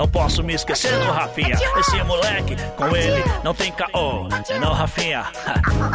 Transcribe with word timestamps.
não 0.00 0.08
posso 0.08 0.42
me 0.42 0.54
esquecer 0.54 0.98
do 0.98 1.12
Rafinha. 1.12 1.58
Esse 1.76 2.02
moleque, 2.04 2.56
com 2.74 2.96
ele, 2.96 3.22
não 3.44 3.52
tem 3.52 3.70
caô. 3.70 4.26
É 4.48 4.58
não, 4.58 4.72
Rafinha. 4.72 5.26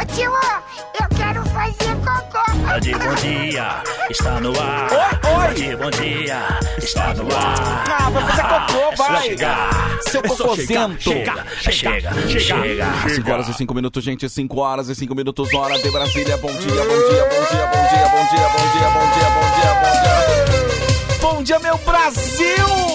Ô 0.00 0.04
tio, 0.14 0.30
eu 0.30 1.16
quero 1.16 1.44
fazer 1.46 1.96
cocô. 1.96 2.56
Bande 2.68 2.92
bom 2.94 3.14
dia, 3.16 3.82
está 4.08 4.40
no 4.40 4.52
ar. 4.60 4.92
Oi, 4.92 5.30
oi. 5.32 5.48
Bande 5.48 5.76
bom 5.76 5.90
dia, 5.90 6.40
está 6.78 7.14
no 7.14 7.34
ar. 7.34 7.84
Ah, 7.90 8.10
vai 8.10 8.26
fazer 8.26 8.42
cocô, 8.42 8.92
É 8.92 8.96
vai. 8.96 9.22
chegar. 9.22 9.98
Seu 10.02 10.20
É 10.20 10.28
cocôzento. 10.28 11.00
Chega, 11.02 11.44
chega, 11.58 12.12
chega, 12.28 12.40
chega. 12.40 13.08
5 13.08 13.32
horas 13.32 13.48
e 13.48 13.54
5 13.54 13.74
minutos, 13.74 14.04
gente. 14.04 14.28
5 14.28 14.60
horas 14.60 14.88
e 14.88 14.94
5 14.94 15.16
minutos, 15.16 15.52
hora 15.52 15.82
de 15.82 15.90
Brasília. 15.90 16.36
Bom 16.36 16.52
dia, 16.52 16.60
bom 16.60 17.08
dia, 17.08 17.24
bom 17.24 17.44
dia, 17.50 17.66
bom 17.66 17.88
dia, 17.90 18.06
bom 18.06 18.26
dia, 18.30 18.48
bom 18.54 18.68
dia, 18.70 18.88
bom 18.88 19.10
dia, 19.10 19.30
bom 19.34 19.50
dia, 19.50 19.74
bom 19.74 19.90
dia. 19.90 21.18
Bom 21.20 21.42
dia, 21.42 21.58
meu 21.58 21.76
Brasil! 21.78 22.85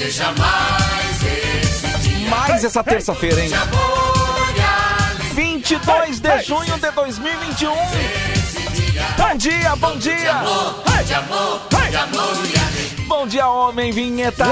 Seja 0.00 0.32
mais 0.32 1.22
esse 1.22 1.98
dia. 1.98 2.30
Mais 2.30 2.64
essa 2.64 2.82
terça-feira, 2.82 3.38
hein? 3.38 3.48
de 3.48 3.54
amor 3.54 4.48
e 4.56 4.62
alegria. 4.62 5.34
22 5.34 6.20
de 6.20 6.42
junho 6.42 6.78
de 6.78 6.90
2021. 6.90 7.70
Bom 9.18 9.36
dia, 9.36 9.76
bom 9.76 9.98
dia! 9.98 10.42
Bom 13.06 13.26
dia, 13.26 13.46
homem 13.46 13.92
vinheta! 13.92 14.46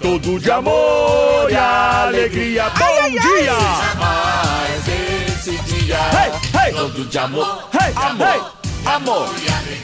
Todo 0.00 0.40
de 0.40 0.50
amor 0.50 1.50
e 1.50 1.56
alegria. 1.56 2.70
Bom 2.70 3.10
dia! 3.10 3.58
Mais 3.98 4.88
esse 5.36 5.58
dia. 5.64 5.98
Todo 6.74 7.04
de 7.04 7.18
amor, 7.18 7.68
amor, 7.94 8.53
amor. 8.86 9.28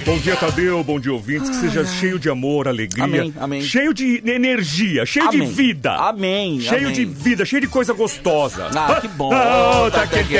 Bom 0.04 0.18
dia, 0.18 0.36
Tadeu. 0.36 0.82
Bom 0.82 0.98
dia, 0.98 1.12
ouvintes. 1.12 1.48
Que 1.50 1.56
seja 1.56 1.84
cheio 1.84 2.18
de 2.18 2.28
amor, 2.28 2.68
alegria. 2.68 3.04
Amém, 3.04 3.34
amém. 3.38 3.62
Cheio 3.62 3.92
de 3.94 4.22
energia, 4.26 5.04
cheio 5.06 5.28
de 5.30 5.36
Amém. 5.36 5.50
vida. 5.52 5.92
Amém, 5.94 6.60
Cheio 6.60 6.82
amém. 6.88 6.92
de 6.92 7.04
vida, 7.04 7.44
cheio 7.44 7.60
de 7.62 7.68
coisa 7.68 7.92
gostosa. 7.92 8.68
Ah, 8.74 8.98
que 9.00 9.08
bom. 9.08 9.30
Ah, 9.32 9.90
tá 9.90 10.06
quente. 10.06 10.34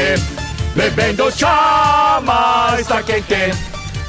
Bebendo 0.75 1.31
chá, 1.33 2.21
mas 2.25 2.87
tá 2.87 3.03
quente. 3.03 3.35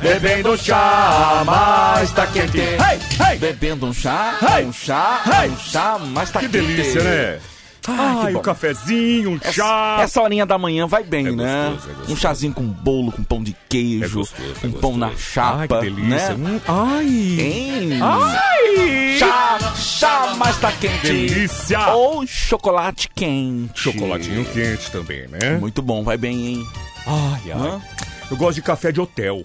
Bebendo 0.02 0.57
chá, 0.57 1.44
mas 1.45 2.11
tá 2.11 2.25
quente. 2.27 2.59
Hey, 2.59 2.99
hey. 3.31 3.38
Bebendo 3.38 3.85
um 3.88 3.94
chá, 3.94 4.35
Hey! 4.41 4.66
um 4.66 4.73
chá, 4.73 5.22
Hey! 5.25 5.49
um 5.49 5.57
chá, 5.57 5.99
mas 5.99 6.29
tá 6.31 6.39
Que 6.39 6.49
quente. 6.49 6.66
delícia, 6.66 7.03
né? 7.03 7.39
Ai, 7.87 8.25
Ai, 8.27 8.35
um 8.35 8.41
cafezinho, 8.41 9.31
um 9.31 9.39
Essa, 9.41 9.53
chá. 9.53 9.97
essa 10.01 10.21
horinha 10.21 10.45
da 10.45 10.57
manhã 10.57 10.85
vai 10.85 11.03
bem, 11.03 11.27
É 11.27 11.31
né? 11.31 11.69
gostoso, 11.71 11.89
é 11.89 11.93
gostoso. 11.93 12.13
Um 12.13 12.15
chazinho 12.15 12.53
com 12.53 12.63
bolo, 12.63 13.11
com 13.11 13.23
pão 13.23 13.43
de 13.43 13.55
queijo, 13.67 14.05
É 14.05 14.07
gostoso, 14.09 14.55
é 14.63 14.67
um 14.67 14.71
pão 14.71 14.97
na 14.97 15.11
chapa, 15.17 15.57
Ai, 15.61 15.67
que 15.67 15.75
delícia. 15.89 16.35
né? 16.35 16.49
Hum, 16.51 16.59
ai. 16.67 17.05
Hein? 17.07 17.89
Ai. 18.01 19.17
Chá, 19.17 19.59
chá, 19.75 20.33
mas 20.38 20.57
tá 20.59 20.71
quente. 20.73 21.01
Delícia. 21.11 21.88
Ou 21.93 22.25
chocolate 22.27 23.09
quente. 23.15 23.79
Chocolatinho 23.79 24.45
quente 24.45 24.91
também, 24.91 25.27
né? 25.27 25.57
Muito 25.59 25.81
bom, 25.81 26.03
vai 26.03 26.17
bem, 26.17 26.47
hein? 26.47 26.67
Ai, 27.07 27.51
ai. 27.51 27.59
Hã? 27.59 27.81
Eu 28.29 28.38
gosto 28.38 28.55
de 28.55 28.61
café 28.61 28.91
de 28.91 29.01
hotel. 29.01 29.43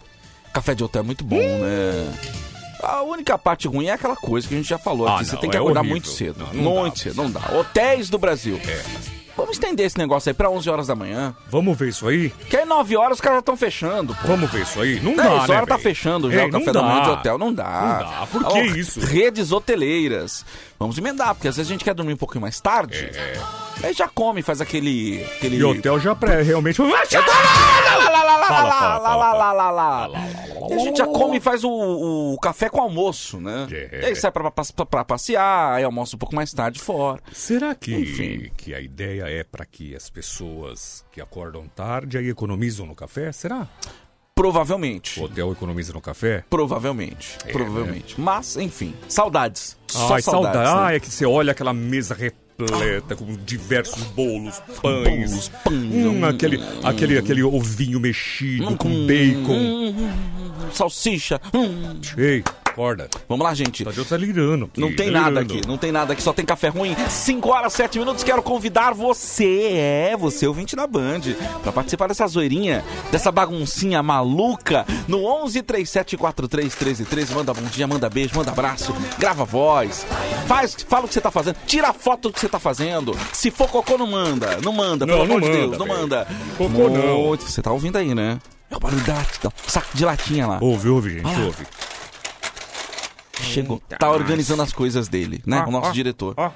Café 0.52 0.74
de 0.74 0.84
hotel 0.84 1.00
é 1.02 1.04
muito 1.04 1.24
bom, 1.24 1.36
né? 1.38 2.12
A 2.82 3.02
única 3.02 3.36
parte 3.38 3.66
ruim 3.68 3.86
é 3.86 3.92
aquela 3.92 4.16
coisa 4.16 4.46
que 4.46 4.54
a 4.54 4.56
gente 4.56 4.68
já 4.68 4.78
falou 4.78 5.08
Ah, 5.08 5.16
aqui. 5.16 5.24
Você 5.26 5.36
tem 5.38 5.50
que 5.50 5.56
é 5.56 5.60
acordar 5.60 5.80
horrível. 5.80 5.90
muito 5.94 6.08
cedo. 6.08 6.48
Não, 6.52 6.62
não 6.62 6.72
muito 6.82 6.94
dá. 6.96 7.00
cedo, 7.02 7.16
não 7.16 7.30
dá. 7.30 7.40
Hotéis 7.58 8.08
do 8.10 8.18
Brasil. 8.18 8.60
É. 8.66 8.82
Vamos 9.36 9.52
estender 9.52 9.84
esse 9.84 9.98
negócio 9.98 10.30
aí 10.30 10.34
pra 10.34 10.48
11 10.48 10.70
horas 10.70 10.86
da 10.86 10.94
manhã. 10.94 11.36
Vamos 11.50 11.76
ver 11.76 11.88
isso 11.90 12.08
aí? 12.08 12.30
Que 12.48 12.56
aí 12.56 12.64
9 12.64 12.96
horas 12.96 13.18
os 13.18 13.20
caras 13.20 13.36
já 13.36 13.40
estão 13.40 13.56
fechando, 13.56 14.14
pô. 14.14 14.28
Vamos 14.28 14.50
ver 14.50 14.62
isso 14.62 14.80
aí? 14.80 14.98
Não 15.00 15.14
10 15.14 15.16
dá, 15.28 15.32
horas 15.34 15.48
né, 15.48 15.66
tá 15.66 15.78
fechando 15.78 16.30
já 16.32 16.40
Ei, 16.42 16.48
o 16.48 16.52
café 16.52 16.72
da 16.72 16.82
manhã 16.82 16.96
dá. 17.00 17.02
de 17.04 17.10
hotel. 17.10 17.38
Não 17.38 17.52
dá. 17.52 17.64
Não 18.04 18.10
dá. 18.20 18.26
Por 18.30 18.46
que 18.48 18.60
isso? 18.78 18.98
Redes 19.00 19.52
hoteleiras. 19.52 20.44
Vamos 20.78 20.96
emendar, 20.96 21.34
porque 21.34 21.48
às 21.48 21.56
vezes 21.56 21.70
a 21.70 21.74
gente 21.74 21.84
quer 21.84 21.92
dormir 21.94 22.14
um 22.14 22.18
pouquinho 22.18 22.40
mais 22.40 22.58
tarde. 22.60 23.10
É. 23.14 23.38
Aí 23.82 23.92
já 23.92 24.08
come, 24.08 24.42
faz 24.42 24.60
aquele. 24.60 25.22
aquele... 25.36 25.56
E 25.56 25.64
hotel 25.64 26.00
já 26.00 26.14
pré, 26.14 26.42
realmente. 26.42 26.80
E 30.68 30.74
a 30.74 30.78
gente 30.78 30.98
já 30.98 31.06
come 31.06 31.36
e 31.36 31.40
faz 31.40 31.62
o, 31.62 31.70
o 31.70 32.38
café 32.40 32.68
com 32.68 32.80
almoço, 32.80 33.38
né? 33.40 33.66
É. 33.70 34.00
E 34.02 34.04
aí 34.06 34.16
sai 34.16 34.32
pra, 34.32 34.50
pra, 34.50 34.64
pra 34.86 35.04
passear, 35.04 35.74
aí 35.74 35.84
almoça 35.84 36.16
um 36.16 36.18
pouco 36.18 36.34
mais 36.34 36.52
tarde 36.52 36.80
fora. 36.80 37.20
Será 37.32 37.74
que, 37.74 37.94
Enfim. 37.94 38.50
que 38.56 38.74
a 38.74 38.80
ideia 38.80 39.24
é 39.28 39.44
para 39.44 39.64
que 39.64 39.94
as 39.94 40.08
pessoas 40.10 41.04
que 41.12 41.20
acordam 41.20 41.68
tarde 41.68 42.18
aí 42.18 42.28
economizam 42.28 42.86
no 42.86 42.94
café? 42.94 43.30
Será? 43.32 43.68
Provavelmente. 44.34 45.18
O 45.18 45.24
hotel 45.24 45.52
economiza 45.52 45.92
no 45.92 46.00
café? 46.00 46.44
Provavelmente. 46.50 47.38
provavelmente. 47.52 48.20
Mas, 48.20 48.56
enfim, 48.56 48.94
saudades. 49.08 49.76
Só 49.86 50.14
Ai, 50.14 50.22
saudades. 50.22 50.60
saudade. 50.60 50.74
né? 50.76 50.86
Ai, 50.88 50.96
é 50.96 51.00
que 51.00 51.10
você 51.10 51.24
olha 51.24 51.52
aquela 51.52 51.72
mesa 51.72 52.14
com 53.16 53.36
diversos 53.44 54.02
bolos, 54.04 54.60
pães. 54.82 55.30
Bolos, 55.30 55.48
pães, 55.48 55.76
Hum, 55.76 56.20
hum, 56.20 56.24
aquele, 56.24 56.60
aquele, 56.82 57.18
aquele 57.18 57.42
ovinho 57.42 58.00
mexido 58.00 58.76
com 58.76 59.06
bacon. 59.06 59.54
Hum, 59.54 60.10
salsicha. 60.72 61.40
Hum. 61.52 62.00
Ei, 62.16 62.42
acorda. 62.76 63.08
Vamos 63.26 63.42
lá, 63.44 63.54
gente. 63.54 63.82
Tadeu 63.84 64.04
tá 64.04 64.16
aqui, 64.16 64.32
Não 64.76 64.94
tem 64.94 65.10
tá 65.10 65.20
nada 65.20 65.40
aqui, 65.40 65.60
não 65.66 65.78
tem 65.78 65.90
nada 65.90 66.12
aqui, 66.12 66.22
só 66.22 66.32
tem 66.32 66.44
café 66.44 66.68
ruim. 66.68 66.94
5 67.08 67.48
horas, 67.48 67.72
7 67.72 67.98
minutos. 67.98 68.22
Quero 68.22 68.42
convidar 68.42 68.92
você, 68.92 69.70
é, 69.72 70.16
você 70.16 70.46
ouvinte 70.46 70.76
da 70.76 70.86
Band, 70.86 71.20
pra 71.62 71.72
participar 71.72 72.08
dessa 72.08 72.26
zoeirinha, 72.26 72.84
dessa 73.10 73.32
baguncinha 73.32 74.02
maluca 74.02 74.84
no 75.08 75.24
11 75.24 75.62
3743 75.62 76.64
1313. 76.74 77.34
Manda 77.34 77.54
bom 77.54 77.62
dia, 77.68 77.86
manda 77.86 78.10
beijo, 78.10 78.32
manda 78.36 78.50
abraço, 78.50 78.94
grava 79.18 79.44
voz, 79.44 80.06
faz, 80.46 80.76
fala 80.86 81.06
o 81.06 81.08
que 81.08 81.14
você 81.14 81.20
tá 81.20 81.30
fazendo, 81.30 81.56
tira 81.66 81.88
a 81.88 81.92
foto 81.92 82.28
do 82.28 82.32
que 82.34 82.40
você 82.40 82.48
tá 82.48 82.58
fazendo. 82.58 83.16
Se 83.32 83.50
for 83.50 83.68
cocô, 83.68 83.96
não 83.96 84.06
manda, 84.06 84.58
não 84.62 84.72
manda, 84.72 85.06
pelo 85.06 85.18
Não, 85.20 85.26
não 85.26 85.36
amor 85.36 85.40
de 85.42 85.48
manda, 85.48 85.66
Deus, 85.66 85.78
não 85.78 85.86
manda. 85.86 86.28
Cocô 86.58 86.88
não. 86.90 87.36
Você 87.36 87.62
tá 87.62 87.72
ouvindo 87.72 87.96
aí, 87.96 88.14
né? 88.14 88.38
É 88.70 88.76
o 88.76 88.80
barulho 88.80 89.02
da, 89.04 89.14
da 89.14 89.52
saco 89.66 89.88
de 89.94 90.04
latinha 90.04 90.46
lá. 90.46 90.58
Ouve, 90.60 90.88
ouve, 90.88 91.10
gente, 91.14 91.26
Ah. 91.26 91.44
ouve. 91.46 91.64
Chegou, 93.40 93.80
tá 93.98 94.10
organizando 94.10 94.62
as 94.62 94.72
coisas 94.72 95.08
dele, 95.08 95.42
né? 95.46 95.58
Ah, 95.58 95.68
o 95.68 95.70
nosso 95.70 95.90
ah, 95.90 95.92
diretor. 95.92 96.34
ah. 96.36 96.52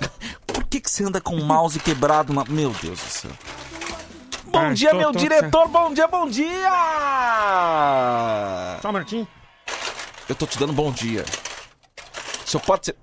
Por 0.46 0.64
que, 0.64 0.80
que 0.80 0.90
você 0.90 1.04
anda 1.04 1.20
com 1.20 1.34
o 1.34 1.44
mouse 1.44 1.78
quebrado 1.78 2.32
na. 2.32 2.44
Meu 2.48 2.70
Deus 2.70 2.98
do 3.00 3.08
céu. 3.08 3.30
Bom 4.46 4.72
dia, 4.72 4.90
tô- 4.90 4.96
meu 4.96 5.12
tô- 5.12 5.18
diretor! 5.18 5.68
Bom 5.68 5.94
dia, 5.94 6.08
bom 6.08 6.28
dia! 6.28 6.70
Só 8.82 8.88
um 8.88 8.92
minutinho. 8.92 9.28
Eu 10.28 10.34
tô 10.34 10.46
te 10.46 10.58
dando 10.58 10.72
bom 10.72 10.90
dia. 10.90 11.24
Senhor 12.44 12.62
pode 12.64 12.86
ser. 12.86 12.96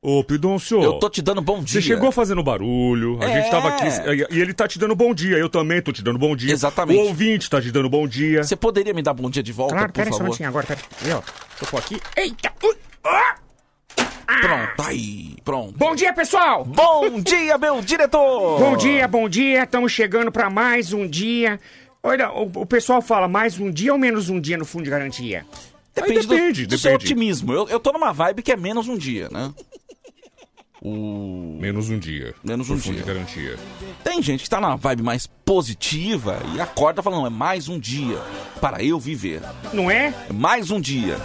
Ô, 0.00 0.22
Pidoncio. 0.22 0.80
Eu 0.80 0.98
tô 1.00 1.10
te 1.10 1.20
dando 1.20 1.42
bom 1.42 1.58
dia. 1.60 1.80
Você 1.80 1.82
chegou 1.82 2.12
fazendo 2.12 2.40
barulho, 2.40 3.18
a 3.20 3.24
É. 3.28 3.42
gente 3.42 3.50
tava 3.50 3.68
aqui 3.70 3.86
e 4.30 4.40
ele 4.40 4.54
tá 4.54 4.68
te 4.68 4.78
dando 4.78 4.94
bom 4.94 5.12
dia, 5.12 5.36
eu 5.36 5.48
também 5.48 5.82
tô 5.82 5.92
te 5.92 6.02
dando 6.04 6.18
bom 6.18 6.36
dia. 6.36 6.52
Exatamente. 6.52 7.00
O 7.00 7.06
ouvinte 7.08 7.50
tá 7.50 7.60
te 7.60 7.72
dando 7.72 7.88
bom 7.88 8.06
dia. 8.06 8.44
Você 8.44 8.54
poderia 8.54 8.94
me 8.94 9.02
dar 9.02 9.12
bom 9.12 9.28
dia 9.28 9.42
de 9.42 9.52
volta, 9.52 9.74
Claro, 9.74 9.88
por 9.88 9.94
pera 9.94 10.10
só 10.10 10.14
um 10.14 10.18
favor? 10.18 10.24
minutinho 10.26 10.48
agora, 10.48 10.66
pera. 10.66 10.80
Ó. 11.16 11.66
Tô 11.66 11.76
aqui. 11.76 12.00
Eita! 12.16 12.52
Ui! 12.62 12.74
Pronto, 14.40 14.82
aí, 14.86 15.34
pronto. 15.44 15.76
Bom 15.76 15.96
dia, 15.96 16.12
pessoal! 16.12 16.64
Bom 16.64 17.20
dia, 17.20 17.58
meu 17.58 17.80
diretor! 17.82 18.60
Bom 18.60 18.76
dia, 18.76 19.08
bom 19.08 19.28
dia. 19.28 19.64
Estamos 19.64 19.90
chegando 19.90 20.30
pra 20.30 20.48
mais 20.48 20.92
um 20.92 21.08
dia. 21.08 21.58
Olha, 22.04 22.30
o, 22.30 22.42
o 22.54 22.66
pessoal 22.66 23.02
fala 23.02 23.26
mais 23.26 23.58
um 23.58 23.68
dia 23.68 23.92
ou 23.92 23.98
menos 23.98 24.28
um 24.28 24.40
dia 24.40 24.56
no 24.56 24.64
fundo 24.64 24.84
de 24.84 24.90
garantia? 24.90 25.44
Depende, 25.92 26.20
Aí 26.20 26.26
depende, 26.26 26.66
do, 26.66 26.68
do 26.76 26.78
seu 26.78 26.92
depende. 26.92 27.12
otimismo. 27.12 27.52
Eu, 27.52 27.68
eu 27.68 27.80
tô 27.80 27.90
numa 27.90 28.12
vibe 28.12 28.42
que 28.42 28.52
é 28.52 28.56
menos 28.56 28.86
um 28.86 28.96
dia, 28.96 29.28
né? 29.32 29.52
O... 30.80 31.58
Menos 31.60 31.90
um 31.90 31.98
dia. 31.98 32.34
Menos 32.42 32.70
um 32.70 32.78
fundo 32.78 32.94
dia. 32.94 33.02
de 33.02 33.08
garantia. 33.08 33.56
Tem 34.04 34.22
gente 34.22 34.44
que 34.44 34.50
tá 34.50 34.60
numa 34.60 34.76
vibe 34.76 35.02
mais 35.02 35.26
positiva 35.26 36.40
e 36.54 36.60
acorda 36.60 37.02
falando, 37.02 37.26
é 37.26 37.30
mais 37.30 37.68
um 37.68 37.78
dia 37.78 38.18
para 38.60 38.82
eu 38.82 38.98
viver. 38.98 39.42
Não 39.72 39.90
é? 39.90 40.14
É 40.28 40.32
mais 40.32 40.70
um 40.70 40.80
dia 40.80 41.16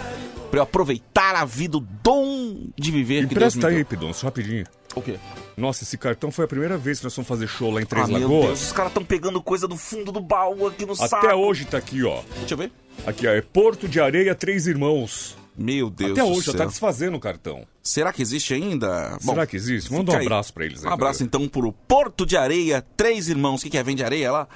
para 0.50 0.60
eu 0.60 0.62
aproveitar 0.62 1.34
a 1.34 1.44
vida, 1.44 1.76
o 1.76 1.80
dom 1.80 2.68
de 2.76 2.90
viver 2.90 3.26
que 3.26 3.34
Deus 3.34 3.54
me 3.56 3.66
aí, 3.66 3.74
deu. 3.76 3.86
Pidoncio, 3.86 4.24
rapidinho. 4.24 4.64
O 4.94 5.02
quê? 5.02 5.18
Nossa, 5.56 5.82
esse 5.82 5.98
cartão 5.98 6.30
foi 6.30 6.44
a 6.44 6.48
primeira 6.48 6.78
vez 6.78 6.98
que 6.98 7.04
nós 7.04 7.14
fomos 7.14 7.26
fazer 7.26 7.48
show 7.48 7.70
lá 7.70 7.82
em 7.82 7.86
Três 7.86 8.04
ah, 8.04 8.08
meu 8.08 8.20
Lagoas. 8.20 8.46
Deus, 8.46 8.62
os 8.66 8.72
caras 8.72 8.90
estão 8.90 9.04
pegando 9.04 9.42
coisa 9.42 9.66
do 9.66 9.76
fundo 9.76 10.12
do 10.12 10.20
baú 10.20 10.66
aqui 10.66 10.86
no 10.86 10.94
saco. 10.94 11.16
Até 11.26 11.34
hoje 11.34 11.64
tá 11.64 11.78
aqui, 11.78 12.04
ó. 12.04 12.22
Deixa 12.38 12.54
eu 12.54 12.58
ver. 12.58 12.72
Aqui, 13.06 13.26
ó, 13.26 13.30
é 13.30 13.40
Porto 13.40 13.88
de 13.88 14.00
Areia 14.00 14.34
Três 14.34 14.66
Irmãos. 14.66 15.36
Meu 15.56 15.90
Deus 15.90 16.12
Até 16.12 16.22
do 16.22 16.28
hoje, 16.28 16.46
já 16.46 16.54
tá 16.54 16.64
desfazendo 16.64 17.16
o 17.16 17.20
cartão. 17.20 17.66
Será 17.86 18.14
que 18.14 18.22
existe 18.22 18.54
ainda? 18.54 19.18
Será 19.20 19.46
que 19.46 19.54
existe? 19.56 19.92
Manda 19.92 20.12
um 20.12 20.16
aí. 20.16 20.22
abraço 20.24 20.54
pra 20.54 20.64
eles 20.64 20.82
aí. 20.82 20.90
Um 20.90 20.94
abraço 20.94 21.22
então 21.22 21.46
pro 21.46 21.70
Porto 21.70 22.24
de 22.24 22.34
Areia, 22.34 22.82
Três 22.96 23.28
Irmãos. 23.28 23.60
O 23.60 23.64
que, 23.64 23.68
que 23.68 23.76
é? 23.76 23.82
Vende 23.82 24.02
areia 24.02 24.32
lá? 24.32 24.48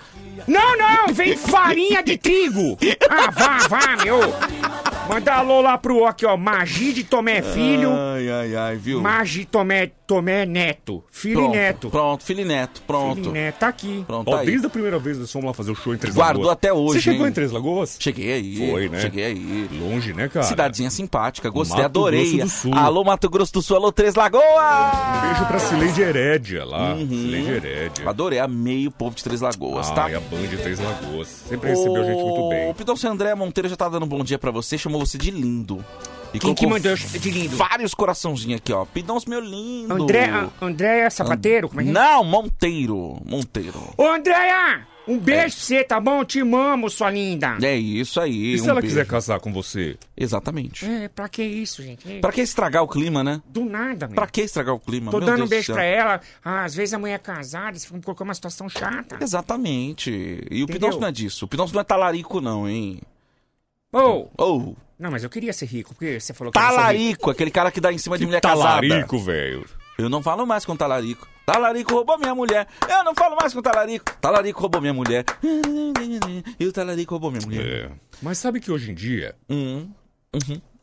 Não, 0.47 0.79
não! 0.79 1.13
Vem 1.13 1.37
farinha 1.37 2.03
de 2.03 2.17
trigo! 2.17 2.79
Ah, 3.11 3.31
vá, 3.31 3.69
vá, 3.69 3.97
meu! 4.03 4.19
Manda 5.09 5.35
alô 5.35 5.61
lá 5.63 5.77
pro, 5.79 6.05
aqui, 6.05 6.27
ó, 6.27 6.37
Magi 6.37 6.93
de 6.93 7.05
Tomé 7.05 7.41
Filho. 7.43 7.91
Ai, 7.93 8.29
ai, 8.31 8.57
ai, 8.57 8.77
viu? 8.77 9.01
Magi 9.01 9.45
Tomé 9.47 9.91
Tomé 10.07 10.45
Neto. 10.47 11.03
Filho 11.11 11.35
Pronto, 11.41 11.55
e 11.55 11.57
neto. 11.59 11.91
Pronto, 11.91 12.25
filho 12.25 12.41
e 12.41 12.45
neto. 12.45 12.83
Pronto. 12.87 13.17
Filho 13.17 13.31
e 13.31 13.33
neto, 13.33 13.59
tá 13.59 13.69
aqui. 13.69 14.05
Pronto, 14.07 14.29
Ó, 14.29 14.33
tá 14.33 14.41
aí. 14.41 14.47
desde 14.47 14.67
a 14.67 14.71
primeira 14.71 14.99
vez 14.99 15.19
nós 15.19 15.31
fomos 15.33 15.47
lá 15.47 15.55
fazer 15.55 15.71
o 15.71 15.75
show 15.75 15.95
em 15.95 15.99
Três 15.99 16.15
Guardou 16.15 16.43
Lagoas. 16.43 16.53
até 16.57 16.73
hoje, 16.73 16.95
Você 16.95 17.01
chegou 17.01 17.27
hein? 17.27 17.31
em 17.31 17.35
Três 17.35 17.53
Lagoas? 17.53 17.97
Cheguei 17.99 18.33
aí. 18.33 18.71
Foi, 18.71 18.89
né? 18.89 19.01
Cheguei 19.01 19.25
aí. 19.25 19.69
Longe, 19.81 20.13
né, 20.13 20.29
cara? 20.29 20.45
Cidadezinha 20.47 20.91
simpática, 20.91 21.49
gostei, 21.51 21.77
Mato 21.77 21.87
adorei. 21.87 22.41
Alô, 22.75 23.03
Mato 23.05 23.18
Grosso 23.27 23.53
do 23.55 23.63
Sul, 23.63 23.77
alô, 23.77 23.91
Três 23.91 24.15
Lagoas! 24.15 24.45
Um 24.45 25.21
beijo 25.29 25.47
pra 25.47 25.59
Cileide 25.59 26.03
Herédia 26.03 26.65
lá. 26.65 26.93
Uhum. 26.95 27.09
Cileide 27.09 27.51
Herédia. 27.51 28.09
Adorei, 28.09 28.39
amei 28.39 28.87
o 28.87 28.91
povo 28.91 29.17
de 29.17 29.25
Três 29.25 29.41
Lagoas, 29.41 29.91
Ah, 29.91 29.95
tá? 29.95 30.11
e 30.11 30.15
a 30.15 30.21
Band 30.21 30.47
de 30.47 30.57
Três 30.59 30.79
Lagoas. 30.79 31.29
Sempre 31.49 31.71
recebeu 31.71 32.03
a 32.03 32.05
gente 32.05 32.23
muito 32.23 32.49
bem. 32.51 32.71
O 32.71 32.75
Pidoncio 32.75 33.11
André 33.11 33.35
Monteiro 33.35 33.69
já 33.69 33.77
tá 33.77 33.89
dando 33.89 34.05
um 34.05 34.09
bom 34.09 34.23
dia 34.23 34.39
pra 34.39 34.51
você, 34.51 34.77
chamou 34.77 35.01
você 35.05 35.17
de 35.17 35.31
lindo. 35.31 35.85
E 36.35 36.39
Quem 36.39 36.55
que 36.55 36.67
mandou 36.67 36.95
de 36.95 37.31
lindo? 37.31 37.57
Vários 37.57 37.95
coraçãozinhos 37.95 38.61
aqui, 38.61 38.71
ó. 38.71 38.85
Pidoncio, 38.85 39.31
meu 39.31 39.41
lindo. 39.41 39.95
André, 39.95 40.29
André 40.61 41.09
sapateiro? 41.09 41.69
Como 41.71 41.81
é 41.81 41.85
que 41.85 41.91
é? 41.91 41.93
Não, 41.93 42.23
Monteiro. 42.23 43.19
Monteiro. 43.25 43.81
Ô, 43.97 44.05
Andréia! 44.07 44.87
Um 45.09 45.19
beijo 45.19 45.57
pra 45.57 45.65
você, 45.65 45.83
tá 45.85 45.99
bom? 45.99 46.25
Te 46.25 46.41
amo, 46.41 46.91
sua 46.91 47.11
linda. 47.11 47.57
É 47.63 47.75
isso 47.77 48.21
aí. 48.21 48.55
E 48.55 48.59
se 48.59 48.67
um 48.67 48.71
ela 48.71 48.81
beijo. 48.81 48.95
quiser 48.95 49.07
casar 49.07 49.41
com 49.41 49.53
você? 49.53 49.97
Exatamente. 50.17 50.85
É, 50.85 51.09
pra 51.09 51.29
que 51.29 51.43
isso, 51.43 51.83
gente? 51.83 52.11
É, 52.11 52.21
Pra 52.21 52.31
que 52.31 52.41
estragar 52.41 52.83
o 52.83 52.89
clima, 52.89 53.25
né? 53.25 53.41
Do 53.47 53.65
nada, 53.65 54.07
meu. 54.07 54.15
Pra 54.15 54.27
que 54.27 54.43
estragar 54.43 54.75
o 54.75 54.79
clima? 54.81 55.11
Tô 55.11 55.19
Meu 55.19 55.27
dando 55.27 55.37
Deus 55.39 55.47
um 55.49 55.51
beijo 55.51 55.73
pra 55.73 55.83
ela. 55.83 56.21
Ah, 56.45 56.65
às 56.65 56.75
vezes 56.75 56.93
a 56.93 56.99
mulher 56.99 57.15
é 57.15 57.19
casada 57.19 57.77
e 57.77 57.81
você 57.81 57.89
colocando 58.01 58.29
uma 58.29 58.35
situação 58.35 58.69
chata. 58.69 59.19
Exatamente. 59.21 60.11
E 60.11 60.61
o 60.61 60.65
Entendeu? 60.65 60.67
Pidoncio 60.67 61.01
não 61.01 61.09
é 61.09 61.13
disso. 61.13 61.45
O 61.47 61.49
Pidoncio 61.49 61.75
não 61.75 61.81
é 61.81 61.85
talarico, 61.85 62.41
não, 62.41 62.69
hein? 62.69 63.01
Ô, 63.93 64.27
Ou, 64.37 64.77
não, 64.99 65.11
mas 65.11 65.25
eu 65.25 65.31
queria 65.31 65.53
ser 65.53 65.67
rico, 65.67 65.95
porque 65.95 66.21
você 66.21 66.35
falou 66.35 66.53
que 66.53 66.59
talarico, 66.59 67.31
aquele 67.31 67.51
cara 67.51 67.71
que 67.71 67.81
dá 67.81 67.91
em 67.93 67.99
cima 67.99 68.19
de 68.19 68.27
mulher 68.27 68.41
casada. 68.41 68.87
Talarico, 68.87 69.19
velho. 69.19 69.65
Eu 69.97 70.09
não 70.11 70.23
falo 70.23 70.45
mais 70.47 70.65
com 70.67 70.77
talarico. 70.77 71.27
Talarico 71.53 71.95
roubou 71.95 72.19
minha 72.19 72.35
mulher. 72.35 72.69
Eu 72.87 73.03
não 73.05 73.15
falo 73.15 73.35
mais 73.35 73.55
com 73.55 73.63
talarico. 73.63 74.05
Talarico 74.21 74.61
roubou 74.61 74.83
minha 74.83 74.93
mulher. 74.93 75.25
E 76.61 76.67
o 76.67 76.73
talarico 76.73 77.15
roubou 77.15 77.31
minha 77.31 77.41
mulher. 77.47 77.67
É. 77.87 77.91
Mas 78.21 78.37
sabe 78.37 78.61
que 78.61 78.71
hoje 78.71 78.91
em 78.91 78.95
dia... 78.95 79.35
Hum. 79.49 79.89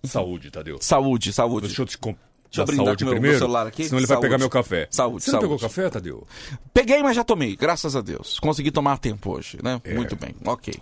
Saúde, 0.03 0.49
Tadeu. 0.49 0.77
Saúde, 0.81 1.31
saúde. 1.31 1.67
Deixa 1.67 1.83
eu 1.83 1.85
te. 1.85 1.99
Deixa 1.99 2.15
eu 2.55 2.57
dar 2.57 2.65
brindar 2.65 2.85
saúde 2.87 3.03
com 3.03 3.05
meu- 3.05 3.13
meu 3.13 3.21
primeiro, 3.21 3.37
celular 3.39 3.67
aqui. 3.67 3.83
senão 3.83 3.99
ele 3.99 4.07
vai 4.07 4.15
Saúde. 4.15 4.25
pegar 4.27 4.37
meu 4.39 4.49
café. 4.49 4.87
Saúde, 4.89 5.23
Você 5.23 5.31
não 5.31 5.39
saúde. 5.39 5.53
pegou 5.55 5.59
café, 5.69 5.89
Tadeu? 5.89 6.27
Peguei, 6.73 7.03
mas 7.03 7.15
já 7.15 7.23
tomei, 7.23 7.55
graças 7.55 7.95
a 7.95 8.01
Deus. 8.01 8.39
Consegui 8.39 8.71
tomar 8.71 8.97
tempo 8.97 9.35
hoje, 9.35 9.59
né? 9.63 9.79
É. 9.83 9.93
Muito 9.93 10.15
bem, 10.15 10.33
ok. 10.45 10.73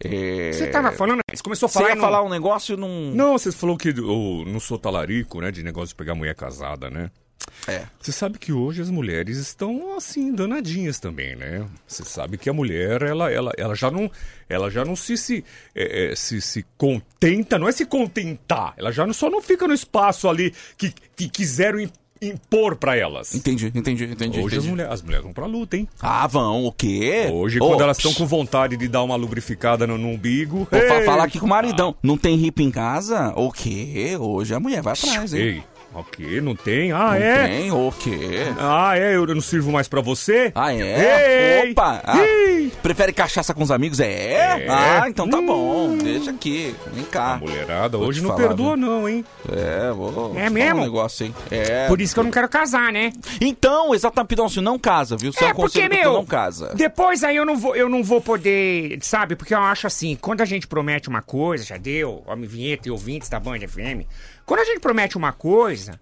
É... 0.00 0.52
Você 0.52 0.66
tava 0.68 0.92
falando, 0.92 1.20
você 1.32 1.42
começou 1.42 1.66
a 1.66 1.70
Você 1.70 1.74
falar 1.78 1.88
ia 1.88 1.92
e 1.92 1.96
não- 1.96 2.04
falar 2.04 2.22
um 2.22 2.28
negócio 2.28 2.74
e 2.74 2.76
não... 2.76 2.88
Não, 3.14 3.38
você 3.38 3.50
falou 3.52 3.76
que 3.78 3.88
eu 3.88 4.44
não 4.46 4.60
sou 4.60 4.78
talarico, 4.78 5.40
né? 5.40 5.50
De 5.50 5.62
negócio 5.62 5.88
de 5.88 5.94
pegar 5.94 6.14
mulher 6.14 6.34
casada, 6.34 6.90
né? 6.90 7.10
É. 7.66 7.82
Você 8.00 8.12
sabe 8.12 8.38
que 8.38 8.52
hoje 8.52 8.80
as 8.82 8.90
mulheres 8.90 9.36
estão 9.38 9.96
assim 9.96 10.32
danadinhas 10.34 10.98
também, 10.98 11.34
né? 11.36 11.66
Você 11.86 12.04
sabe 12.04 12.38
que 12.38 12.48
a 12.48 12.52
mulher 12.52 13.02
ela, 13.02 13.30
ela, 13.30 13.52
ela 13.56 13.74
já 13.74 13.90
não 13.90 14.10
ela 14.48 14.70
já 14.70 14.84
não 14.84 14.96
se 14.96 15.16
se, 15.16 15.44
é, 15.74 16.12
é, 16.12 16.16
se 16.16 16.40
se 16.40 16.64
contenta, 16.76 17.58
não 17.58 17.68
é 17.68 17.72
se 17.72 17.84
contentar. 17.86 18.74
Ela 18.76 18.90
já 18.92 19.06
não, 19.06 19.12
só 19.12 19.28
não 19.30 19.42
fica 19.42 19.66
no 19.68 19.74
espaço 19.74 20.28
ali 20.28 20.52
que, 20.76 20.92
que 21.16 21.28
quiseram 21.28 21.80
im- 21.80 21.90
impor 22.20 22.74
pra 22.76 22.96
elas. 22.96 23.32
Entendi, 23.34 23.70
entendi, 23.74 24.04
entendi. 24.04 24.38
Hoje 24.40 24.46
as 24.56 24.64
entendi. 24.64 24.68
mulheres, 24.70 24.92
as 24.92 25.02
mulheres 25.02 25.24
vão 25.24 25.32
pra 25.32 25.46
luta, 25.46 25.76
hein? 25.76 25.86
Ah, 26.00 26.26
vão, 26.26 26.64
o 26.64 26.72
quê? 26.72 27.28
Hoje, 27.32 27.60
Ô, 27.60 27.68
quando 27.68 27.82
elas 27.82 27.96
estão 27.96 28.12
com 28.14 28.26
vontade 28.26 28.76
de 28.76 28.88
dar 28.88 29.02
uma 29.04 29.14
lubrificada 29.14 29.86
no, 29.86 29.96
no 29.96 30.08
umbigo. 30.08 30.66
Vou 30.70 31.04
falar 31.04 31.24
aqui 31.24 31.38
com 31.38 31.46
o 31.46 31.48
maridão. 31.48 31.94
Não 32.02 32.16
tem 32.18 32.36
hippie 32.36 32.64
em 32.64 32.70
casa? 32.70 33.32
O 33.36 33.52
quê? 33.52 34.16
Hoje 34.18 34.52
a 34.54 34.58
mulher 34.58 34.82
vai 34.82 34.94
atrás, 34.94 35.32
hein? 35.32 35.40
Ei, 35.40 35.62
ok, 35.94 36.40
não 36.40 36.54
tem? 36.54 36.92
Ah, 36.92 36.98
Não 37.08 37.14
é? 37.14 37.48
tem? 37.48 37.70
O 37.72 37.92
quê? 37.92 38.44
Ah, 38.58 38.96
é? 38.96 39.16
Eu 39.16 39.26
não 39.26 39.40
sirvo 39.40 39.72
mais 39.72 39.88
pra 39.88 40.00
você? 40.00 40.52
Ah, 40.54 40.72
é? 40.74 41.64
Ei! 41.64 41.72
Opa! 41.72 42.00
Ah, 42.04 42.16
prefere 42.82 43.12
cachaça 43.12 43.52
com 43.54 43.62
os 43.62 43.70
amigos? 43.70 43.98
É? 44.00 44.64
É. 44.64 44.66
Ah, 44.68 45.04
então 45.08 45.28
tá 45.28 45.38
Hum. 45.38 45.46
bom. 45.46 45.96
Deixa 45.98 46.30
aqui. 46.30 46.74
Vem 46.92 47.04
A 47.04 47.06
cá. 47.06 47.38
mulherada 47.40 47.96
Vou 47.98 48.06
hoje 48.08 48.20
não 48.20 48.28
falar, 48.30 48.48
perdoa, 48.48 48.76
viu? 48.76 48.86
não, 48.86 49.08
hein? 49.08 49.24
É, 49.50 49.90
vou. 49.92 50.34
É 50.38 50.48
mesmo? 50.50 50.80
Um 50.80 50.84
negócio, 50.84 51.26
hein? 51.26 51.34
É. 51.50 51.86
Por 51.88 52.00
isso 52.00 52.14
que 52.14 52.20
eu 52.20 52.24
não 52.24 52.30
quero 52.30 52.48
casar, 52.48 52.92
né? 52.92 53.12
Então, 53.40 53.94
exatamente, 53.94 54.28
Pidoncio, 54.28 54.62
não 54.62 54.78
casa, 54.78 55.16
viu? 55.16 55.32
Seu 55.32 55.48
É, 55.48 55.54
porque, 55.54 55.62
conselho 55.62 55.90
que 55.90 55.96
tu 55.96 56.02
meu, 56.02 56.12
não 56.12 56.26
casa. 56.26 56.72
depois 56.74 57.24
aí 57.24 57.36
eu 57.36 57.44
não 57.46 57.56
vou, 57.56 57.74
eu 57.74 57.88
não 57.88 58.02
vou 58.04 58.20
poder, 58.20 58.98
sabe? 59.02 59.34
Porque 59.36 59.54
eu 59.54 59.58
acho 59.60 59.86
assim, 59.86 60.16
quando 60.20 60.40
a 60.42 60.44
gente 60.44 60.66
promete 60.66 61.08
uma 61.08 61.22
coisa, 61.22 61.64
já 61.64 61.76
deu, 61.76 62.22
homem 62.26 62.46
vinheta 62.48 62.88
e 62.88 62.90
ouvintes 62.90 63.28
da 63.28 63.40
Band 63.40 63.60
FM, 63.66 64.06
quando 64.48 64.60
a 64.60 64.64
gente 64.64 64.80
promete 64.80 65.18
uma 65.18 65.30
coisa, 65.30 66.00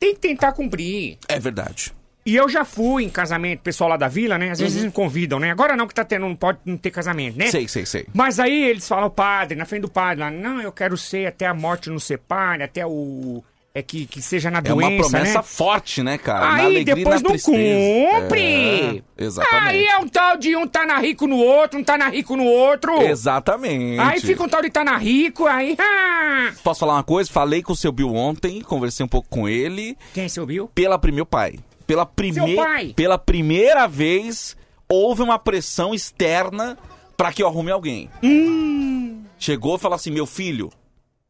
tem 0.00 0.12
que 0.12 0.20
tentar 0.20 0.50
cumprir. 0.50 1.16
É 1.28 1.38
verdade. 1.38 1.94
E 2.26 2.34
eu 2.34 2.48
já 2.48 2.64
fui 2.64 3.04
em 3.04 3.08
casamento, 3.08 3.60
pessoal 3.60 3.90
lá 3.90 3.96
da 3.96 4.08
vila, 4.08 4.36
né? 4.36 4.50
Às 4.50 4.58
vezes 4.58 4.74
eles 4.74 4.86
me 4.86 4.92
convidam, 4.92 5.38
né? 5.38 5.52
Agora 5.52 5.76
não 5.76 5.86
que 5.86 5.94
tá 5.94 6.04
tendo, 6.04 6.26
não 6.26 6.34
pode 6.34 6.58
não 6.64 6.76
ter 6.76 6.90
casamento, 6.90 7.38
né? 7.38 7.44
Uhum. 7.44 7.50
Sei, 7.52 7.68
sei, 7.68 7.86
sei. 7.86 8.06
Mas 8.12 8.40
aí 8.40 8.64
eles 8.64 8.86
falam, 8.86 9.08
padre, 9.08 9.56
na 9.56 9.64
frente 9.64 9.82
do 9.82 9.88
padre, 9.88 10.24
lá, 10.24 10.30
não, 10.30 10.60
eu 10.60 10.72
quero 10.72 10.96
ser 10.96 11.26
até 11.26 11.46
a 11.46 11.54
morte 11.54 11.88
nos 11.88 12.02
separe, 12.02 12.64
até 12.64 12.84
o. 12.84 13.44
É 13.78 13.82
que, 13.82 14.06
que 14.06 14.20
seja 14.20 14.50
na 14.50 14.58
É 14.58 14.62
doença. 14.62 14.88
uma 14.90 14.96
promessa 15.08 15.38
né? 15.38 15.42
forte, 15.44 16.02
né, 16.02 16.18
cara? 16.18 16.40
na 16.40 16.54
Aí 16.54 16.64
alegria 16.64 16.94
depois 16.96 17.22
na 17.22 17.28
não 17.28 17.30
tristeza. 17.30 18.18
cumpre! 18.20 19.04
É, 19.16 19.24
exatamente. 19.24 19.66
Aí 19.68 19.86
é 19.86 19.98
um 19.98 20.08
tal 20.08 20.36
de 20.36 20.56
um 20.56 20.66
tá 20.66 20.84
na 20.84 20.98
rico 20.98 21.28
no 21.28 21.36
outro, 21.36 21.78
um 21.78 21.84
tá 21.84 21.96
na 21.96 22.08
rico 22.08 22.34
no 22.36 22.42
outro. 22.44 23.00
Exatamente. 23.02 24.00
Aí 24.00 24.20
fica 24.20 24.42
um 24.42 24.48
tal 24.48 24.60
de 24.62 24.68
tá 24.70 24.82
na 24.82 24.96
rico, 24.96 25.46
aí. 25.46 25.76
Ah! 25.78 26.52
Posso 26.64 26.80
falar 26.80 26.94
uma 26.94 27.04
coisa? 27.04 27.30
Falei 27.30 27.62
com 27.62 27.72
o 27.72 27.76
seu 27.76 27.92
Bill 27.92 28.12
ontem, 28.14 28.60
conversei 28.62 29.06
um 29.06 29.08
pouco 29.08 29.28
com 29.28 29.48
ele. 29.48 29.96
Quem 30.12 30.24
é 30.24 30.28
seu 30.28 30.44
Bill? 30.44 30.68
Pela 30.74 30.98
primeiro 30.98 31.26
pai. 31.26 31.54
Pela 31.86 32.04
primeira. 32.04 32.60
pai? 32.60 32.92
Pela 32.96 33.16
primeira 33.16 33.86
vez 33.86 34.56
houve 34.88 35.22
uma 35.22 35.38
pressão 35.38 35.94
externa 35.94 36.76
pra 37.16 37.32
que 37.32 37.44
eu 37.44 37.46
arrume 37.46 37.70
alguém. 37.70 38.10
Hum. 38.24 39.22
Chegou 39.38 39.76
e 39.76 39.78
falou 39.78 39.94
assim: 39.94 40.10
meu 40.10 40.26
filho, 40.26 40.68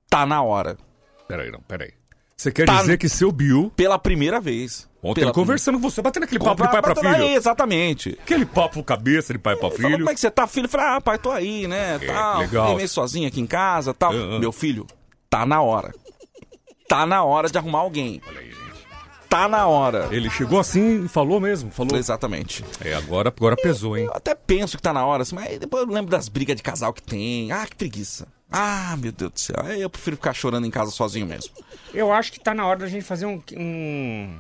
tá 0.09 0.25
na 0.25 0.43
hora. 0.43 0.79
Peraí, 1.29 1.51
não, 1.51 1.61
peraí. 1.61 1.91
Você 2.39 2.53
quer 2.53 2.67
Tá- 2.67 2.81
dizer 2.81 2.97
que 2.99 3.09
seu 3.09 3.33
Bill, 3.33 3.73
Pela 3.75 3.99
primeira 3.99 4.41
vez. 4.41 4.89
ontem 5.03 5.23
Pela 5.23 5.33
conversando 5.33 5.75
com 5.81 5.91
você, 5.91 6.01
batendo 6.01 6.23
aquele 6.23 6.39
papo 6.39 6.63
de 6.63 6.71
pai 6.71 6.81
pra 6.81 6.95
Aí, 7.11 7.15
filho. 7.17 7.29
exatamente. 7.37 8.17
Aquele 8.23 8.47
papo 8.47 8.81
cabeça 8.85 9.33
de 9.33 9.41
pai 9.41 9.57
pra 9.57 9.71
filho. 9.73 9.99
como 9.99 10.09
é 10.11 10.15
que 10.15 10.21
você 10.21 10.31
tá, 10.31 10.47
filho? 10.47 10.67
Eu 10.67 10.69
falei, 10.71 10.87
ah, 10.87 11.01
pai, 11.01 11.19
tô 11.19 11.33
aí, 11.33 11.67
né? 11.67 11.99
Tal. 11.99 12.39
legal. 12.39 12.65
Fiquei 12.67 12.77
meio 12.77 12.89
sozinho 12.89 13.27
aqui 13.27 13.41
em 13.41 13.47
casa 13.47 13.93
tal. 13.93 14.13
Meu 14.13 14.53
filho, 14.53 14.87
tá 15.29 15.45
na 15.45 15.61
hora. 15.61 15.93
Tá 16.89 17.05
na 17.05 17.25
hora 17.25 17.49
de 17.51 17.59
arrumar 17.59 17.81
alguém. 17.81 18.23
Olha 18.29 18.39
aí, 18.39 18.47
gente. 18.47 18.59
Tá 19.29 19.49
na 19.49 19.67
hora. 19.67 20.09
Ele 20.13 20.31
chegou 20.31 20.61
assim 20.61 21.05
e 21.05 21.09
falou 21.09 21.41
mesmo, 21.41 21.73
falou. 21.73 21.99
Exatamente. 21.99 22.65
É, 22.83 22.95
agora, 22.95 23.35
agora 23.37 23.57
pesou, 23.57 23.97
hein? 23.97 24.05
Eu 24.07 24.15
até 24.15 24.35
penso 24.37 24.77
que 24.77 24.83
tá 24.83 24.93
na 24.93 25.05
hora, 25.05 25.23
assim, 25.25 25.35
mas 25.35 25.59
depois 25.59 25.83
eu 25.87 25.93
lembro 25.93 26.11
das 26.11 26.29
brigas 26.29 26.55
de 26.57 26.63
casal 26.63 26.93
que 26.95 27.03
tem. 27.03 27.51
Ah, 27.51 27.67
que 27.67 27.75
preguiça. 27.75 28.29
Ah, 28.51 28.97
meu 28.99 29.13
Deus 29.13 29.33
do 29.33 29.41
céu. 29.41 29.57
Eu 29.77 29.91
prefiro 29.91 30.17
ficar 30.17 30.33
chorando 30.33 30.67
em 30.67 30.71
casa 30.71 30.91
sozinho 30.91 31.27
mesmo. 31.27 31.53
Eu 31.93 32.13
acho 32.13 32.33
que 32.33 32.41
tá 32.41 32.55
na 32.55 32.67
hora 32.67 32.81
da 32.81 32.87
gente 32.87 33.05
fazer 33.05 33.27
um. 33.27 33.43
um... 33.57 34.39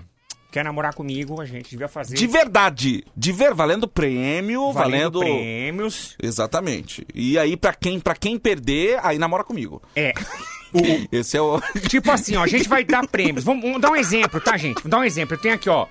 Quer 0.50 0.64
namorar 0.64 0.94
comigo? 0.94 1.42
A 1.42 1.44
gente 1.44 1.68
devia 1.68 1.88
fazer. 1.88 2.16
De 2.16 2.26
verdade. 2.26 3.04
De 3.14 3.32
ver, 3.32 3.52
valendo 3.52 3.86
prêmio, 3.86 4.72
valendo. 4.72 5.20
valendo 5.20 5.20
prêmios. 5.20 6.16
Exatamente. 6.22 7.06
E 7.14 7.38
aí, 7.38 7.54
pra 7.54 7.74
quem, 7.74 8.00
pra 8.00 8.14
quem 8.14 8.38
perder, 8.38 8.98
aí 9.02 9.18
namora 9.18 9.44
comigo. 9.44 9.82
É. 9.94 10.14
Esse 11.12 11.36
é 11.36 11.40
o. 11.40 11.60
Tipo 11.88 12.10
assim, 12.10 12.36
ó, 12.36 12.44
a 12.44 12.46
gente 12.46 12.68
vai 12.68 12.82
dar 12.82 13.06
prêmios. 13.06 13.44
Vamos, 13.44 13.62
vamos 13.62 13.80
dar 13.80 13.90
um 13.90 13.96
exemplo, 13.96 14.40
tá, 14.40 14.56
gente? 14.56 14.76
Vamos 14.76 14.90
dar 14.90 14.98
um 15.00 15.04
exemplo. 15.04 15.34
Eu 15.36 15.40
tenho 15.40 15.54
aqui, 15.54 15.68
ó. 15.68 15.86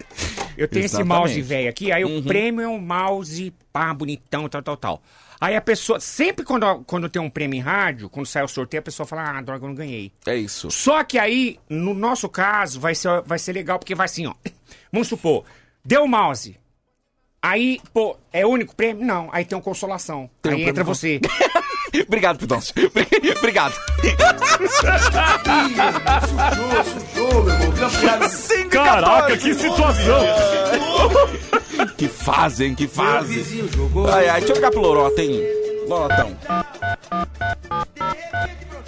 Eu 0.57 0.67
tenho 0.67 0.85
esse 0.85 0.95
Exatamente. 0.95 1.19
mouse 1.19 1.41
velho 1.41 1.69
aqui, 1.69 1.91
aí 1.91 2.03
o 2.03 2.23
prêmio 2.23 2.61
é 2.61 2.67
um 2.67 2.79
mouse, 2.79 3.53
pá, 3.71 3.93
bonitão, 3.93 4.49
tal, 4.49 4.63
tal, 4.63 4.77
tal. 4.77 5.03
Aí 5.39 5.55
a 5.55 5.61
pessoa, 5.61 5.99
sempre 5.99 6.43
quando, 6.43 6.83
quando 6.85 7.09
tem 7.09 7.21
um 7.21 7.29
prêmio 7.29 7.57
em 7.57 7.61
rádio, 7.61 8.09
quando 8.09 8.25
sai 8.25 8.43
o 8.43 8.47
sorteio, 8.47 8.79
a 8.79 8.83
pessoa 8.83 9.05
fala, 9.05 9.37
ah, 9.37 9.41
droga, 9.41 9.65
eu 9.65 9.69
não 9.69 9.75
ganhei. 9.75 10.11
É 10.25 10.35
isso. 10.35 10.71
Só 10.71 11.03
que 11.03 11.19
aí, 11.19 11.59
no 11.69 11.93
nosso 11.93 12.27
caso, 12.27 12.79
vai 12.79 12.95
ser, 12.95 13.21
vai 13.21 13.37
ser 13.37 13.53
legal, 13.53 13.77
porque 13.77 13.93
vai 13.93 14.05
assim, 14.05 14.25
ó. 14.25 14.33
Vamos 14.91 15.07
supor, 15.07 15.45
deu 15.85 16.03
o 16.03 16.07
mouse. 16.07 16.57
Aí, 17.39 17.79
pô, 17.93 18.17
é 18.33 18.45
o 18.45 18.49
único 18.49 18.75
prêmio? 18.75 19.05
Não, 19.05 19.29
aí 19.31 19.45
tem 19.45 19.57
um 19.57 19.61
consolação. 19.61 20.29
Tem 20.41 20.51
um 20.51 20.55
aí 20.55 20.63
prêmio 20.63 20.69
entra 20.69 20.83
você. 20.83 21.21
Obrigado, 22.05 22.39
Pidoncio. 22.39 22.73
Obrigado. 23.37 23.75
Caraca, 28.69 29.37
14. 29.37 29.39
que 29.39 29.53
situação! 29.53 30.21
Que 31.97 32.07
fazem, 32.07 32.75
que 32.75 32.87
fazem. 32.87 33.43
Ai, 34.13 34.29
ai, 34.29 34.39
deixa 34.39 34.53
eu 34.53 34.55
ligar 34.55 34.71
pro 34.71 34.81
Lorota, 34.81 35.21
hein? 35.21 35.41
Lorotão. 35.87 36.37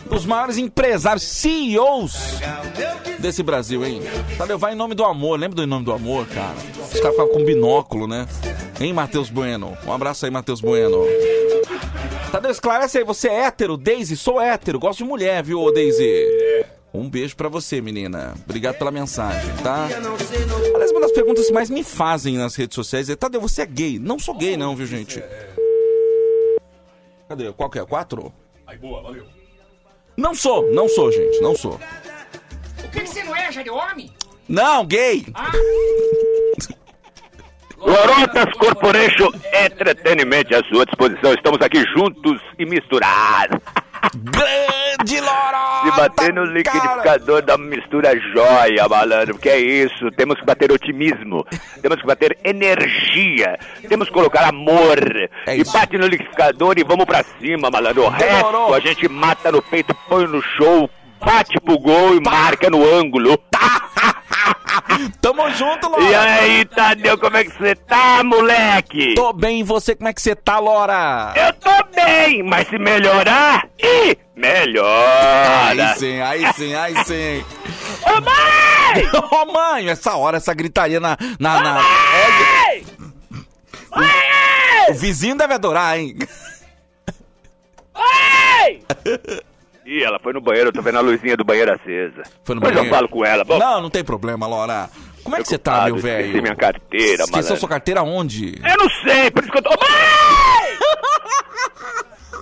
Dos 0.06 0.26
maiores 0.26 0.58
empresários, 0.58 1.24
CEOs 1.24 2.40
desse 3.20 3.42
Brasil, 3.42 3.86
hein? 3.86 4.02
Tadeu, 4.38 4.58
vai 4.58 4.74
em 4.74 4.76
nome 4.76 4.96
do 4.96 5.04
amor. 5.04 5.40
Lembra 5.40 5.56
do 5.56 5.64
Em 5.64 5.68
Nome 5.68 5.86
do 5.86 5.92
Amor, 5.92 6.26
cara? 6.28 6.56
Os 6.56 7.00
caras 7.00 7.16
ficavam 7.16 7.34
com 7.34 7.44
binóculo, 7.44 8.08
né? 8.08 8.28
Hein, 8.80 8.94
Matheus 8.94 9.30
Bueno? 9.30 9.78
Um 9.86 9.92
abraço 9.92 10.26
aí, 10.26 10.32
Matheus 10.32 10.62
Bueno. 10.62 11.06
Tadeu, 12.32 12.52
esclarece 12.52 13.00
aí, 13.00 13.04
você 13.04 13.28
é 13.28 13.46
hétero, 13.46 13.76
Daisy? 13.76 14.16
Sou 14.16 14.40
hétero, 14.40 14.80
gosto 14.80 15.00
de 15.00 15.06
mulher, 15.06 15.44
viu, 15.44 15.72
Daisy? 15.74 16.26
Um 16.94 17.10
beijo 17.10 17.36
pra 17.36 17.48
você, 17.50 17.80
menina. 17.82 18.34
Obrigado 18.46 18.78
pela 18.78 18.92
mensagem, 18.92 19.56
tá? 19.64 19.86
Aliás, 20.74 20.92
uma 20.92 21.02
das 21.02 21.12
perguntas 21.12 21.48
que 21.48 21.54
mais 21.54 21.70
me 21.70 21.84
fazem 21.84 22.38
nas 22.38 22.56
redes 22.56 22.76
sociais 22.76 23.10
é: 23.10 23.16
Tadeu, 23.16 23.40
você 23.40 23.62
é 23.62 23.66
gay? 23.66 24.00
Não 24.00 24.18
sou 24.18 24.36
gay, 24.36 24.58
não, 24.58 24.76
viu, 24.76 24.88
gente? 24.88 25.24
Cadê? 27.28 27.52
Qual 27.54 27.70
que 27.70 27.78
é? 27.78 27.86
Quatro? 27.86 28.34
Aí, 28.66 28.78
boa, 28.78 29.04
valeu. 29.04 29.26
Não 30.18 30.34
sou, 30.34 30.72
não 30.74 30.90
sou, 30.90 31.12
gente, 31.12 31.40
não 31.42 31.56
sou. 31.56 31.80
O 32.84 32.90
que, 32.90 33.02
que 33.02 33.08
você 33.08 33.24
não 33.24 33.36
é, 33.36 33.52
já 33.52 33.62
de 33.62 33.70
homem? 33.70 34.12
Não, 34.48 34.84
gay! 34.84 35.28
Ah, 35.36 35.52
Lorotas 37.78 38.52
Corporation 38.58 39.32
Entretenimento 39.54 40.56
à 40.56 40.62
sua 40.68 40.86
disposição. 40.86 41.34
Estamos 41.34 41.62
aqui 41.62 41.84
juntos 41.96 42.42
e 42.58 42.66
misturados. 42.66 43.60
Grande 44.16 45.22
Lorota! 45.22 45.79
Bater 46.00 46.34
no 46.34 46.46
liquidificador 46.46 47.44
uma 47.50 47.58
mistura 47.58 48.18
joia, 48.18 48.88
malandro. 48.88 49.36
Porque 49.36 49.50
é 49.50 49.60
isso. 49.60 50.10
Temos 50.16 50.40
que 50.40 50.46
bater 50.46 50.72
otimismo. 50.72 51.46
Temos 51.82 52.00
que 52.00 52.08
bater 52.08 52.38
energia. 52.44 53.60
Temos 53.88 54.08
que 54.08 54.14
colocar 54.14 54.48
amor. 54.48 54.98
É 55.46 55.58
e 55.58 55.64
bate 55.64 55.98
no 55.98 56.08
liquidificador 56.08 56.76
e 56.78 56.84
vamos 56.84 57.06
pra 57.06 57.24
cima, 57.24 57.70
malandro. 57.70 58.04
O 58.04 58.10
resto 58.10 58.74
a 58.74 58.80
gente 58.80 59.10
mata 59.10 59.52
no 59.52 59.62
peito, 59.62 59.94
põe 60.08 60.26
no 60.26 60.42
show, 60.42 60.90
bate 61.20 61.60
pro 61.60 61.78
gol 61.78 62.16
e 62.16 62.22
marca 62.22 62.70
no 62.70 62.82
ângulo. 62.96 63.38
Tamo 65.22 65.50
junto, 65.52 65.90
Lora! 65.90 66.04
E 66.04 66.16
aí, 66.16 66.66
Tadeu, 66.66 67.18
como 67.18 67.38
é 67.38 67.44
que 67.44 67.58
você 67.58 67.76
tá, 67.76 68.24
moleque? 68.24 69.14
Tô 69.16 69.34
bem, 69.34 69.62
e 69.62 69.64
você, 69.64 69.96
como 69.96 70.08
é 70.08 70.14
que 70.14 70.22
você 70.22 70.36
tá, 70.36 70.60
Lora? 70.60 71.34
Eu 71.36 71.54
tô 71.54 71.70
bem, 71.96 72.44
mas 72.44 72.68
se 72.68 72.78
melhorar, 72.78 73.68
ih, 73.78 74.18
melhora. 74.36 75.68
Aí 75.68 75.96
sim, 75.98 76.22
aí 76.22 76.54
sim, 76.54 76.74
aí 76.76 76.96
sim. 77.06 77.46
Ô 78.04 78.22
mãe! 78.22 79.10
Ô, 79.32 79.46
mãe, 79.52 79.90
essa 79.90 80.16
hora, 80.16 80.38
essa 80.38 80.54
gritaria 80.54 81.00
na... 81.00 81.18
na, 81.40 81.62
na... 81.62 81.74
Mãe! 81.74 82.86
O 84.90 84.94
vizinho 84.94 85.36
deve 85.36 85.54
adorar, 85.54 86.00
hein? 86.00 86.18
Mãe! 87.94 88.82
Ih, 89.92 90.04
ela 90.04 90.20
foi 90.20 90.34
no 90.34 90.42
banheiro, 90.42 90.70
eu 90.70 90.74
tô 90.74 90.82
vendo 90.84 90.98
a 91.00 91.02
luzinha 91.02 91.36
do 91.36 91.44
banheiro 91.44 91.72
acesa. 91.74 92.22
Foi 92.44 92.54
no 92.54 92.62
Depois 92.62 92.76
banheiro? 92.76 92.86
eu 92.86 92.90
falo 92.96 93.10
com 93.10 93.26
ela. 93.26 93.44
Bom, 93.44 93.58
Não, 93.58 93.82
não 93.82 93.90
tem 93.90 94.04
problema, 94.04 94.46
Lora. 94.46 94.88
Como 95.24 95.36
é 95.36 95.42
que 95.42 95.48
você 95.48 95.58
tá, 95.58 95.86
meu 95.86 95.98
velho? 95.98 96.26
Esqueci 96.28 96.42
minha 96.42 96.56
carteira, 96.56 97.24
Esqueceu 97.24 97.32
malandro. 97.32 97.58
sua 97.58 97.70
carteira 97.70 98.04
onde? 98.04 98.56
Eu 98.64 98.78
não 98.78 98.90
sei, 99.04 99.32
por 99.32 99.42
isso 99.44 99.52
que 99.52 99.58
eu 99.58 99.62
tô... 99.64 99.72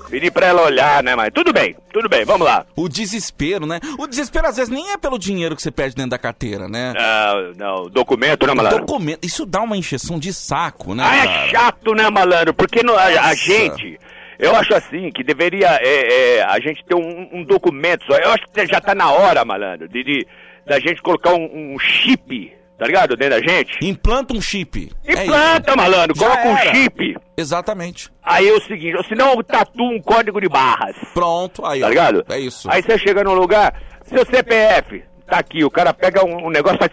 Pedi 0.10 0.32
pra 0.32 0.46
ela 0.48 0.62
olhar, 0.62 1.04
né, 1.04 1.16
mas 1.16 1.32
tudo 1.34 1.52
bem, 1.52 1.76
tudo 1.92 2.08
bem, 2.08 2.24
vamos 2.24 2.48
lá. 2.48 2.66
O 2.78 2.88
desespero, 2.88 3.66
né? 3.66 3.80
O 3.98 4.08
desespero 4.08 4.48
às 4.48 4.56
vezes 4.56 4.70
nem 4.74 4.92
é 4.94 4.98
pelo 4.98 5.20
dinheiro 5.20 5.54
que 5.54 5.62
você 5.62 5.70
perde 5.70 5.96
dentro 5.96 6.12
da 6.12 6.18
carteira, 6.18 6.70
né? 6.70 6.94
Não, 6.94 7.54
não, 7.84 7.90
documento, 7.90 8.48
né, 8.48 8.54
malandro? 8.54 8.80
Documento, 8.86 9.20
isso 9.26 9.46
dá 9.46 9.60
uma 9.62 9.76
encheção 9.76 10.18
de 10.18 10.32
saco, 10.32 10.96
né? 10.96 11.04
Ah, 11.06 11.16
é 11.18 11.50
chato, 11.50 11.94
né, 11.94 12.10
malandro? 12.10 12.54
Porque 12.54 12.82
no- 12.84 12.96
a, 12.96 13.04
a 13.04 13.36
gente, 13.36 14.00
eu 14.40 14.56
acho 14.56 14.74
assim, 14.76 15.10
que 15.12 15.24
deveria 15.24 15.80
é, 15.82 16.38
é, 16.38 16.44
a 16.44 16.60
gente 16.60 16.84
ter 16.86 16.96
um, 16.96 17.30
um 17.34 17.44
documento 17.44 18.06
só. 18.06 18.18
Eu 18.18 18.32
acho 18.32 18.44
que 18.54 18.66
já 18.68 18.80
tá 18.82 18.94
na 18.96 19.12
hora, 19.12 19.44
malandro, 19.46 19.88
de, 19.88 20.04
de- 20.04 20.28
da 20.66 20.80
gente 20.80 21.02
colocar 21.02 21.34
um, 21.34 21.74
um 21.76 21.80
chip, 21.80 22.54
tá 22.78 22.86
ligado? 22.86 23.16
Dentro 23.16 23.40
da 23.42 23.48
gente. 23.48 23.78
Implanta 23.82 24.34
um 24.34 24.42
chip. 24.42 24.92
É. 25.06 25.24
Implanta, 25.24 25.76
malandro, 25.76 26.16
Já 26.18 26.26
coloca 26.28 26.48
um 26.50 26.58
era. 26.58 26.76
chip. 26.76 27.16
Exatamente. 27.38 28.10
Aí 28.24 28.48
é 28.48 28.52
o 28.54 28.62
seguinte, 28.62 28.96
ou 28.98 29.04
senão 29.06 29.34
eu 29.34 29.44
tatuo 29.44 29.90
um 29.92 30.02
código 30.02 30.42
de 30.42 30.50
barras, 30.50 30.96
Pronto, 31.14 31.66
aí, 31.66 31.80
tá 31.80 31.86
ó. 31.86 31.90
ligado? 31.90 32.26
É 32.30 32.40
isso. 32.40 32.70
Aí 32.70 32.82
você 32.82 32.98
chega 33.00 33.24
num 33.24 33.34
lugar, 33.34 33.74
seu 34.06 34.26
CPF, 34.26 35.04
tá 35.26 35.38
aqui, 35.40 35.64
o 35.64 35.72
cara 35.72 35.94
pega 35.94 36.26
um, 36.26 36.48
um 36.48 36.50
negócio, 36.50 36.78
faz... 36.80 36.92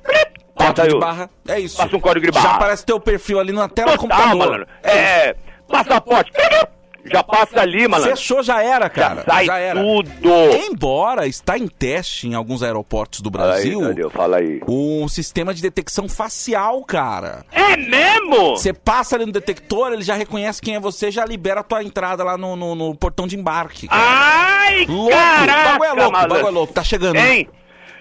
Passa, 0.57 0.73
Código 0.73 0.95
de 0.95 1.01
barra, 1.01 1.31
é 1.49 1.59
isso. 1.59 1.77
Passa 1.77 1.97
um 1.97 2.01
código 2.01 2.31
de 2.31 2.33
Já 2.33 2.41
barra. 2.45 2.55
aparece 2.57 2.87
teu 2.87 3.01
perfil 3.01 3.41
ali 3.41 3.51
na 3.53 3.69
tela 3.69 3.97
do 3.97 3.99
Total, 3.99 4.17
computador. 4.19 4.39
malandro. 4.39 4.67
É, 4.85 5.35
passaporte, 5.69 6.31
já 7.05 7.23
passa 7.23 7.61
ali, 7.61 7.87
malandro. 7.89 8.17
Fechou, 8.17 8.43
já 8.43 8.63
era, 8.63 8.89
cara. 8.89 9.25
Já 9.27 9.45
sai 9.47 9.63
era. 9.65 9.81
tudo. 9.83 10.11
Embora 10.71 11.27
está 11.27 11.59
em 11.59 11.67
teste 11.67 12.27
em 12.29 12.35
alguns 12.35 12.63
aeroportos 12.63 13.21
do 13.21 13.31
Fala 13.31 13.55
aí, 13.55 13.63
Brasil 13.63 13.81
Tadeu, 13.81 14.11
fala 14.11 14.37
aí. 14.39 14.61
o 14.67 15.09
sistema 15.09 15.53
de 15.55 15.63
detecção 15.63 16.09
facial, 16.09 16.83
cara. 16.85 17.45
É 17.53 17.77
mesmo? 17.77 18.51
Você 18.57 18.73
passa 18.73 19.17
ali 19.17 19.27
no 19.27 19.33
detector, 19.33 19.93
ele 19.93 20.03
já 20.03 20.15
reconhece 20.15 20.61
quem 20.61 20.75
é 20.77 20.81
você, 20.81 21.11
já 21.11 21.25
libera 21.25 21.61
a 21.61 21.65
tua 21.65 21.83
entrada 21.83 22.23
lá 22.25 22.37
no, 22.37 22.57
no- 22.57 22.75
no 22.75 22.95
portão 22.95 23.27
de 23.27 23.37
embarque. 23.37 23.87
Ai, 23.91 24.87
louco! 24.87 25.11
caraca, 25.11 25.61
o 25.77 25.79
bagulho 25.79 25.85
é 25.85 25.93
louco, 25.93 26.09
o 26.09 26.21
bagulho 26.29 26.47
é 26.47 26.51
louco. 26.51 26.73
Tá 26.73 26.83
chegando. 26.85 27.17
Hein? 27.17 27.49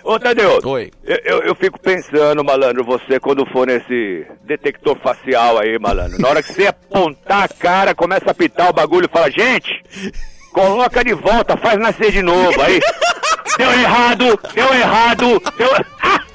Ô, 0.03 0.19
Tadeu. 0.19 0.59
Oi. 0.65 0.91
Eu, 1.03 1.17
eu, 1.23 1.43
eu 1.43 1.55
fico 1.55 1.79
pensando, 1.79 2.43
malandro, 2.43 2.83
você 2.83 3.19
quando 3.19 3.45
for 3.45 3.65
nesse 3.65 4.25
detector 4.43 4.97
facial 4.97 5.57
aí, 5.57 5.79
malandro. 5.79 6.19
Na 6.19 6.29
hora 6.29 6.43
que 6.43 6.51
você 6.51 6.67
apontar 6.67 7.43
a 7.43 7.47
cara, 7.47 7.95
começa 7.95 8.25
a 8.27 8.31
apitar 8.31 8.69
o 8.69 8.73
bagulho 8.73 9.05
e 9.05 9.13
fala, 9.13 9.31
gente, 9.31 9.71
coloca 10.51 11.03
de 11.03 11.13
volta, 11.13 11.55
faz 11.55 11.79
nascer 11.79 12.11
de 12.11 12.21
novo. 12.21 12.61
Aí, 12.61 12.81
deu 13.57 13.71
errado, 13.71 14.39
deu 14.53 14.73
errado, 14.73 15.41
deu... 15.57 15.69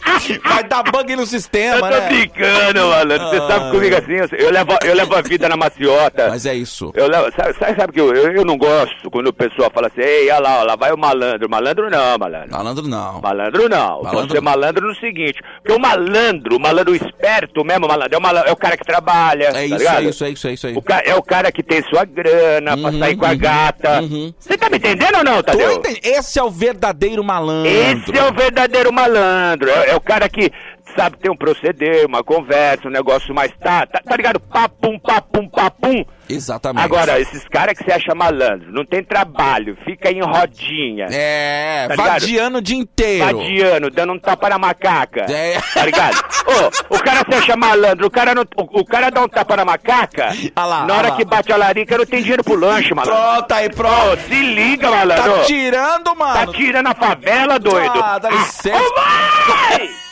Vai 0.44 0.64
dar 0.64 0.82
bug 0.82 1.16
no 1.16 1.22
Eu 1.22 1.26
sistema, 1.26 1.78
tô 1.80 1.86
né? 1.86 2.08
brincando, 2.08 2.80
malandro. 2.88 3.28
Você 3.28 3.36
Ah. 3.36 3.46
sabe 3.48 3.70
comigo 3.70 3.96
assim, 3.96 4.12
eu, 4.12 4.38
eu 4.46 4.50
levo, 4.50 4.72
eu 4.84 4.94
levo 4.94 5.14
a 5.14 5.22
vida 5.22 5.48
na 5.48 5.56
maciota. 5.56 6.28
Mas 6.30 6.46
é 6.46 6.54
isso. 6.54 6.92
Eu 6.94 7.08
levo, 7.08 7.30
sabe, 7.36 7.54
sabe, 7.58 7.76
sabe 7.76 7.92
que 7.92 8.00
eu, 8.00 8.12
eu, 8.14 8.32
eu 8.32 8.44
não 8.44 8.56
gosto 8.56 9.10
quando 9.10 9.28
o 9.28 9.32
pessoal 9.32 9.70
fala 9.72 9.88
assim, 9.88 10.00
ei, 10.00 10.30
olha 10.30 10.38
lá, 10.40 10.56
olha 10.58 10.64
lá, 10.68 10.76
vai 10.76 10.92
o 10.92 10.98
malandro. 10.98 11.48
Malandro 11.48 11.90
não, 11.90 12.18
malandro. 12.18 12.50
Malandro 12.50 12.88
não. 12.88 13.20
Malandro 13.20 13.68
não. 13.68 14.02
Malandro 14.02 14.28
Você 14.28 14.34
não. 14.34 14.42
malandro 14.42 14.86
no 14.88 14.94
seguinte, 14.96 15.40
porque 15.62 15.72
o 15.72 15.78
malandro, 15.80 16.56
o 16.56 16.60
malandro 16.60 16.94
esperto 16.94 17.64
mesmo, 17.64 17.86
malandro, 17.88 18.14
é 18.14 18.18
o, 18.18 18.22
malandro, 18.22 18.48
é 18.50 18.52
o 18.52 18.56
cara 18.56 18.76
que 18.76 18.84
trabalha, 18.84 19.44
É 19.44 19.52
tá 19.52 19.64
isso, 19.64 19.76
ligado? 19.78 19.98
é 19.98 20.08
isso, 20.08 20.24
é 20.24 20.30
isso, 20.30 20.48
é 20.48 20.52
isso 20.52 20.66
aí. 20.66 20.74
É 21.04 21.14
o 21.14 21.22
cara 21.22 21.50
que 21.52 21.62
tem 21.62 21.82
sua 21.84 22.04
grana 22.04 22.76
pra 22.76 22.90
Uhum, 22.90 22.98
sair 22.98 23.16
com 23.16 23.26
a 23.26 23.30
uhum, 23.30 23.38
gata. 23.38 24.00
uhum. 24.02 24.32
Você 24.38 24.56
tá 24.56 24.68
me 24.70 24.76
entendendo 24.76 25.16
ou 25.18 25.24
não, 25.24 25.42
Tadeu? 25.42 25.82
Esse 26.02 26.38
é 26.38 26.42
o 26.42 26.50
verdadeiro 26.50 27.22
malandro. 27.24 27.70
Esse 27.70 28.16
é 28.16 28.22
o 28.24 28.32
verdadeiro 28.32 28.92
malandro. 28.92 29.68
É, 29.70 29.90
é 29.90 29.96
o 29.98 30.00
cara 30.00 30.28
que 30.28 30.52
sabe 30.94 31.16
ter 31.18 31.30
um 31.30 31.36
proceder, 31.36 32.06
uma 32.06 32.22
conversa, 32.24 32.88
um 32.88 32.90
negócio 32.90 33.34
mais 33.34 33.52
tá, 33.58 33.86
tá, 33.86 34.00
tá 34.04 34.16
ligado? 34.16 34.40
Papum, 34.40 34.98
papum, 34.98 35.48
papum. 35.48 36.04
Exatamente. 36.28 36.84
Agora, 36.84 37.18
esses 37.18 37.42
caras 37.48 37.76
que 37.78 37.84
você 37.84 37.92
acha 37.92 38.14
malandro, 38.14 38.70
não 38.70 38.84
tem 38.84 39.02
trabalho, 39.02 39.76
fica 39.84 40.10
em 40.10 40.20
rodinha. 40.20 41.06
É, 41.10 41.88
Tá 41.88 41.94
vadiando 42.04 42.58
o 42.58 42.60
dia 42.60 42.76
inteiro. 42.76 43.24
Vadiano, 43.38 43.90
dando 43.90 44.12
um 44.12 44.18
tapa 44.18 44.48
na 44.50 44.58
macaca. 44.58 45.24
É. 45.30 45.58
Tá 45.72 45.86
ligado? 45.86 46.16
Ô, 46.90 46.94
o 46.96 46.98
cara 47.02 47.24
se 47.28 47.34
acha 47.34 47.56
malandro, 47.56 48.06
o 48.06 48.10
cara, 48.10 48.34
não, 48.34 48.42
o, 48.56 48.80
o 48.80 48.84
cara 48.84 49.10
dá 49.10 49.22
um 49.22 49.28
tapa 49.28 49.56
na 49.56 49.64
macaca, 49.64 50.28
Ah 50.54 50.66
lá, 50.66 50.86
na 50.86 50.94
ah 50.94 50.96
hora 50.98 51.08
lá. 51.10 51.16
que 51.16 51.24
bate 51.24 51.52
a 51.52 51.56
larica 51.56 51.96
não 51.96 52.04
tem 52.06 52.20
dinheiro 52.20 52.44
pro 52.44 52.56
lanche, 52.56 52.92
malandro. 52.94 53.18
Pronto, 53.22 53.52
aí, 53.52 53.66
Ô, 53.66 53.70
pronto. 53.70 54.20
se 54.28 54.42
liga, 54.42 54.90
malandro. 54.90 55.32
Tá 55.32 55.44
tirando, 55.44 56.04
Tá 56.04 56.14
mano. 56.14 56.52
tirando 56.52 56.86
a 56.88 56.94
favela, 56.94 57.58
doido. 57.58 58.00
Ah, 58.02 58.18
dá 58.18 58.30
licença. 58.30 58.76
Ô, 58.76 59.78
mãe! 59.80 60.07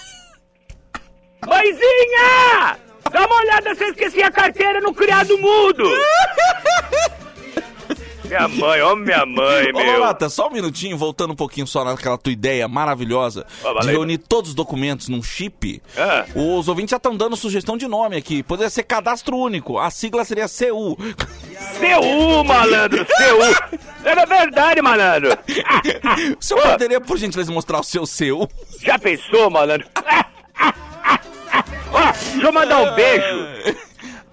Mãezinha! 1.45 2.78
Dá 3.11 3.26
uma 3.26 3.37
olhada 3.37 3.75
se 3.75 3.85
eu 3.85 3.88
esqueci 3.90 4.23
a 4.23 4.31
carteira 4.31 4.81
no 4.81 4.93
criado 4.93 5.37
mudo. 5.38 5.85
minha 8.25 8.49
mãe, 8.49 8.83
ó 8.83 8.97
minha 8.97 9.25
mãe, 9.25 9.71
Ô, 9.73 9.78
meu. 9.78 9.93
Lorata, 10.00 10.28
só 10.28 10.49
um 10.49 10.52
minutinho, 10.52 10.99
voltando 10.99 11.33
um 11.33 11.37
pouquinho 11.37 11.66
só 11.66 11.85
naquela 11.85 12.19
tua 12.19 12.33
ideia 12.33 12.66
maravilhosa 12.66 13.47
de 13.81 13.87
reunir 13.88 14.19
todos 14.19 14.50
os 14.50 14.55
documentos 14.57 15.09
num 15.09 15.23
chip. 15.23 15.81
Ah. 15.97 16.25
Os 16.35 16.66
ouvintes 16.69 16.90
já 16.90 16.97
estão 16.97 17.16
dando 17.16 17.37
sugestão 17.37 17.76
de 17.76 17.87
nome 17.87 18.16
aqui. 18.16 18.43
Poderia 18.43 18.69
ser 18.71 18.83
cadastro 18.83 19.37
único. 19.37 19.78
A 19.78 19.88
sigla 19.90 20.25
seria 20.25 20.47
CU. 20.49 20.97
CU, 20.97 22.45
malandro, 22.45 23.07
CU. 23.07 23.78
Era 24.05 24.25
verdade, 24.26 24.83
malandro. 24.83 25.31
O 26.38 26.43
senhor 26.45 26.62
poderia, 26.62 27.00
por 27.00 27.16
gentileza, 27.19 27.52
mostrar 27.52 27.78
o 27.81 27.85
seu 27.85 28.02
CU? 28.02 28.49
Já 28.81 28.99
pensou, 28.99 29.49
malandro? 29.50 29.87
Deixa 32.32 32.46
eu 32.46 32.52
mandar 32.52 32.82
um 32.82 32.94
beijo 32.94 33.46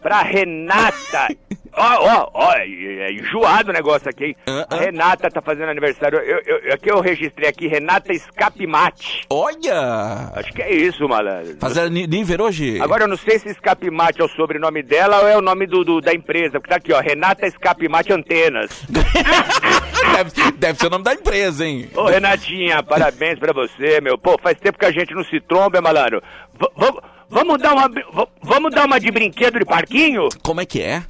pra 0.01 0.21
Renata. 0.21 1.35
Ó, 1.75 2.07
ó, 2.07 2.29
ó, 2.33 2.51
é 2.53 2.67
é 2.67 3.11
enjoado 3.11 3.71
o 3.71 3.73
negócio 3.73 4.09
aqui, 4.09 4.25
hein? 4.25 4.35
A 4.47 4.67
ah. 4.69 4.77
Renata 4.77 5.29
tá 5.29 5.41
fazendo 5.41 5.69
aniversário. 5.69 6.19
Eu, 6.19 6.39
eu, 6.45 6.73
aqui 6.73 6.89
eu 6.91 7.01
registrei 7.01 7.49
aqui, 7.49 7.67
Renata 7.67 8.13
Escapimate. 8.13 9.25
Olha! 9.29 10.31
Acho 10.35 10.53
que 10.53 10.61
é 10.61 10.73
isso, 10.73 11.07
malandro. 11.07 11.57
Fazer 11.59 11.89
ni- 11.89 12.07
nível 12.07 12.45
hoje? 12.45 12.79
Agora 12.79 13.03
eu 13.03 13.07
não 13.07 13.17
sei 13.17 13.39
se 13.39 13.49
Escapimate 13.49 14.21
é 14.21 14.23
o 14.23 14.29
sobrenome 14.29 14.83
dela 14.83 15.21
ou 15.21 15.27
é 15.27 15.35
o 15.37 15.41
nome 15.41 15.65
do, 15.65 15.83
do- 15.83 16.01
da 16.01 16.13
empresa. 16.13 16.59
Porque 16.59 16.69
tá 16.69 16.75
aqui, 16.75 16.93
ó, 16.93 16.99
Renata 16.99 17.47
Escapimate 17.47 18.13
Antenas. 18.13 18.83
deve, 20.15 20.51
deve 20.53 20.79
ser 20.79 20.87
o 20.87 20.91
nome 20.91 21.03
da 21.03 21.13
empresa, 21.13 21.65
hein? 21.65 21.89
Ô, 21.95 22.05
Renatinha, 22.05 22.83
parabéns 22.83 23.39
pra 23.39 23.51
você, 23.51 23.99
meu. 23.99 24.17
Pô, 24.17 24.37
faz 24.41 24.57
tempo 24.59 24.77
que 24.77 24.85
a 24.85 24.91
gente 24.91 25.13
não 25.13 25.23
se 25.23 25.39
tromba, 25.41 25.81
malandro. 25.81 26.21
V- 26.59 27.01
vamos- 27.29 27.61
dar 27.61 27.73
uma 27.73 27.89
vamos 28.43 28.71
dar 28.71 28.85
uma 28.85 28.99
de 28.99 29.09
brinquedo 29.11 29.59
de 29.59 29.65
parquinho? 29.65 30.29
Como 30.41 30.61
é 30.61 30.65
que 30.65 30.81
é? 30.81 31.03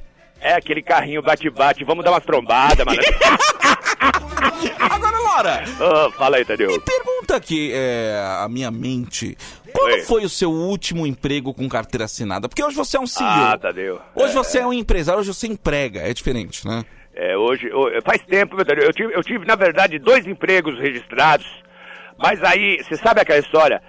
É, 0.44 0.52
aquele 0.54 0.82
carrinho 0.82 1.22
bate-bate, 1.22 1.82
vamos 1.84 2.04
dar 2.04 2.10
umas 2.10 2.22
trombadas, 2.24 2.84
malandro. 2.84 3.04
Agora, 4.78 5.18
Lora, 5.18 5.64
Ô, 5.80 6.10
fala 6.12 6.36
aí, 6.36 6.44
Tadeu. 6.44 6.68
pergunta 6.80 7.14
muda 7.24 7.36
aqui 7.36 7.72
é, 7.74 8.20
a 8.42 8.48
minha 8.48 8.70
mente. 8.70 9.36
Quando 9.72 9.92
Oi. 9.94 10.02
foi 10.02 10.24
o 10.24 10.28
seu 10.28 10.50
último 10.50 11.06
emprego 11.06 11.52
com 11.54 11.66
carteira 11.68 12.04
assinada? 12.04 12.48
Porque 12.48 12.62
hoje 12.62 12.76
você 12.76 12.96
é 12.96 13.00
um 13.00 13.06
CEO. 13.06 13.26
Ah, 13.26 13.58
Tadeu. 13.58 14.00
Hoje 14.14 14.32
É, 14.32 14.34
você 14.34 14.58
é 14.58 14.66
um 14.66 14.72
empresário, 14.72 15.20
hoje 15.20 15.32
você 15.32 15.46
emprega. 15.46 16.00
É 16.00 16.12
diferente, 16.12 16.66
né? 16.66 16.84
É, 17.14 17.36
hoje, 17.36 17.70
ho- 17.72 17.90
faz 18.04 18.22
tempo, 18.26 18.54
meu 18.56 18.64
Tadeu. 18.64 18.84
Eu 18.84 18.92
tive, 18.92 19.14
eu 19.14 19.22
tive, 19.22 19.46
na 19.46 19.54
verdade, 19.56 19.98
dois 19.98 20.26
empregos 20.26 20.78
registrados, 20.78 21.46
mas 22.18 22.42
aí, 22.44 22.82
você 22.84 22.96
sabe 22.96 23.20
aquela 23.20 23.38
história? 23.40 23.82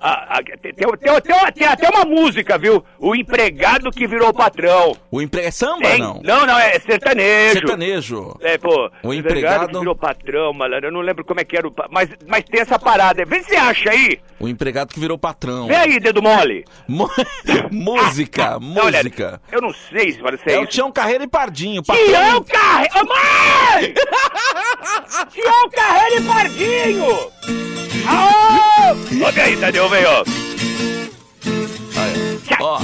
A- 0.00 0.38
a- 0.38 0.42
tem, 0.42 0.56
tem, 0.56 0.72
tem, 0.74 1.20
tem- 1.20 1.52
tem 1.54 1.66
até 1.66 1.88
uma 1.90 2.04
música, 2.04 2.56
viu? 2.56 2.84
O 3.00 3.16
empregado 3.16 3.90
que 3.90 4.06
virou 4.06 4.32
patrão. 4.32 4.96
O 5.10 5.20
emprego 5.20 5.48
é 5.48 5.50
samba, 5.50 5.88
Tem- 5.90 5.98
não? 5.98 6.20
não, 6.22 6.46
não, 6.46 6.56
é 6.56 6.78
sertanejo. 6.78 7.54
Sertanejo. 7.54 8.36
É, 8.40 8.56
pô, 8.58 8.90
O 9.02 9.12
empregado- 9.12 9.66
que 9.72 9.76
virou 9.78 9.96
patrão, 9.96 10.52
malandro. 10.52 10.86
Eu 10.88 10.92
não 10.92 11.00
lembro 11.00 11.24
como 11.24 11.40
é 11.40 11.44
que 11.44 11.56
era 11.56 11.66
o. 11.66 11.74
Mas, 11.90 12.08
mas 12.28 12.44
tem 12.44 12.60
essa 12.60 12.78
parada. 12.78 13.24
Vê 13.24 13.42
se 13.42 13.48
você 13.50 13.56
acha 13.56 13.90
aí. 13.90 14.20
O 14.38 14.46
empregado 14.46 14.94
que 14.94 15.00
virou 15.00 15.18
patrão. 15.18 15.66
Vê 15.66 15.74
aí, 15.74 15.98
dedo 15.98 16.22
mole. 16.22 16.64
Mu- 16.86 17.10
música, 17.72 18.56
olha, 18.56 18.60
música. 18.98 19.40
eu 19.50 19.60
não 19.60 19.72
sei 19.90 20.12
se 20.12 20.22
vai 20.22 20.36
ser 20.36 20.52
É 20.52 20.60
o. 20.60 20.66
Tião 20.66 20.92
Carreira 20.92 21.24
e 21.24 21.28
Pardinho. 21.28 21.82
Tião 21.82 21.96
Patrão. 21.96 22.44
Carreiro. 22.44 22.94
Ô, 22.94 23.04
mãe! 23.04 23.94
Tião 25.32 25.70
Carreiro 25.70 26.22
e 26.22 26.26
Pardinho! 26.28 27.32
Aô! 28.06 28.77
Olha 29.24 29.42
aí, 29.44 29.56
Tadeu, 29.56 29.88
vem, 29.88 30.04
ó. 30.04 30.24
Ó, 32.60 32.80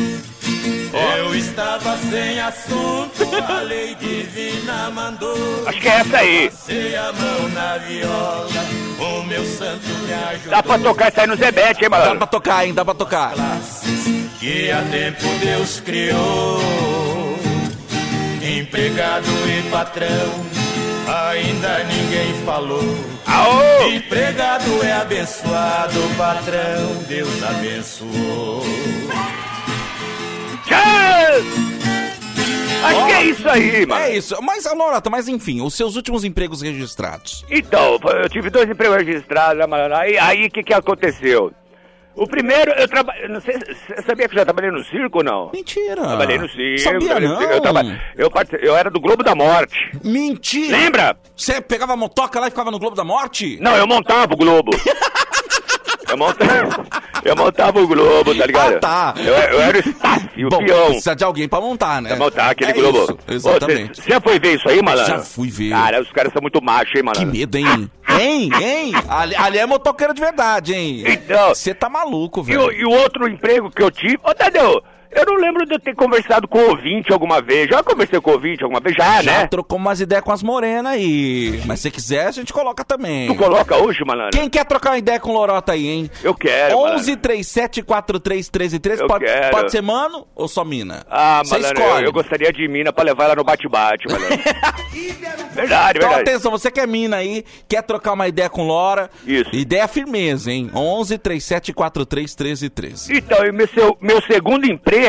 Eu 1.17 1.35
estava 1.35 1.97
sem 2.11 2.41
assunto, 2.41 3.29
a 3.49 3.61
lei 3.61 3.95
divina 3.97 4.91
mandou. 4.91 5.65
Acho 5.67 5.81
que 5.81 5.89
é 5.89 5.93
essa 5.93 6.19
aí. 6.19 6.51
Passei 6.51 6.95
a 6.97 7.13
mão 7.13 7.49
na 7.49 7.79
viola, 7.79 8.49
o 9.01 9.23
meu 9.25 9.45
santo 9.45 9.89
me 10.07 10.13
ajudou. 10.13 10.51
Dá 10.51 10.63
pra 10.63 10.79
tocar 10.79 11.09
isso 11.11 11.21
aí 11.21 11.27
no 11.27 11.37
Zebete, 11.37 11.85
hein, 11.85 11.91
dá 11.91 11.99
malandro? 11.99 12.19
pra 12.19 12.27
tocar, 12.29 12.67
hein? 12.67 12.75
Dá 12.75 12.85
pra 12.85 12.95
tocar. 12.95 13.33
que 14.39 14.71
há 14.71 14.83
tempo 14.83 15.25
Deus 15.45 15.81
criou. 15.81 16.61
Empregado 18.43 19.27
e 19.49 19.71
patrão, 19.71 20.47
ainda 21.09 21.85
ninguém 21.85 22.35
falou. 22.45 22.83
Aô! 23.27 23.89
Empregado 23.89 24.83
é 24.83 24.93
abençoado, 24.93 26.01
patrão, 26.17 27.03
Deus 27.09 27.43
abençoou. 27.43 28.63
Tchau! 30.67 31.75
Acho 32.85 33.07
que 33.07 33.13
é 33.13 33.25
isso 33.25 33.49
aí, 33.49 33.87
mano. 33.87 34.03
É 34.03 34.17
isso. 34.17 34.37
Mas, 34.43 34.65
Norata, 34.75 35.09
mas 35.09 35.27
enfim, 35.27 35.63
os 35.63 35.75
seus 35.75 35.97
últimos 35.97 36.23
empregos 36.23 36.61
registrados. 36.61 37.45
Então, 37.51 37.99
eu 38.23 38.29
tive 38.29 38.51
dois 38.51 38.69
empregos 38.69 38.99
registrados, 38.99 39.59
né, 39.59 39.67
mano? 39.67 39.95
Aí, 39.95 40.19
aí, 40.19 40.47
o 40.47 40.51
que 40.51 40.63
que 40.63 40.75
aconteceu? 40.75 41.51
O 42.17 42.27
primeiro, 42.29 42.71
eu 42.73 42.87
trabalhei, 42.87 43.27
não 43.29 43.41
sei, 43.41 43.55
você 43.59 44.03
sabia 44.03 44.29
que 44.29 44.35
eu 44.35 44.39
já 44.39 44.45
trabalhei 44.45 44.71
no 44.71 44.85
circo 44.85 45.19
ou 45.19 45.25
não? 45.25 45.51
Mentira. 45.53 45.97
Trabalhei 45.97 46.39
no 46.39 46.49
circo. 46.49 46.79
Sabia 46.79 47.19
não. 47.21 47.43
Eu, 47.43 47.61
traba- 47.61 48.01
eu, 48.17 48.31
partici- 48.31 48.65
eu 48.65 48.77
era 48.77 48.89
do 48.89 49.01
Globo 49.01 49.25
da 49.25 49.35
Morte. 49.35 49.91
Mentira. 50.05 50.77
Lembra? 50.77 51.17
Você 51.37 51.61
pegava 51.61 51.95
a 51.95 51.97
motoca 51.97 52.39
lá 52.39 52.47
e 52.47 52.51
ficava 52.51 52.71
no 52.71 52.79
Globo 52.79 52.95
da 52.95 53.03
Morte? 53.05 53.59
Não, 53.61 53.77
eu 53.77 53.87
montava 53.87 54.33
o 54.33 54.37
Globo. 54.37 54.71
Eu 56.07 56.19
montava, 56.19 56.87
eu 57.25 57.37
montava 57.37 57.81
o 57.81 57.87
Globo, 57.87 58.35
tá 58.35 58.47
ligado? 58.47 58.75
Ah, 58.77 58.79
tá. 58.81 59.15
Eu, 59.17 59.33
eu 59.35 59.61
era 59.61 59.77
o 59.79 59.81
staff, 59.81 60.45
o 60.45 60.49
Bom, 60.49 60.59
peão. 60.59 60.87
precisa 60.87 61.17
de 61.17 61.25
alguém 61.25 61.49
pra 61.49 61.61
montar, 61.61 62.03
né? 62.03 62.11
Pra 62.11 62.19
montar 62.19 62.51
aquele 62.51 62.71
É 62.71 62.75
Globo. 62.75 62.99
isso, 63.03 63.19
exatamente. 63.29 64.03
Você 64.03 64.11
já 64.11 64.21
foi 64.21 64.39
ver 64.39 64.57
isso 64.57 64.69
aí, 64.69 64.83
malandro? 64.83 65.11
Já 65.13 65.19
fui 65.21 65.51
ver. 65.51 65.71
Cara, 65.71 66.01
os 66.03 66.11
caras 66.13 66.33
são 66.33 66.43
muito 66.43 66.63
machos, 66.63 66.89
hein, 66.95 67.01
Que 67.01 67.03
malandro? 67.03 67.33
medo, 67.33 67.57
hein? 67.59 67.91
Hein? 68.09 68.51
Hein? 68.61 68.93
Ali, 69.09 69.35
ali 69.37 69.59
é 69.59 69.67
motoqueiro 69.67 70.15
de 70.15 70.21
verdade, 70.21 70.75
hein? 70.75 71.05
Então- 71.07 71.49
Você 71.55 71.75
tá 71.75 71.89
maluco, 71.89 72.41
E 72.41 72.45
velho. 72.45 72.67
o, 72.67 72.73
e 72.73 72.85
o 72.85 72.91
outro 72.91 73.27
emprego 73.29 73.71
que 73.71 73.83
eu 73.83 73.91
tive... 73.91 74.19
Ô, 74.23 74.35
Tadeu, 74.35 74.83
eu 75.15 75.27
não 75.27 75.37
lembro 75.37 75.65
de 75.67 75.75
eu 75.75 75.81
ter 75.81 75.95
conversado 75.95 76.47
com 76.49 76.59
o 76.59 76.71
ouvinte 76.71 77.13
alguma 77.13 77.41
vez. 77.41 77.69
Já 77.69 77.83
conversei 77.83 78.21
com 78.21 78.31
o 78.31 78.35
ouvinte 78.35 78.63
alguma 78.63 78.81
vez? 78.81 78.97
Já, 78.97 79.23
Já 79.23 79.41
né? 79.41 79.47
trocou 79.47 79.79
umas 79.79 80.01
ideias 80.01 80.25
com 80.25 80.33
as 80.33 80.43
morenas 80.43 80.93
aí. 80.93 81.61
Mas 81.67 81.81
se 81.81 81.91
quiser, 81.91 82.27
a 82.27 82.31
gente 82.31 82.53
coloca 82.53 82.85
também. 82.85 83.27
Tu 83.29 83.35
coloca 83.35 83.77
hoje, 83.77 84.05
malandro? 84.05 84.39
Quem 84.39 84.49
quer 84.49 84.65
trocar 84.65 84.91
uma 84.91 84.99
ideia 84.99 85.21
com 85.21 85.31
o 85.31 85.35
Lorota 85.35 85.73
aí, 85.73 85.87
hein? 85.89 86.11
Eu 86.23 86.35
quero, 86.35 86.77
11 86.79 87.17
37 87.17 87.83
43 87.83 88.49
13 88.49 88.79
13. 88.79 89.03
Eu 89.03 89.07
Pode, 89.09 89.25
quero. 89.25 89.51
pode 89.51 89.71
ser 89.71 89.81
mano 89.83 90.27
ou 90.35 90.49
só 90.49 90.65
mina? 90.65 91.05
Ah, 91.11 91.43
Você 91.45 91.55
malandro, 91.59 91.81
eu, 91.83 91.87
escolhe. 91.87 92.07
eu 92.07 92.13
gostaria 92.13 92.53
de 92.53 92.67
mina 92.69 92.93
pra 92.93 93.05
levar 93.05 93.25
ela 93.25 93.37
no 93.37 93.45
bate-bate, 93.45 94.07
malandro. 94.09 94.39
verdade, 95.55 95.99
Então, 95.99 96.09
verdade. 96.11 96.31
atenção, 96.31 96.51
você 96.51 96.71
que 96.71 96.81
é 96.81 96.87
mina 96.87 97.17
aí, 97.17 97.45
quer 97.69 97.83
trocar 97.83 98.13
uma 98.13 98.27
ideia 98.29 98.49
com 98.49 98.67
Lora? 98.67 99.11
Isso. 99.27 99.55
Ideia 99.55 99.87
firmeza, 99.89 100.51
hein? 100.51 100.71
11 100.75 101.19
37 101.19 101.73
43 101.73 102.35
13 102.35 102.71
13. 102.71 103.17
Então, 103.17 103.45
e 103.45 103.53
meu, 103.53 103.69
meu 104.01 104.23
segundo 104.23 104.67
emprego 104.67 105.04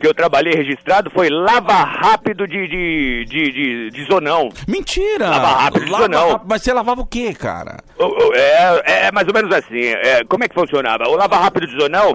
que 0.00 0.06
eu 0.06 0.12
trabalhei 0.12 0.52
registrado 0.54 1.10
foi 1.10 1.30
lava 1.30 1.72
rápido 1.74 2.46
de, 2.46 2.66
de, 2.68 3.24
de, 3.24 3.52
de, 3.52 3.90
de 3.90 4.04
zonão. 4.04 4.48
Mentira! 4.68 5.28
Lava 5.30 5.46
rápido, 5.62 5.90
Lava 5.90 6.08
não. 6.08 6.30
rápido. 6.32 6.46
Mas 6.50 6.62
você 6.62 6.72
lavava 6.72 7.00
o 7.00 7.06
quê, 7.06 7.32
cara? 7.32 7.76
O- 7.98 8.34
É, 8.34 9.06
é 9.06 9.12
mais 9.12 9.26
ou 9.28 9.32
menos 9.34 9.54
assim. 9.54 9.80
é, 9.84 10.24
como 10.28 10.42
é 10.44 10.48
que 10.48 10.54
funcionava? 10.54 11.04
O 11.08 11.16
lava 11.16 11.36
rápido 11.36 11.66
de 11.68 11.80
zonão. 11.80 12.14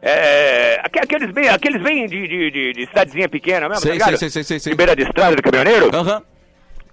É, 0.00 0.80
aque- 0.84 1.00
aqueles 1.00 1.32
bem, 1.32 1.48
aqueles 1.48 1.82
bem 1.82 2.06
de, 2.06 2.28
de, 2.28 2.50
de, 2.50 2.72
de 2.72 2.86
cidadezinha 2.86 3.28
pequena 3.28 3.68
mesmo, 3.68 3.82
Sei, 3.82 3.98
tá 3.98 4.16
sei, 4.16 4.30
sei, 4.30 4.42
sei, 4.44 4.58
sei. 4.60 4.70
De 4.72 4.76
beira 4.76 4.94
de 4.94 5.02
estrada 5.02 5.34
de 5.34 5.42
caminhoneiro. 5.42 5.90
Aham. 5.94 6.22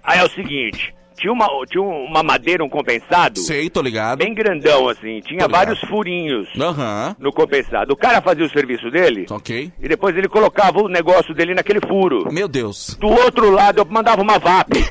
Aí 0.02 0.18
é 0.18 0.24
o 0.24 0.30
seguinte, 0.30 0.92
tinha 1.24 1.32
uma, 1.32 1.48
tinha 1.66 1.82
uma 1.82 2.22
madeira, 2.22 2.62
um 2.62 2.68
compensado, 2.68 3.38
Sei, 3.40 3.70
tô 3.70 3.80
ligado. 3.80 4.18
bem 4.18 4.34
grandão 4.34 4.90
assim, 4.90 5.20
tinha 5.20 5.48
vários 5.48 5.80
furinhos 5.88 6.46
Aham. 6.60 7.16
no 7.18 7.32
compensado. 7.32 7.94
O 7.94 7.96
cara 7.96 8.20
fazia 8.20 8.44
o 8.44 8.50
serviço 8.50 8.90
dele 8.90 9.24
Ok. 9.30 9.72
e 9.80 9.88
depois 9.88 10.14
ele 10.14 10.28
colocava 10.28 10.80
o 10.82 10.88
negócio 10.88 11.32
dele 11.34 11.54
naquele 11.54 11.80
furo. 11.80 12.30
Meu 12.30 12.46
Deus. 12.46 12.94
Do 13.00 13.08
outro 13.08 13.50
lado 13.50 13.78
eu 13.80 13.86
mandava 13.86 14.20
uma 14.20 14.38
VAP. 14.38 14.68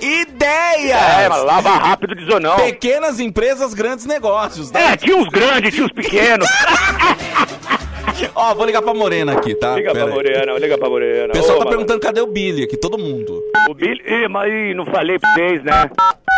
Ideia! 0.00 0.94
É, 0.96 1.28
lava 1.28 1.70
rápido 1.76 2.14
de 2.14 2.24
zonão. 2.24 2.56
Pequenas 2.56 3.20
empresas, 3.20 3.74
grandes 3.74 4.06
negócios. 4.06 4.72
Né? 4.72 4.92
É, 4.92 4.96
tinha 4.96 5.16
uns 5.16 5.28
grandes, 5.28 5.74
tinha 5.74 5.84
uns 5.84 5.92
pequenos. 5.92 6.48
Ó, 8.34 8.54
vou 8.54 8.66
ligar 8.66 8.82
pra 8.82 8.94
Morena 8.94 9.32
aqui, 9.32 9.54
tá? 9.54 9.74
Liga 9.74 9.92
Pera 9.92 10.04
pra 10.06 10.14
aí. 10.14 10.14
Morena, 10.14 10.58
liga 10.58 10.78
pra 10.78 10.88
Morena. 10.88 11.28
O 11.28 11.32
pessoal 11.32 11.56
Ô, 11.56 11.58
tá 11.58 11.64
mano, 11.64 11.70
perguntando 11.76 12.00
cadê 12.00 12.20
o 12.20 12.26
Billy 12.26 12.64
aqui, 12.64 12.76
todo 12.76 12.98
mundo. 12.98 13.42
O 13.68 13.74
Billy... 13.74 14.00
Ih, 14.06 14.28
mas 14.28 14.52
ih, 14.52 14.74
não 14.74 14.84
falei 14.86 15.18
pra 15.18 15.32
vocês, 15.34 15.62
né? 15.64 15.90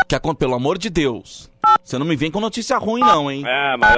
Que 0.09 0.15
acon- 0.15 0.35
pelo 0.35 0.55
amor 0.55 0.79
de 0.79 0.89
Deus. 0.91 1.51
Você 1.83 1.99
não 1.99 2.07
me 2.07 2.17
vem 2.17 2.31
com 2.31 2.41
notícia 2.41 2.77
ruim, 2.79 3.01
não, 3.01 3.31
hein? 3.31 3.43
É, 3.47 3.77
mas... 3.77 3.95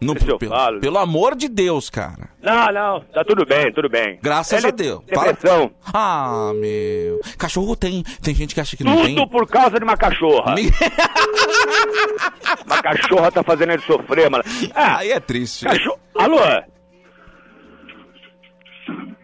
No- 0.00 0.14
Deixa 0.14 0.32
eu 0.32 0.38
pelo, 0.38 0.50
falo. 0.50 0.80
pelo 0.80 0.98
amor 0.98 1.36
de 1.36 1.48
Deus, 1.48 1.88
cara. 1.88 2.28
Não, 2.42 2.72
não, 2.72 3.00
tá 3.14 3.22
tudo 3.24 3.46
bem, 3.46 3.72
tudo 3.72 3.88
bem. 3.88 4.18
Graças 4.20 4.58
Ele- 4.58 4.66
a 4.66 4.70
Deus. 4.72 5.00
Fala- 5.14 5.32
Depressão. 5.32 5.70
Ah, 5.94 6.50
meu. 6.56 7.20
Cachorro 7.38 7.76
tem. 7.76 8.02
Tem 8.20 8.34
gente 8.34 8.52
que 8.52 8.60
acha 8.60 8.76
que 8.76 8.82
não 8.82 8.96
Tudo 8.96 9.04
tem. 9.14 9.28
por 9.28 9.46
causa 9.46 9.78
de 9.78 9.84
uma 9.84 9.96
cachorra. 9.96 10.54
Me- 10.56 10.70
Uma 12.66 12.82
cachorra 12.82 13.30
tá 13.30 13.42
fazendo 13.44 13.72
ele 13.72 13.82
sofrer, 13.82 14.28
mano. 14.28 14.42
Ah, 14.74 14.98
Aí 14.98 15.12
é 15.12 15.20
triste. 15.20 15.64
cachorro... 15.64 15.98
Alô? 16.16 16.38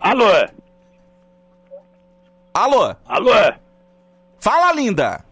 Alô? 0.00 0.24
Alô? 2.54 2.94
Alô? 3.06 3.30
Fala, 4.38 4.72
linda! 4.72 5.24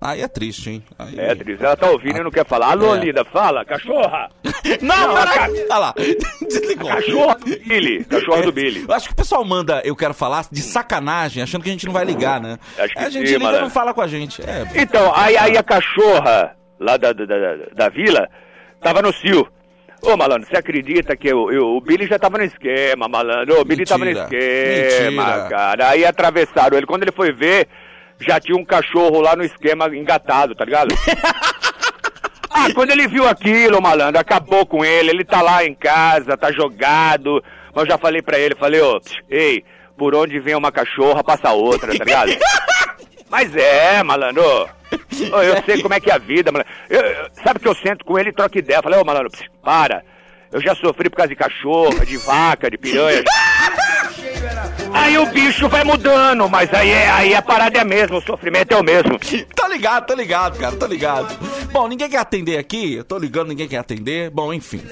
Aí 0.00 0.20
é 0.20 0.26
triste, 0.26 0.68
hein? 0.68 0.84
Aí... 0.98 1.16
É, 1.16 1.32
Tris, 1.32 1.60
ela 1.60 1.76
tá 1.76 1.88
ouvindo 1.88 2.18
e 2.18 2.24
não 2.24 2.30
quer 2.30 2.44
falar. 2.44 2.72
Alô, 2.72 2.96
É. 2.96 2.98
linda, 2.98 3.24
fala, 3.24 3.64
cachorra! 3.64 4.28
Não, 4.82 5.08
Não, 5.08 5.14
peraí! 5.14 5.66
Olha 5.70 5.78
lá. 5.78 5.94
Desligou. 6.42 6.88
Cachorra 6.88 7.34
do 7.36 7.58
Billy, 7.68 8.04
cachorra 8.04 8.42
do 8.42 8.52
Billy. 8.52 8.84
Eu 8.88 8.94
acho 8.94 9.06
que 9.06 9.12
o 9.12 9.16
pessoal 9.16 9.44
manda 9.44 9.80
eu 9.84 9.94
quero 9.94 10.12
falar 10.12 10.44
de 10.50 10.60
sacanagem, 10.60 11.40
achando 11.42 11.62
que 11.62 11.68
a 11.68 11.72
gente 11.72 11.86
não 11.86 11.92
vai 11.92 12.04
ligar, 12.04 12.40
né? 12.40 12.58
Acho 12.78 12.94
que 12.94 12.98
a 12.98 13.10
gente 13.10 13.28
sim, 13.28 13.36
liga 13.36 13.58
e 13.58 13.60
não 13.60 13.70
fala 13.70 13.94
com 13.94 14.00
a 14.00 14.08
gente. 14.08 14.42
É. 14.42 14.66
Então, 14.82 15.12
aí, 15.14 15.36
aí 15.36 15.56
a 15.56 15.62
cachorra 15.62 16.56
lá 16.80 16.96
da, 16.96 17.12
da, 17.12 17.24
da, 17.24 17.36
da 17.72 17.88
vila 17.88 18.28
tava 18.80 19.02
no 19.02 19.12
cio. 19.12 19.46
Ô, 20.02 20.16
malandro, 20.16 20.48
você 20.48 20.56
acredita 20.56 21.16
que 21.16 21.28
eu, 21.28 21.50
eu- 21.52 21.76
o 21.76 21.80
Billy 21.80 22.06
já 22.08 22.18
tava 22.18 22.38
no 22.38 22.44
esquema, 22.44 23.06
malandro? 23.08 23.60
O 23.60 23.64
Billy 23.64 23.84
tava 23.84 24.04
no 24.04 24.10
Mentira. 24.10 24.24
esquema, 24.24 25.26
Mentira. 25.26 25.48
cara. 25.48 25.88
Aí 25.90 26.04
atravessaram 26.04 26.76
ele. 26.76 26.86
Quando 26.86 27.02
ele 27.02 27.12
foi 27.12 27.32
ver, 27.32 27.68
já 28.20 28.40
tinha 28.40 28.56
um 28.56 28.64
cachorro 28.64 29.20
lá 29.20 29.36
no 29.36 29.44
esquema 29.44 29.86
engatado, 29.94 30.54
tá 30.56 30.64
ligado? 30.64 30.92
ah, 32.50 32.66
quando 32.74 32.90
ele 32.90 33.06
viu 33.06 33.28
aquilo, 33.28 33.80
malandro, 33.80 34.20
acabou 34.20 34.66
com 34.66 34.84
ele. 34.84 35.10
Ele 35.10 35.24
tá 35.24 35.40
lá 35.40 35.64
em 35.64 35.74
casa, 35.74 36.36
tá 36.36 36.50
jogado. 36.50 37.42
Mas 37.72 37.84
eu 37.84 37.90
já 37.92 37.98
falei 37.98 38.20
pra 38.22 38.38
ele, 38.38 38.56
falei, 38.56 38.80
ô, 38.80 39.00
ei, 39.30 39.64
por 39.96 40.16
onde 40.16 40.40
vem 40.40 40.56
uma 40.56 40.72
cachorra, 40.72 41.22
passa 41.22 41.52
outra, 41.52 41.96
tá 41.96 42.04
ligado? 42.04 42.32
Mas 43.32 43.56
é, 43.56 44.02
malandro. 44.02 44.42
Eu 45.10 45.62
sei 45.64 45.80
como 45.80 45.94
é 45.94 45.98
que 46.00 46.10
é 46.10 46.14
a 46.14 46.18
vida, 46.18 46.52
malandro. 46.52 46.70
Eu- 46.90 47.00
eu- 47.00 47.30
sabe 47.42 47.58
que 47.60 47.66
eu 47.66 47.74
sento 47.74 48.04
com 48.04 48.18
ele 48.18 48.28
e 48.28 48.32
troco 48.32 48.58
ideia. 48.58 48.82
Falei, 48.82 49.00
ô, 49.00 49.04
malandro, 49.04 49.30
para. 49.64 50.04
Eu 50.52 50.60
já 50.60 50.74
sofri 50.74 51.08
por 51.08 51.16
causa 51.16 51.30
de 51.30 51.36
cachorro, 51.36 52.04
de 52.04 52.18
vaca, 52.18 52.70
de 52.70 52.76
piranha. 52.76 53.22
Aí 54.94 55.16
o 55.18 55.26
bicho 55.26 55.68
vai 55.68 55.82
mudando, 55.84 56.48
mas 56.48 56.72
aí, 56.74 56.90
é, 56.90 57.10
aí 57.10 57.34
a 57.34 57.40
parada 57.42 57.78
é 57.78 57.80
a 57.80 57.84
mesma, 57.84 58.18
o 58.18 58.22
sofrimento 58.22 58.72
é 58.72 58.76
o 58.76 58.82
mesmo. 58.82 59.18
Tá 59.62 59.68
ligado, 59.68 60.06
tá 60.06 60.14
ligado, 60.14 60.58
cara, 60.58 60.76
tá 60.76 60.86
ligado. 60.86 61.34
Bom, 61.72 61.86
ninguém 61.88 62.10
quer 62.10 62.18
atender 62.18 62.58
aqui, 62.58 62.94
eu 62.96 63.04
tô 63.04 63.16
ligando, 63.16 63.48
ninguém 63.48 63.66
quer 63.68 63.78
atender. 63.78 64.28
Bom, 64.30 64.52
enfim. 64.52 64.82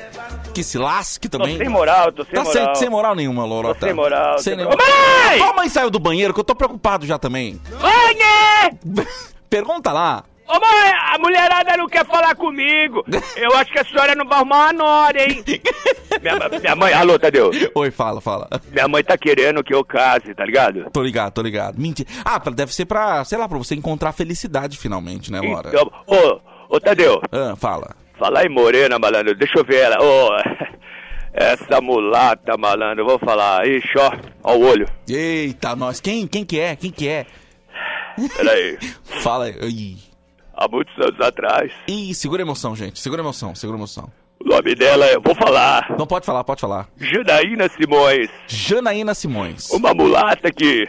Que 0.54 0.62
se 0.62 0.78
lasque 0.78 1.28
Tô 1.28 1.38
também. 1.38 1.58
sem 1.58 1.68
moral, 1.68 2.10
tô 2.12 2.24
sem 2.24 2.32
Tá 2.34 2.44
moral. 2.44 2.52
sem, 2.66 2.74
sem 2.76 2.88
moral 2.88 3.14
nenhuma, 3.14 3.44
Lorota. 3.44 3.80
Tô 3.80 3.86
sem 3.86 3.94
moral, 3.94 4.38
Sem 4.38 4.44
sem 4.54 4.56
nenhuma. 4.56 4.76
moral. 4.76 4.88
Mãe! 5.28 5.38
Tua 5.38 5.52
mãe 5.54 5.68
saiu 5.68 5.90
do 5.90 5.98
banheiro, 5.98 6.32
que 6.32 6.40
eu 6.40 6.44
tô 6.44 6.54
preocupado 6.54 7.04
já 7.04 7.18
também. 7.18 7.60
Mãe! 7.80 8.78
Pergunta 9.50 9.92
lá. 9.92 10.24
Ô 10.50 10.54
mãe, 10.58 10.92
a 11.14 11.18
mulherada 11.20 11.76
não 11.76 11.86
quer 11.86 12.04
falar 12.04 12.34
comigo. 12.34 13.04
Eu 13.36 13.54
acho 13.56 13.70
que 13.70 13.78
a 13.78 13.84
senhora 13.84 14.16
não 14.16 14.26
vai 14.26 14.38
arrumar 14.38 14.56
uma 14.56 14.72
nora, 14.72 15.22
hein? 15.22 15.44
minha, 16.20 16.58
minha 16.60 16.74
mãe, 16.76 16.92
alô, 16.92 17.16
Tadeu. 17.20 17.52
Oi, 17.72 17.90
fala, 17.92 18.20
fala. 18.20 18.48
Minha 18.72 18.88
mãe 18.88 19.04
tá 19.04 19.16
querendo 19.16 19.62
que 19.62 19.72
eu 19.72 19.84
case, 19.84 20.34
tá 20.34 20.44
ligado? 20.44 20.90
Tô 20.90 21.02
ligado, 21.04 21.32
tô 21.34 21.42
ligado. 21.42 21.80
Mentira. 21.80 22.08
Ah, 22.24 22.38
deve 22.50 22.74
ser 22.74 22.84
pra, 22.84 23.24
sei 23.24 23.38
lá, 23.38 23.48
pra 23.48 23.58
você 23.58 23.76
encontrar 23.76 24.10
felicidade 24.12 24.76
finalmente, 24.76 25.30
né, 25.30 25.40
Lora? 25.40 25.68
Então, 25.68 25.88
ô, 26.04 26.40
ô 26.74 26.80
Tadeu, 26.80 27.20
Ah, 27.30 27.54
fala. 27.54 27.94
falar 28.18 28.44
em 28.44 28.48
morena, 28.48 28.98
malandro, 28.98 29.36
deixa 29.36 29.56
eu 29.56 29.64
ver 29.64 29.82
ela. 29.82 30.02
Ô, 30.02 30.30
essa 31.32 31.80
mulata, 31.80 32.56
malandro, 32.58 33.04
eu 33.04 33.08
vou 33.08 33.18
falar. 33.20 33.64
Ixi, 33.68 33.96
ó, 33.98 34.10
ó 34.42 34.56
o 34.56 34.66
olho. 34.66 34.88
Eita, 35.08 35.76
nós. 35.76 36.00
Quem? 36.00 36.26
Quem 36.26 36.44
que 36.44 36.58
é? 36.58 36.74
Quem 36.74 36.90
que 36.90 37.06
é? 37.06 37.24
Peraí. 38.36 38.76
Fala. 39.22 39.48
Ih, 39.48 40.09
Há 40.60 40.68
muitos 40.68 40.94
anos 40.98 41.18
atrás, 41.20 41.72
Ih, 41.88 42.12
segura 42.14 42.42
a 42.42 42.44
emoção, 42.44 42.76
gente. 42.76 43.00
Segura 43.00 43.22
a 43.22 43.24
emoção, 43.24 43.54
segura 43.54 43.78
a 43.78 43.80
emoção. 43.80 44.12
o 44.44 44.48
nome 44.48 44.74
dela 44.74 45.06
é, 45.06 45.18
vou 45.18 45.34
falar, 45.34 45.86
Não 45.98 46.06
pode 46.06 46.26
falar, 46.26 46.44
pode 46.44 46.60
falar. 46.60 46.86
Janaína 46.98 47.66
Simões. 47.70 48.28
Janaína 48.46 49.14
Simões. 49.14 49.70
Uma 49.70 49.94
mulata 49.94 50.50
que. 50.52 50.86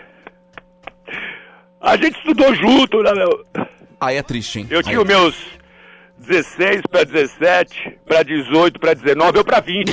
A 1.79 1.95
gente 1.97 2.17
estudou 2.17 2.53
junto, 2.53 3.01
né, 3.01 3.11
meu? 3.13 3.45
Aí 3.99 4.17
é 4.17 4.21
triste, 4.23 4.59
hein? 4.59 4.67
Eu 4.69 4.77
Aí 4.79 4.83
tinha 4.83 4.97
é 4.97 4.99
os 4.99 5.07
meus 5.07 5.35
16 6.19 6.81
pra 6.91 7.03
17, 7.03 7.99
pra 8.05 8.23
18, 8.23 8.79
pra 8.79 8.93
19, 8.93 9.37
eu 9.39 9.43
pra 9.45 9.59
20. 9.61 9.91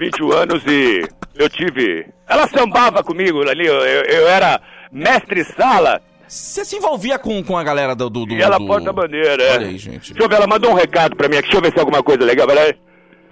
21 0.00 0.32
anos 0.36 0.62
e 0.66 1.06
eu 1.36 1.48
tive. 1.48 2.06
Ela 2.26 2.46
sambava 2.48 3.02
comigo 3.02 3.48
ali, 3.48 3.66
eu, 3.66 3.74
eu- 3.76 4.04
eu 4.04 4.28
era 4.28 4.60
mestre-sala 4.92 6.02
Você 6.28 6.64
se 6.64 6.76
envolvia 6.76 7.18
com, 7.18 7.42
com 7.42 7.56
a 7.56 7.64
galera 7.64 7.94
do. 7.94 8.08
do, 8.10 8.26
do 8.26 8.34
e 8.34 8.42
ela 8.42 8.58
do- 8.58 8.66
porta-bandeira, 8.66 9.42
é. 9.42 9.52
Olha 9.54 9.66
aí, 9.68 9.78
gente. 9.78 10.12
Deixa 10.12 10.22
eu 10.24 10.28
ver, 10.28 10.36
ela 10.36 10.46
mandou 10.46 10.70
um 10.70 10.74
recado 10.74 11.16
pra 11.16 11.28
mim 11.28 11.36
aqui, 11.36 11.48
deixa 11.48 11.56
eu 11.58 11.62
ver 11.62 11.72
se 11.72 11.78
é 11.78 11.80
alguma 11.80 12.02
coisa 12.02 12.24
legal, 12.24 12.46
peraí. 12.46 12.74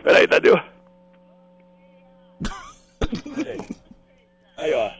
Peraí, 0.02 0.26
Tadeu. 0.26 0.58
Aí, 4.58 4.72
ó. 4.72 4.90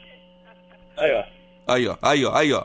Aí, 0.99 1.13
ó. 1.13 1.25
Aí, 1.69 1.89
ó, 1.89 1.97
aí, 2.03 2.25
ó, 2.25 2.35
aí, 2.37 2.53
ó. 2.53 2.65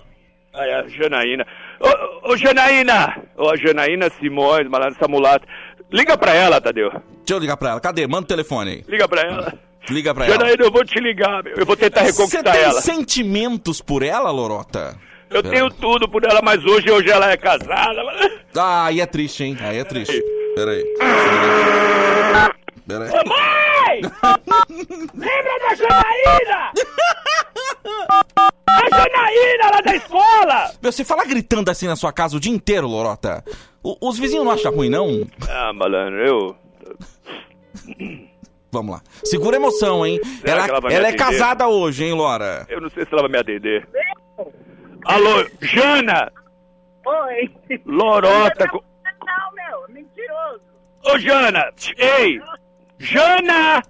Aí, 0.54 0.72
a 0.74 0.88
Janaína. 0.88 1.46
Ô, 1.80 2.32
ô, 2.32 2.38
Janaína! 2.38 3.16
Ô, 3.38 3.56
Janaína 3.56 4.10
Simões, 4.20 4.68
malandro, 4.70 4.96
essa 5.00 5.08
mulata. 5.08 5.48
Liga 5.92 6.18
pra 6.18 6.34
ela, 6.34 6.60
Tadeu. 6.62 6.90
Deixa 6.92 7.34
eu 7.34 7.40
ligar 7.40 7.58
pra 7.58 7.72
ela. 7.72 7.80
Cadê? 7.80 8.06
Manda 8.06 8.24
o 8.26 8.28
telefone 8.28 8.72
aí. 8.72 8.86
Liga 8.88 9.08
pra 9.08 9.22
ela. 9.22 9.54
Liga 9.90 10.14
pra 10.14 10.26
ela. 10.26 10.34
Janaína, 10.36 10.64
eu 10.64 10.72
vou 10.72 10.84
te 10.86 11.00
ligar, 11.00 11.42
meu. 11.44 11.56
Eu 11.56 11.66
vou 11.66 11.76
tentar 11.78 12.02
Você 12.02 12.12
reconquistar 12.12 12.52
tem 12.52 12.62
ela. 12.62 12.82
sentimentos 12.82 13.82
por 13.82 14.04
ela, 14.04 14.30
Lorota? 14.30 14.96
Eu 15.32 15.42
tenho 15.44 15.70
tudo 15.72 16.08
por 16.10 16.24
ela, 16.24 16.42
mas 16.44 16.64
hoje, 16.66 16.92
hoje 16.92 17.10
ela 17.10 17.32
é 17.32 17.38
casada. 17.38 18.02
Ah, 18.56 18.86
aí 18.86 19.00
é 19.00 19.06
triste, 19.06 19.44
hein? 19.44 19.58
Aí 19.62 19.78
é 19.78 19.84
triste. 19.84 20.22
Pera 20.56 20.72
aí. 20.72 20.84
Pera 22.88 23.06
aí. 23.06 23.12
Mãe! 23.28 24.02
Lembra 25.14 25.60
da 25.70 25.76
Janaína? 25.76 26.72
A 28.68 28.90
Janaína 28.90 29.72
lá 29.74 29.82
da 29.82 29.96
escola! 29.96 30.72
Meu, 30.82 30.92
você 30.92 31.04
fala 31.06 31.26
gritando 31.26 31.70
assim 31.72 31.88
na 31.88 31.96
sua 31.96 32.12
casa 32.12 32.36
o 32.36 32.40
dia 32.40 32.52
inteiro, 32.54 32.88
Lorota? 32.88 33.44
O- 33.84 33.98
os 34.10 34.20
vizinhos 34.20 34.46
não 34.46 34.52
acham 34.52 34.74
ruim, 34.74 34.90
não? 34.90 35.26
Ah, 35.50 35.72
malandro, 35.74 36.20
eu. 36.28 36.56
Vamos 38.72 38.96
lá. 38.96 39.02
Segura 39.24 39.58
a 39.58 39.60
emoção, 39.60 40.06
hein? 40.06 40.20
Será 40.42 40.68
Ela, 40.68 40.78
ela 40.78 40.94
ela 40.94 41.08
é 41.08 41.14
casada 41.14 41.68
hoje, 41.68 42.06
hein, 42.06 42.14
Lora? 42.14 42.66
Eu 42.70 42.80
não 42.82 42.90
sei 42.90 43.06
se 43.06 43.14
ela 43.14 43.24
vai 43.24 43.32
me 43.32 43.38
atender. 43.38 43.88
Alô, 45.06 45.48
Jana! 45.62 46.32
Oi. 47.06 47.52
Lorota! 47.86 48.68
co- 48.70 48.84
Não, 49.04 49.52
meu, 49.54 49.86
mentiroso. 49.90 50.62
Ô, 51.06 51.18
Jana! 51.18 51.72
Ei! 51.98 52.40
Jana! 53.00 53.82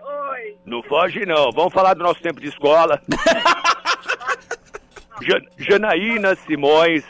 Oi. 0.00 0.56
Não 0.64 0.82
foge, 0.84 1.26
não. 1.26 1.50
Vamos 1.52 1.72
falar 1.72 1.94
do 1.94 2.02
nosso 2.04 2.20
tempo 2.22 2.40
de 2.40 2.48
escola. 2.48 3.00
Ja- 5.20 5.40
Janaína 5.56 6.34
Simões, 6.34 7.04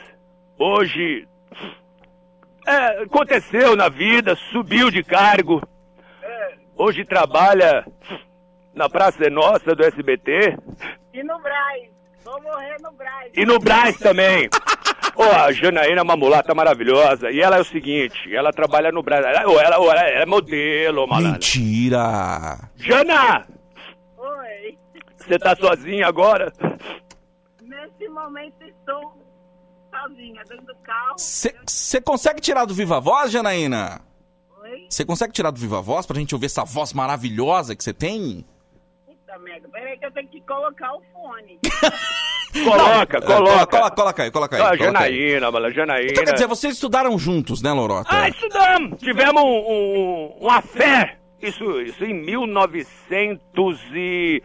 hoje. 0.58 1.26
é, 2.66 3.02
aconteceu 3.04 3.74
na 3.74 3.88
vida, 3.88 4.36
subiu 4.52 4.90
de 4.90 5.02
cargo. 5.02 5.62
Hoje 6.76 7.06
trabalha 7.06 7.86
na 8.74 8.86
Praça 8.90 9.24
é 9.24 9.30
Nossa 9.30 9.74
do 9.74 9.82
SBT 9.84 10.58
E 11.14 11.22
no 11.22 11.38
Braz. 11.40 11.88
Vou 12.24 12.40
morrer 12.42 12.76
no 12.80 12.92
Braz. 12.92 13.32
e 13.34 13.44
no 13.44 13.58
Brás 13.58 13.96
também. 13.98 14.48
Ô, 15.14 15.22
a 15.24 15.52
Janaína 15.52 16.00
é 16.00 16.02
uma 16.02 16.16
mulata 16.16 16.54
maravilhosa. 16.54 17.30
E 17.30 17.40
ela 17.40 17.58
é 17.58 17.60
o 17.60 17.64
seguinte: 17.64 18.34
ela 18.34 18.52
trabalha 18.52 18.90
no 18.90 19.02
Brás. 19.02 19.24
Ela, 19.24 19.42
ela, 19.42 19.62
ela, 19.62 19.76
ela 19.76 20.00
é 20.22 20.26
modelo, 20.26 21.06
malandro. 21.06 21.32
Mentira! 21.32 22.58
Jana! 22.76 23.46
Oi. 24.16 24.78
Você 25.18 25.38
tá 25.38 25.54
sozinha 25.54 26.06
agora? 26.06 26.52
Nesse 27.60 28.08
momento 28.08 28.62
estou 28.64 29.14
sozinha 29.90 30.42
dentro 30.48 30.66
do 30.66 30.74
carro. 30.76 31.14
Você 31.18 32.00
consegue 32.00 32.40
tirar 32.40 32.64
do 32.64 32.74
Viva 32.74 33.00
Voz, 33.00 33.30
Janaína? 33.30 34.00
Oi. 34.62 34.86
Você 34.88 35.04
consegue 35.04 35.32
tirar 35.32 35.50
do 35.50 35.60
Viva 35.60 35.80
Voz 35.82 36.06
pra 36.06 36.18
gente 36.18 36.34
ouvir 36.34 36.46
essa 36.46 36.64
voz 36.64 36.92
maravilhosa 36.92 37.76
que 37.76 37.84
você 37.84 37.92
tem? 37.92 38.44
Puta 39.32 39.38
merda. 39.38 39.68
Peraí 39.72 39.98
que 39.98 40.06
eu 40.06 40.12
tenho 40.12 40.28
que 40.28 40.40
colocar 40.42 40.92
o 40.94 41.02
fone. 41.12 41.58
Coloca, 42.52 43.16
É, 43.16 43.20
coloca. 43.22 43.66
Coloca, 43.66 43.90
coloca 43.94 44.22
aí, 44.24 44.30
coloca 44.30 44.56
aí. 44.56 44.62
Ah, 44.62 44.76
coloca 44.76 44.98
aí. 45.04 45.16
Janaína, 45.28 45.50
mano, 45.50 45.70
Janaína. 45.70 46.10
Então 46.10 46.22
quer 46.22 46.34
dizer, 46.34 46.46
vocês 46.46 46.74
estudaram 46.74 47.18
juntos, 47.18 47.62
né, 47.62 47.72
Lorota? 47.72 48.10
Ah, 48.10 48.28
estudamos. 48.28 49.00
Tivemos 49.00 49.42
um, 49.42 49.46
um, 49.48 50.36
uma 50.38 50.60
fé. 50.60 51.16
Isso, 51.40 51.80
isso 51.80 52.04
em 52.04 52.12
1900 52.12 53.80
e... 53.94 54.42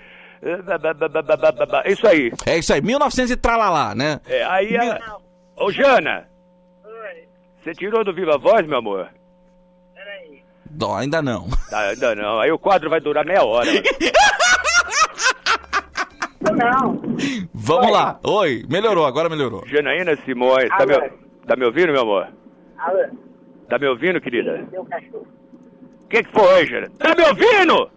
Isso 1.85 2.07
aí. 2.07 2.31
É 2.45 2.57
isso 2.57 2.73
aí, 2.73 2.79
1900 2.79 3.31
e 3.31 3.35
tralalá, 3.35 3.93
né? 3.93 4.21
É, 4.25 4.41
aí 4.45 4.77
a... 4.77 4.99
Não. 4.99 5.21
Ô, 5.57 5.69
Jana, 5.69 6.29
Oi. 6.85 7.27
você 7.61 7.73
tirou 7.73 8.05
do 8.05 8.13
Viva 8.13 8.37
Voz, 8.37 8.65
meu 8.65 8.77
amor? 8.77 9.09
Peraí. 9.93 10.41
Não, 10.71 10.95
ainda 10.95 11.21
não. 11.21 11.49
Tá, 11.69 11.89
ainda 11.89 12.15
não. 12.15 12.39
Aí 12.39 12.51
o 12.53 12.57
quadro 12.59 12.89
vai 12.89 13.01
durar 13.01 13.25
meia 13.25 13.43
hora. 13.43 13.67
Não. 16.57 16.99
Vamos 17.53 17.91
lá. 17.91 18.19
Oi, 18.23 18.65
melhorou, 18.69 19.05
agora 19.05 19.29
melhorou. 19.29 19.63
Janaína 19.67 20.15
Simões, 20.25 20.69
tá 20.69 20.85
me, 20.85 20.93
tá 21.45 21.55
me 21.55 21.65
ouvindo, 21.65 21.91
meu 21.93 22.01
amor? 22.01 22.27
Alô. 22.79 23.05
Tá 23.69 23.77
me 23.77 23.87
ouvindo, 23.87 24.19
querida? 24.21 24.65
Seu 24.71 24.83
cachorro. 24.85 25.27
O 26.03 26.07
que, 26.07 26.23
que 26.23 26.31
foi, 26.31 26.65
Jana? 26.65 26.89
Tá 26.97 27.13
me 27.13 27.23
ouvindo? 27.23 27.89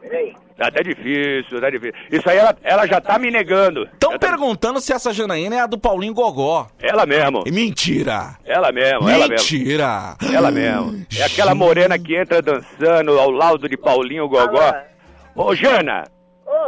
Peraí. 0.00 0.34
Tá 0.56 0.68
até 0.68 0.82
difícil, 0.82 1.60
tá 1.60 1.68
difícil. 1.70 1.94
Isso 2.10 2.28
aí 2.30 2.38
ela, 2.38 2.56
ela 2.62 2.86
já 2.86 3.00
tá 3.00 3.18
me 3.18 3.30
negando. 3.30 3.84
Estão 3.84 4.12
tá- 4.12 4.18
perguntando 4.18 4.80
se 4.80 4.92
essa 4.92 5.12
Janaína 5.12 5.54
é 5.56 5.60
a 5.60 5.66
do 5.66 5.78
Paulinho 5.78 6.14
Gogó. 6.14 6.66
Ela 6.80 7.04
mesmo. 7.04 7.44
Mentira! 7.52 8.36
Ela 8.44 8.72
mesmo, 8.72 9.08
ela 9.08 9.28
mesmo. 9.28 9.34
Mentira! 9.36 10.16
Ela 10.34 10.50
mesmo. 10.50 11.06
É 11.18 11.24
aquela 11.24 11.54
morena 11.54 11.98
que 11.98 12.16
entra 12.16 12.40
dançando 12.40 13.18
ao 13.18 13.30
lado 13.30 13.68
de 13.68 13.76
Paulinho 13.76 14.26
Gogó. 14.28 14.58
Alô. 14.60 15.48
Ô, 15.50 15.54
Jana! 15.54 16.04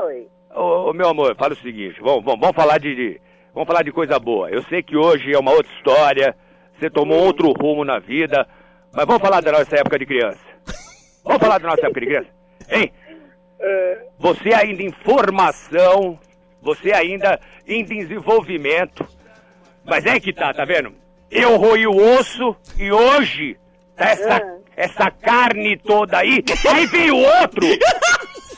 Oi. 0.04 0.28
Ô, 0.60 0.92
meu 0.92 1.08
amor, 1.08 1.36
fala 1.36 1.52
o 1.54 1.56
seguinte, 1.56 2.00
vamos, 2.00 2.24
vamos, 2.24 2.40
vamos 2.40 2.56
falar 2.56 2.78
de, 2.78 2.94
de- 2.94 3.20
Vamos 3.54 3.66
falar 3.66 3.82
de 3.82 3.90
coisa 3.92 4.18
boa. 4.18 4.50
Eu 4.50 4.62
sei 4.64 4.82
que 4.82 4.96
hoje 4.96 5.32
é 5.32 5.38
uma 5.38 5.50
outra 5.52 5.72
história, 5.74 6.36
você 6.78 6.88
tomou 6.90 7.18
outro 7.18 7.52
rumo 7.52 7.84
na 7.84 7.98
vida, 7.98 8.46
mas 8.92 9.04
vamos 9.06 9.20
falar 9.22 9.40
da 9.40 9.50
nossa 9.52 9.76
época 9.76 9.98
de 9.98 10.06
criança. 10.06 10.40
Vamos 11.24 11.40
falar 11.40 11.58
da 11.58 11.68
nossa 11.68 11.82
época 11.86 12.00
de 12.00 12.06
criança? 12.06 12.28
Hein? 12.70 12.92
Você 14.18 14.52
ainda 14.54 14.82
em 14.82 14.92
formação, 15.04 16.18
você 16.62 16.92
ainda 16.92 17.40
em 17.66 17.84
desenvolvimento. 17.84 19.06
Mas 19.84 20.06
é 20.06 20.20
que 20.20 20.32
tá, 20.32 20.52
tá 20.54 20.64
vendo? 20.64 20.92
Eu 21.30 21.56
roí 21.56 21.86
o 21.86 21.96
osso 22.18 22.54
e 22.78 22.92
hoje 22.92 23.56
tá 23.96 24.04
essa, 24.10 24.58
essa 24.76 25.10
carne 25.10 25.76
toda 25.78 26.18
aí. 26.18 26.42
Aí 26.72 26.86
veio 26.86 27.16
outro! 27.16 27.66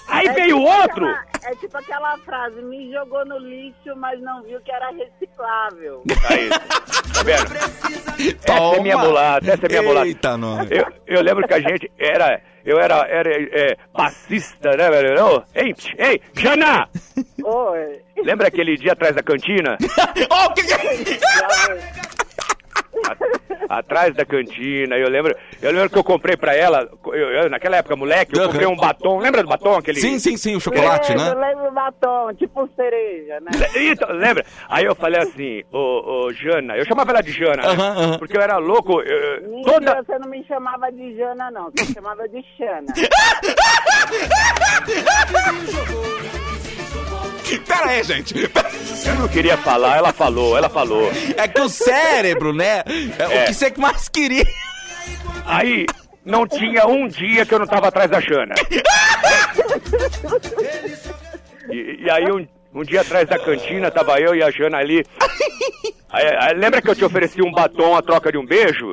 Aí 0.08 0.28
veio 0.30 0.60
outro! 0.60 1.06
É 1.42 1.54
tipo 1.56 1.76
aquela 1.76 2.16
frase, 2.18 2.60
me 2.62 2.92
jogou 2.92 3.24
no 3.24 3.38
lixo, 3.38 3.96
mas 3.96 4.20
não 4.20 4.42
viu 4.42 4.60
que 4.60 4.70
era 4.70 4.90
reciclável. 4.90 6.02
Aí, 6.28 6.48
tá 6.50 7.22
vendo? 7.24 7.54
Essa 8.44 8.76
é 8.76 8.80
minha 8.80 8.98
mulata, 8.98 9.50
essa 9.50 9.66
é 9.66 9.68
minha 9.68 9.82
mulata. 9.82 10.06
Eita, 10.06 10.36
nós. 10.36 10.70
Eu, 10.70 10.86
eu 11.06 11.22
lembro 11.22 11.46
que 11.46 11.54
a 11.54 11.60
gente 11.60 11.90
era. 11.98 12.42
Eu 12.62 12.78
era, 12.78 13.06
era 13.08 13.30
é, 13.32 13.76
passista, 13.90 14.76
né, 14.76 14.90
velho? 14.90 15.14
Não? 15.14 15.44
Ei, 15.54 15.74
ei, 15.96 16.20
Jana! 16.34 16.86
Oi. 17.42 18.02
Lembra 18.22 18.48
aquele 18.48 18.76
dia 18.76 18.92
atrás 18.92 19.14
da 19.14 19.22
cantina? 19.22 19.78
Ó, 20.28 20.46
o 20.50 20.52
que 20.52 20.62
que 20.64 20.74
é? 20.74 21.99
Atrás 23.70 24.12
da 24.14 24.24
cantina, 24.26 24.96
eu 24.96 25.08
lembro, 25.08 25.32
eu 25.62 25.70
lembro 25.70 25.88
que 25.90 25.96
eu 25.98 26.02
comprei 26.02 26.36
pra 26.36 26.54
ela, 26.56 26.88
eu, 27.06 27.12
eu, 27.14 27.48
naquela 27.48 27.76
época, 27.76 27.94
moleque, 27.94 28.36
eu 28.36 28.46
comprei 28.46 28.66
um 28.66 28.76
batom, 28.76 29.18
lembra 29.20 29.42
do 29.44 29.48
batom 29.48 29.76
aquele? 29.76 30.00
Sim, 30.00 30.18
sim, 30.18 30.36
sim, 30.36 30.56
o 30.56 30.60
chocolate, 30.60 31.12
lembro, 31.12 31.38
né? 31.38 31.48
lembro 31.48 31.68
do 31.68 31.74
batom, 31.74 32.34
tipo 32.34 32.68
cereja, 32.74 33.38
né? 33.40 33.50
Então, 33.76 34.10
lembra? 34.12 34.44
Aí 34.68 34.84
eu 34.84 34.94
falei 34.96 35.20
assim, 35.20 35.62
ô, 35.72 36.24
ô 36.26 36.32
Jana, 36.32 36.76
eu 36.76 36.84
chamava 36.84 37.12
ela 37.12 37.22
de 37.22 37.30
Jana, 37.30 37.62
né? 37.62 38.18
Porque 38.18 38.36
eu 38.36 38.40
era 38.40 38.56
louco, 38.58 39.00
eu- 39.00 39.48
Mentira, 39.48 39.72
toda... 39.72 40.02
você 40.02 40.18
não 40.18 40.28
me 40.28 40.44
chamava 40.44 40.90
de 40.90 41.16
Jana, 41.16 41.50
não. 41.50 41.70
Você 41.70 41.84
me 41.84 41.94
chamava 41.94 42.28
de 42.28 42.44
Xana. 42.56 42.86
Pera 47.58 47.86
aí, 47.90 48.02
gente. 48.02 48.34
Eu 49.06 49.14
não 49.16 49.28
queria 49.28 49.56
falar, 49.56 49.96
ela 49.96 50.12
falou, 50.12 50.56
ela 50.56 50.68
falou. 50.68 51.10
É 51.36 51.48
que 51.48 51.60
o 51.60 51.68
cérebro, 51.68 52.52
né? 52.52 52.82
É, 53.18 53.26
O 53.26 53.32
É. 53.32 53.44
que 53.46 53.54
você 53.54 53.72
mais 53.76 54.08
queria. 54.08 54.46
Aí, 55.46 55.86
não 56.24 56.46
tinha 56.46 56.86
um 56.86 57.08
dia 57.08 57.44
que 57.46 57.54
eu 57.54 57.58
não 57.58 57.66
tava 57.66 57.88
atrás 57.88 58.10
da 58.10 58.20
Xana. 58.20 58.54
E, 61.70 62.04
e 62.04 62.10
aí, 62.10 62.24
um, 62.30 62.46
um 62.74 62.82
dia 62.84 63.00
atrás 63.00 63.28
da 63.28 63.38
cantina, 63.38 63.90
tava 63.90 64.18
eu 64.20 64.34
e 64.34 64.42
a 64.42 64.50
Jana 64.50 64.78
ali. 64.78 65.04
Aí, 66.10 66.26
aí, 66.38 66.54
lembra 66.54 66.82
que 66.82 66.88
eu 66.88 66.94
te 66.94 67.04
ofereci 67.04 67.40
um 67.42 67.52
batom 67.52 67.96
a 67.96 68.02
troca 68.02 68.32
de 68.32 68.38
um 68.38 68.44
beijo? 68.44 68.92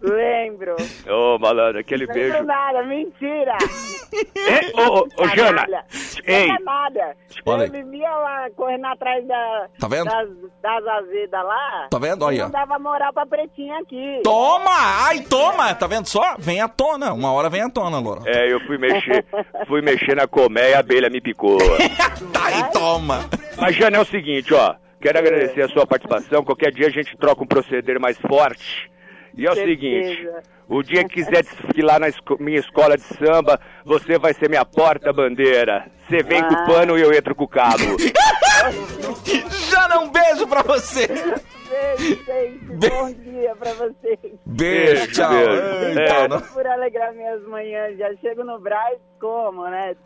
Lembro. 0.00 0.76
Ô, 1.08 1.38
malandro, 1.38 1.80
aquele 1.80 2.06
Lembro 2.06 2.14
beijo. 2.22 2.44
nada, 2.44 2.82
mentira. 2.84 3.56
Ô, 4.74 4.98
ô, 5.00 5.08
ô, 5.24 5.28
Jana, 5.34 5.66
ei, 6.26 6.46
Não 6.46 6.54
é 6.54 6.58
nada. 6.60 7.16
Olha 7.46 7.66
Eu 7.66 7.74
aí. 7.74 7.82
vivia 7.82 8.10
lá, 8.10 8.46
correndo 8.56 8.86
atrás 8.86 9.26
da, 9.26 9.66
Tá 9.80 9.88
vendo? 9.88 10.04
das, 10.04 10.28
das 10.62 10.86
azedas 10.86 11.44
lá. 11.44 11.88
Tá 11.90 11.98
vendo? 11.98 12.24
Olha. 12.24 12.44
Não 12.44 12.50
dava 12.50 12.78
moral 12.78 13.12
pra 13.12 13.26
pretinha 13.26 13.78
aqui. 13.80 14.20
Toma! 14.22 15.06
Ai, 15.06 15.20
toma! 15.22 15.74
Tá 15.74 15.86
vendo 15.86 16.06
só? 16.06 16.36
Vem 16.38 16.60
à 16.60 16.68
tona. 16.68 17.12
Uma 17.12 17.32
hora 17.32 17.50
vem 17.50 17.62
à 17.62 17.68
tona, 17.70 17.98
Laura. 18.00 18.22
é, 18.26 18.52
eu 18.52 18.60
fui 18.66 18.78
mexer, 18.78 19.24
fui 19.66 19.82
mexer 19.82 20.14
na 20.14 20.26
colmeia 20.28 20.68
e 20.70 20.74
a 20.74 20.78
abelha 20.80 21.10
me 21.10 21.20
picou. 21.20 21.58
Tá 22.32 22.46
aí, 22.46 22.70
toma. 22.72 23.24
Mas, 23.58 23.74
Jana, 23.76 23.96
é 23.96 24.00
o 24.00 24.04
seguinte, 24.04 24.52
ó. 24.54 24.74
Quero 25.00 25.18
agradecer 25.18 25.62
a 25.62 25.68
sua 25.68 25.86
participação. 25.86 26.42
Qualquer 26.44 26.70
dia 26.72 26.86
a 26.86 26.90
gente 26.90 27.16
troca 27.16 27.42
um 27.42 27.46
proceder 27.46 27.98
mais 28.00 28.16
forte. 28.18 28.90
E 29.36 29.46
é 29.46 29.50
o 29.50 29.54
Certeza. 29.54 29.68
seguinte, 29.80 30.28
o 30.68 30.82
dia 30.82 31.02
que 31.04 31.14
quiser 31.14 31.42
desfilar 31.42 31.98
na 32.00 32.08
esco- 32.08 32.36
minha 32.40 32.58
escola 32.60 32.96
de 32.96 33.02
samba, 33.02 33.58
você 33.84 34.18
vai 34.18 34.32
ser 34.32 34.48
minha 34.48 34.64
porta-bandeira. 34.64 35.86
Você 36.08 36.22
vem 36.22 36.42
com 36.42 36.54
o 36.54 36.66
pano 36.66 36.96
e 36.98 37.02
eu 37.02 37.12
entro 37.12 37.34
com 37.34 37.44
o 37.44 37.48
cabo. 37.48 37.82
Já 39.70 39.98
um 40.00 40.10
beijo 40.10 40.46
pra 40.46 40.62
você. 40.62 41.06
Beijo, 41.06 42.24
gente. 42.24 42.58
Be- 42.78 42.88
Bom 42.90 43.12
dia 43.12 43.56
pra 43.56 43.72
vocês. 43.74 44.18
Beijo, 44.46 45.12
tchau. 45.12 45.30
beijo. 45.30 46.00
É. 46.00 46.28
Por 46.52 46.66
alegrar 46.66 47.12
minhas 47.14 47.42
manhãs. 47.46 47.96
Já 47.98 48.14
chego 48.20 48.44
no 48.44 48.58
Braz 48.60 48.98
como, 49.20 49.64
né? 49.68 49.96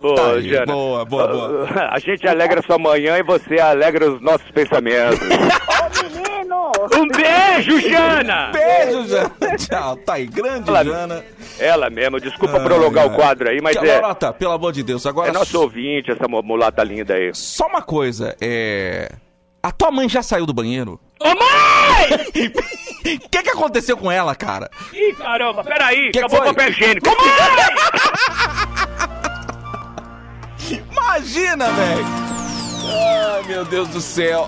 Ô, 0.00 0.14
Tá 0.14 0.32
aí, 0.32 0.48
Jana, 0.48 0.66
boa, 0.66 1.04
boa, 1.04 1.28
boa. 1.28 1.68
A 1.90 1.98
gente 1.98 2.26
alegra 2.26 2.62
sua 2.62 2.78
manhã 2.78 3.18
e 3.18 3.22
você 3.22 3.58
alegra 3.60 4.10
os 4.10 4.20
nossos 4.20 4.50
pensamentos. 4.50 5.18
Ô, 5.20 6.02
menino! 6.02 6.72
Um 6.96 7.06
beijo, 7.08 7.80
Jana! 7.88 8.50
Beijo, 8.52 9.04
Jana. 9.08 9.30
Tchau. 9.58 9.96
Tá 9.98 10.14
aí, 10.14 10.26
grande 10.26 10.68
Ela- 10.68 10.84
Jana. 10.84 11.24
Ela 11.58 11.90
mesmo, 11.90 12.18
desculpa 12.20 12.56
Ai, 12.58 12.64
prolongar 12.64 13.04
ai. 13.04 13.10
o 13.10 13.14
quadro 13.14 13.48
aí, 13.50 13.60
mas 13.60 13.76
é, 13.76 13.96
Lorota, 14.00 14.32
pelo 14.32 14.52
amor 14.52 14.72
de 14.72 14.82
Deus. 14.82 15.04
Agora, 15.06 15.28
é 15.28 15.32
nosso 15.32 15.60
ouvinte, 15.60 16.10
essa 16.10 16.26
mu- 16.26 16.42
mulata 16.42 16.82
linda 16.82 17.14
aí. 17.14 17.30
só 17.34 17.66
uma 17.66 17.82
coisa. 17.82 18.34
É... 18.40 19.10
A 19.62 19.70
tua 19.70 19.92
mãe 19.92 20.08
já 20.08 20.22
saiu 20.22 20.44
do 20.44 20.52
banheiro? 20.52 20.98
Ô 21.20 21.26
mãe! 21.28 22.26
O 22.26 23.28
que 23.30 23.42
que 23.42 23.50
aconteceu 23.50 23.96
com 23.96 24.10
ela, 24.10 24.34
cara? 24.34 24.68
Ih, 24.92 25.12
caramba, 25.14 25.62
peraí, 25.62 26.10
Que 26.10 26.18
acabou 26.18 26.38
foi? 26.38 26.48
o 26.48 26.54
papel 26.54 26.70
higiênico. 26.70 27.08
Ô 27.08 27.12
mãe! 27.14 27.22
Imagina, 30.90 31.70
velho! 31.70 32.04
Ai, 32.84 33.42
meu 33.46 33.64
Deus 33.64 33.88
do 33.88 34.00
céu! 34.00 34.46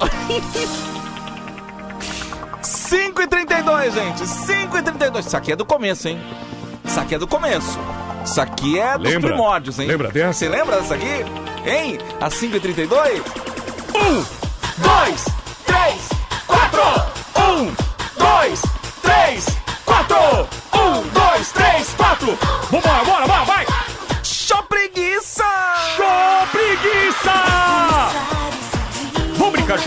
5 2.62 3.22
e 3.22 3.26
32 3.26 3.94
gente! 3.94 4.26
5 4.26 4.78
e 4.78 4.82
32 4.82 5.26
Isso 5.26 5.37
aqui 5.37 5.52
é 5.52 5.56
do 5.56 5.64
começo, 5.64 6.08
hein? 6.08 6.20
Isso 6.84 7.00
aqui 7.00 7.14
é 7.14 7.18
do 7.18 7.26
começo. 7.26 7.78
Isso 8.24 8.40
aqui 8.40 8.78
é 8.78 8.96
dos 8.98 9.10
Lembra? 9.10 9.30
primórdios, 9.30 9.78
hein? 9.78 9.87
Lembra 9.88 10.08
dessa? 10.08 10.32
Você 10.38 10.48
lembra 10.48 10.80
dessa 10.80 10.94
aqui? 10.94 11.24
Hein? 11.66 11.98
A 12.20 12.30
5 12.30 12.56
e 12.56 12.60
32 12.60 13.20
Um, 13.94 14.24
dois, 14.78 15.24
três, 15.66 16.08
quatro! 16.46 16.82
Um, 17.37 17.72
dois, 18.18 18.62
três, 19.02 19.46
quatro! 19.84 20.16
Um, 20.74 21.02
dois, 21.08 21.52
três, 21.52 21.88
quatro! 21.96 22.38
Vambora, 22.70 23.04
bora, 23.04 23.26
bora, 23.26 23.44
vai! 23.44 23.66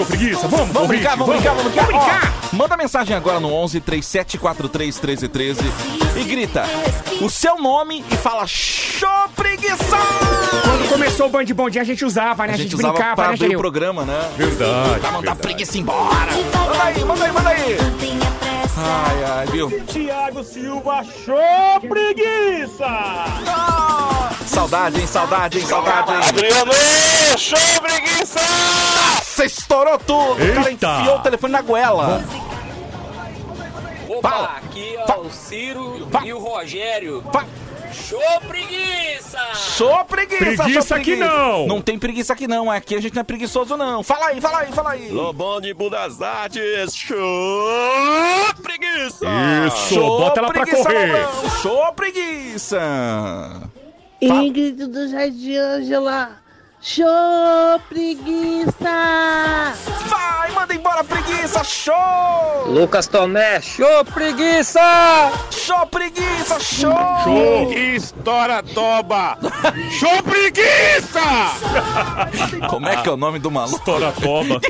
Preguiça? 0.08 0.48
Vamos, 0.48 0.70
Vamos 0.70 0.88
brincar, 0.88 1.15
vamos 1.17 1.36
brincar, 1.36 1.54
vamos 1.54 1.72
brincar. 1.72 1.86
Vamos 1.86 2.06
brincar! 2.06 2.34
Ó, 2.54 2.56
manda 2.56 2.78
mensagem 2.78 3.15
agora 3.15 3.39
no 3.39 3.54
11 3.54 3.80
3743 3.82 4.96
1313 5.00 5.62
e 6.20 6.24
grita 6.24 6.63
o 7.22 7.30
seu 7.30 7.58
nome 7.58 8.04
e 8.10 8.15
fala 8.17 8.46
show 8.48 9.10
preguiça! 9.36 9.76
Quando 10.63 10.89
começou 10.89 11.28
o 11.28 11.30
Band 11.30 11.46
Bom 11.46 11.70
Dia, 11.70 11.82
a 11.82 11.86
gente 11.86 12.04
usava, 12.06 12.46
né? 12.46 12.52
A 12.52 12.56
A 12.56 12.58
gente 12.58 12.72
gente, 12.72 12.76
usava 12.76 12.93
brincava, 12.93 13.15
pra 13.15 13.28
né, 13.30 13.34
abrir 13.34 13.56
o 13.56 13.60
programa, 13.60 14.06
né? 14.06 14.30
Verdade. 14.38 15.00
Pra 15.00 15.12
mandar 15.12 15.32
a 15.32 15.34
verdade. 15.34 15.39
preguiça 15.39 15.78
embora. 15.78 16.32
Manda 16.67 16.84
aí, 16.84 17.04
manda 17.06 17.26
aí, 17.26 17.32
manda 17.32 17.50
aí. 17.50 17.78
Ai, 18.80 19.24
ai, 19.39 19.46
viu? 19.48 19.72
Tiago 19.88 20.43
Silva, 20.43 21.04
show 21.26 21.80
preguiça! 21.89 22.86
Ah, 22.86 24.30
saudade, 24.58 25.00
hein, 25.00 25.08
saudade, 25.08 25.60
hein, 25.60 25.65
saudade, 25.67 26.12
hein. 26.12 26.20
Adriano, 26.30 26.72
show 27.38 27.60
preguiça! 27.80 28.39
Você 29.22 29.46
estourou 29.46 30.00
tudo. 30.00 30.32
O 30.43 30.54
cara 30.56 30.70
Eita. 30.72 30.98
enfiou 31.00 31.17
o 31.17 31.20
telefone 31.20 31.54
na 31.54 31.62
goela. 31.62 32.24
Opa, 34.10 34.30
Fala. 34.30 34.48
aqui 34.58 34.96
é 34.96 35.06
Fala. 35.06 35.22
o 35.28 35.32
Ciro 35.32 36.08
Fala. 36.12 36.26
e 36.26 36.34
o 36.34 36.39
Rogério. 36.39 37.24
Show 37.93 38.20
preguiça! 38.48 39.39
Show 39.54 40.06
preguiça, 40.06 40.63
Preguiça 40.63 40.88
show 40.88 40.98
aqui 40.98 41.15
não. 41.15 41.67
Não 41.67 41.82
tem 41.82 42.00
preguiça 42.00 42.34
aqui 42.34 42.48
não, 42.48 42.72
aqui 42.72 42.96
a 42.96 43.02
gente 43.02 43.13
não 43.13 43.22
é 43.22 43.24
preguiçoso 43.24 43.78
não. 43.78 44.02
Fala 44.02 44.28
aí, 44.28 44.41
fala 44.41 44.60
aí, 44.60 44.72
fala 44.72 44.91
aí. 44.91 45.10
Lobão 45.10 45.62
de 45.62 45.72
Budas 45.74 46.20
Artes, 46.22 46.96
show 46.96 47.15
preguiça! 48.63 49.26
Isso, 49.67 50.00
bota 50.00 50.39
ela 50.39 50.52
pra 50.52 50.65
correr. 50.65 51.22
Lobão, 51.22 51.50
Show 51.62 51.93
preguiça. 51.93 52.80
Ingrid 54.21 54.77
do 54.88 55.08
Jardim 55.08 55.58
Ângela. 55.58 56.47
Show 56.97 57.82
preguiça! 57.89 58.71
Vai, 60.08 60.52
manda 60.52 60.73
embora 60.73 61.04
preguiça, 61.04 61.62
show. 61.62 61.93
Lucas 62.65 63.08
Tomé, 63.08 63.60
show 63.60 64.06
preguiça! 64.06 64.80
Show 65.52 65.86
preguiça, 65.88 66.58
show. 66.62 66.93
Show! 67.26 67.73
Estoura 67.73 68.63
toba! 68.63 69.38
Show 70.00 70.23
preguiça! 70.23 71.19
Como 72.69 72.88
é 72.88 72.95
que 73.02 73.10
é 73.10 73.12
o 73.12 73.17
nome 73.17 73.38
do 73.39 73.52
maluco? 73.52 73.80
Estoura 73.80 74.13
toba. 74.13 74.62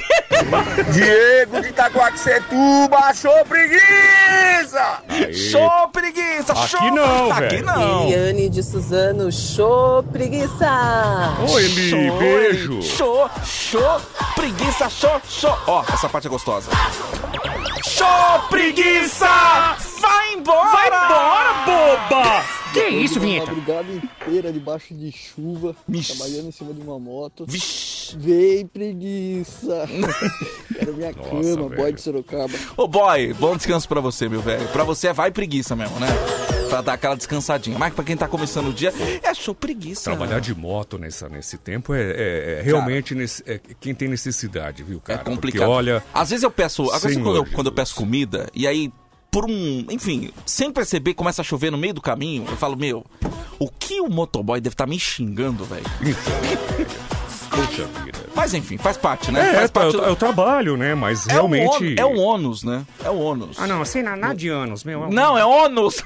Diego 0.92 1.62
de 1.62 1.68
Itacoaxetuba, 1.70 3.14
show 3.14 3.46
preguiça! 3.46 5.02
Aí. 5.08 5.34
Show 5.36 5.88
preguiça, 5.94 6.52
Aqui 6.54 6.68
show. 6.68 6.92
não, 6.96 7.32
Aqui 7.32 7.42
velho. 7.58 7.66
não. 7.66 8.04
Eliane 8.08 8.50
de 8.50 8.64
Suzano. 8.64 9.32
Show 9.32 10.02
preguiça! 10.12 11.36
Oi, 11.52 11.64
Eli, 11.64 11.90
Show, 11.90 12.07
beijo. 12.12 12.82
Show, 12.82 13.30
show, 13.46 14.02
preguiça, 14.36 14.90
show, 14.90 15.22
show. 15.28 15.58
Ó, 15.68 15.84
essa 15.94 16.08
parte 16.10 16.28
é 16.28 16.30
gostosa. 16.30 16.70
Show, 17.86 18.08
preguiça! 18.50 19.28
Vai 20.00 20.34
embora! 20.34 20.72
Vai 20.72 20.88
embora, 20.88 21.54
boba! 21.66 22.46
Que 22.74 22.88
isso, 22.90 23.20
Vinheta? 23.20 23.48
madrugada 23.48 23.88
inteira 23.92 24.52
debaixo 24.52 24.94
de 24.94 25.12
chuva, 25.12 25.76
Vixe. 25.88 26.16
trabalhando 26.16 26.50
em 26.50 26.52
cima 26.52 26.74
de 26.74 26.82
uma 26.82 27.00
moto. 27.00 27.46
Vixe. 27.48 28.16
Vem 28.18 28.68
preguiça! 28.68 29.88
Era 30.78 30.92
minha 30.92 31.14
cama, 31.14 31.42
velho. 31.42 31.70
boy 31.70 31.94
de 31.94 32.02
Sorocaba. 32.02 32.54
Ô, 32.76 32.88
boy, 32.88 33.34
bom 33.34 33.56
descanso 33.56 33.88
pra 33.88 34.00
você, 34.00 34.30
meu 34.30 34.42
velho. 34.42 34.68
Pra 34.70 34.84
você 34.84 35.08
é 35.08 35.14
vai 35.14 35.32
preguiça 35.32 35.76
mesmo, 35.76 36.00
né? 36.00 36.08
Pra 36.70 36.82
dar 36.82 36.94
aquela 36.94 37.16
descansadinha. 37.16 37.78
Mas 37.78 37.94
pra 37.94 38.04
quem 38.04 38.16
tá 38.18 38.28
começando 38.28 38.68
o 38.70 38.74
dia, 38.74 38.94
é 39.24 39.34
show 39.34 39.56
preguiça. 39.56 40.04
Trabalhar 40.12 40.40
de 40.40 40.54
moto 40.56 40.98
nessa, 40.98 41.30
nesse 41.30 41.58
tempo 41.58 41.94
é, 41.94 42.02
é- 42.02 42.60
é 42.60 42.62
realmente 42.64 43.16
nesse- 43.16 43.44
é 43.46 43.60
quem 43.80 43.94
tem 43.96 44.08
necessidade, 44.08 44.84
viu, 44.84 45.00
cara? 45.00 45.22
É 45.22 45.24
complicado. 45.24 45.62
Porque, 45.62 45.72
olha, 45.78 46.04
Às 46.14 46.30
vezes 46.30 46.44
eu 46.44 46.52
peço. 46.52 46.84
Às 46.92 47.04
vezes 47.04 47.18
Senhor 47.18 47.24
quando, 47.26 47.36
eu, 47.38 47.46
quando 47.54 47.68
eu 47.68 47.74
peço 47.74 47.96
comida, 47.96 48.48
e 48.54 48.68
aí, 48.68 48.92
por 49.32 49.46
um. 49.46 49.86
Enfim, 49.90 50.32
sem 50.46 50.72
perceber, 50.72 51.14
começa 51.14 51.42
a 51.42 51.46
chover 51.46 51.72
no 51.72 51.78
meio 51.78 51.94
do 51.94 52.02
caminho, 52.02 52.46
eu 52.50 52.58
falo, 52.58 52.76
meu, 52.76 53.06
o 53.60 53.70
que 53.70 54.02
o 54.02 54.10
motoboy 54.10 54.60
deve 54.60 54.74
estar 54.74 54.88
me 54.88 55.00
xingando, 55.00 55.64
velho? 55.66 55.86
poxa 57.50 57.86
vida. 58.04 58.20
Mas 58.36 58.54
enfim, 58.54 58.78
faz 58.78 58.98
parte, 58.98 59.32
né? 59.32 59.50
É, 59.50 59.54
faz 59.54 59.66
é, 59.66 59.68
parte 59.70 59.98
o- 59.98 60.04
é 60.06 60.12
o 60.12 60.16
trabalho, 60.16 60.78
né? 60.78 60.94
Mas 60.94 61.26
realmente. 61.26 61.98
É 61.98 62.06
o, 62.06 62.10
ônus, 62.10 62.16
é 62.16 62.20
o 62.20 62.20
ônus, 62.20 62.64
né? 62.64 62.86
É 63.04 63.10
o 63.10 63.18
ônus. 63.20 63.58
Ah, 63.60 63.66
não, 63.68 63.84
sei 63.84 64.04
nada, 64.04 64.18
nada 64.18 64.36
de 64.36 64.48
anos, 64.50 64.84
meu. 64.84 65.10
Não, 65.10 65.38
é 65.38 65.44
ônus! 65.46 66.04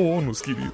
Ônus, 0.00 0.40
querido. 0.40 0.72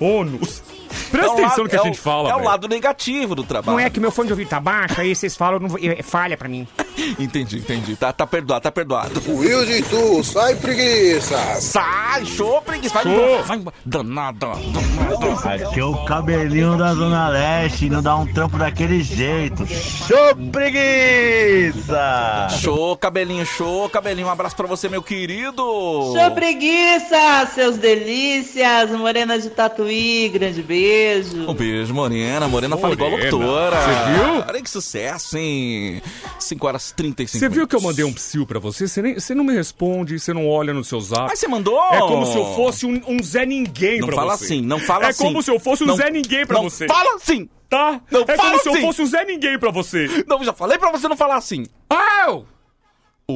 Ônus. 0.00 0.62
Presta 1.10 1.26
É 1.26 1.28
o 1.28 1.32
atenção 1.32 1.48
lado- 1.48 1.62
no 1.64 1.68
que 1.68 1.76
é 1.76 1.78
a 1.78 1.82
o- 1.82 1.84
gente 1.84 2.00
fala, 2.00 2.30
É 2.30 2.34
o 2.34 2.42
lado 2.42 2.68
negativo 2.68 3.34
do 3.34 3.42
trabalho. 3.44 3.76
Não 3.78 3.84
é 3.84 3.90
que 3.90 4.00
meu 4.00 4.10
fone 4.10 4.26
de 4.28 4.32
ouvido 4.32 4.48
tá 4.48 4.58
baixo, 4.60 5.00
aí 5.00 5.14
vocês 5.14 5.36
falam, 5.36 5.58
não 5.60 5.68
vou- 5.68 5.78
é, 5.82 6.02
falha 6.02 6.36
pra 6.36 6.48
mim. 6.48 6.66
Entendi, 7.18 7.58
entendi. 7.58 7.96
Tá, 7.96 8.12
tá 8.12 8.26
perdoado, 8.26 8.62
tá 8.62 8.70
perdoado. 8.72 9.20
Wilson 9.28 9.70
e 9.72 9.82
tu, 9.82 10.24
sai 10.24 10.54
preguiça! 10.56 11.36
Sai, 11.60 12.24
show, 12.26 12.60
preguiça. 12.62 12.94
Vai 12.94 13.02
Show. 13.04 13.12
embora, 13.12 13.42
vai 13.42 13.56
embora. 13.58 13.76
Danada, 13.84 14.46
danada. 14.46 15.64
Aqui 15.66 15.80
é 15.80 15.84
o 15.84 16.04
cabelinho 16.04 16.76
da 16.76 16.94
Zona 16.94 17.28
Leste, 17.28 17.88
não 17.90 18.02
dá 18.02 18.16
um 18.16 18.26
trampo 18.26 18.56
daquele 18.58 19.02
jeito. 19.02 19.66
Show 19.66 20.36
preguiça! 20.50 22.48
Show, 22.60 22.96
cabelinho, 22.96 23.44
show, 23.46 23.88
cabelinho. 23.88 24.26
Um 24.26 24.30
abraço 24.30 24.56
pra 24.56 24.66
você, 24.66 24.88
meu 24.88 25.02
querido. 25.02 25.62
Show 25.62 26.30
preguiça, 26.34 27.46
seus 27.54 27.76
delícias, 27.76 28.90
morenas 28.90 29.42
de 29.42 29.50
Tatuí, 29.50 30.28
grande 30.32 30.62
beijo. 30.62 31.48
Um 31.48 31.54
beijo, 31.54 31.92
Morena. 31.94 32.48
Morena 32.48 32.76
fala 32.76 32.94
igual 32.94 33.08
a 33.08 33.12
Morena. 33.12 33.30
locutora. 33.36 33.76
Você 33.76 34.12
viu? 34.12 34.44
Olha 34.48 34.62
que 34.62 34.70
sucesso, 34.70 35.38
hein? 35.38 36.02
5 36.38 36.66
horas 36.66 36.89
e 36.90 36.94
35 36.94 37.38
Você 37.38 37.48
viu 37.48 37.66
que 37.66 37.74
eu 37.76 37.80
mandei 37.80 38.04
um 38.04 38.12
psil 38.12 38.46
pra 38.46 38.58
você? 38.58 38.86
Você, 38.88 39.00
nem, 39.02 39.14
você 39.14 39.34
não 39.34 39.44
me 39.44 39.52
responde, 39.54 40.18
você 40.18 40.32
não 40.32 40.48
olha 40.48 40.72
no 40.74 40.84
seu 40.84 41.00
zap. 41.00 41.28
Mas 41.28 41.38
você 41.38 41.48
mandou? 41.48 41.78
É 41.92 41.98
como 42.00 42.26
se 42.26 42.36
eu 42.36 42.44
fosse 42.54 42.86
um, 42.86 43.00
um 43.06 43.22
Zé 43.22 43.44
Ninguém 43.46 44.00
Não 44.00 44.06
pra 44.08 44.16
fala 44.16 44.36
você. 44.36 44.44
assim, 44.44 44.60
não 44.62 44.78
fala 44.78 45.06
é 45.06 45.08
assim. 45.08 45.24
É 45.24 45.26
como 45.26 45.42
se 45.42 45.50
eu 45.50 45.58
fosse 45.60 45.84
um 45.84 45.86
Não- 45.86 45.96
Zé 45.96 46.10
Ninguém 46.10 46.46
pra 46.46 46.56
não 46.56 46.68
você. 46.70 46.86
fala 46.86 47.14
assim. 47.16 47.48
Tá? 47.68 48.00
Não 48.10 48.22
é 48.22 48.36
fala 48.36 48.50
como 48.50 48.58
se 48.62 48.68
eu 48.68 48.72
assim. 48.72 48.82
fosse 48.82 49.02
um 49.02 49.06
Zé 49.06 49.24
Ninguém 49.24 49.58
pra 49.58 49.70
você. 49.70 50.06
Não, 50.26 50.42
já 50.42 50.52
falei 50.52 50.76
pra 50.76 50.90
você 50.90 51.06
não 51.06 51.16
falar 51.16 51.36
assim. 51.36 51.66
Au! 51.88 52.44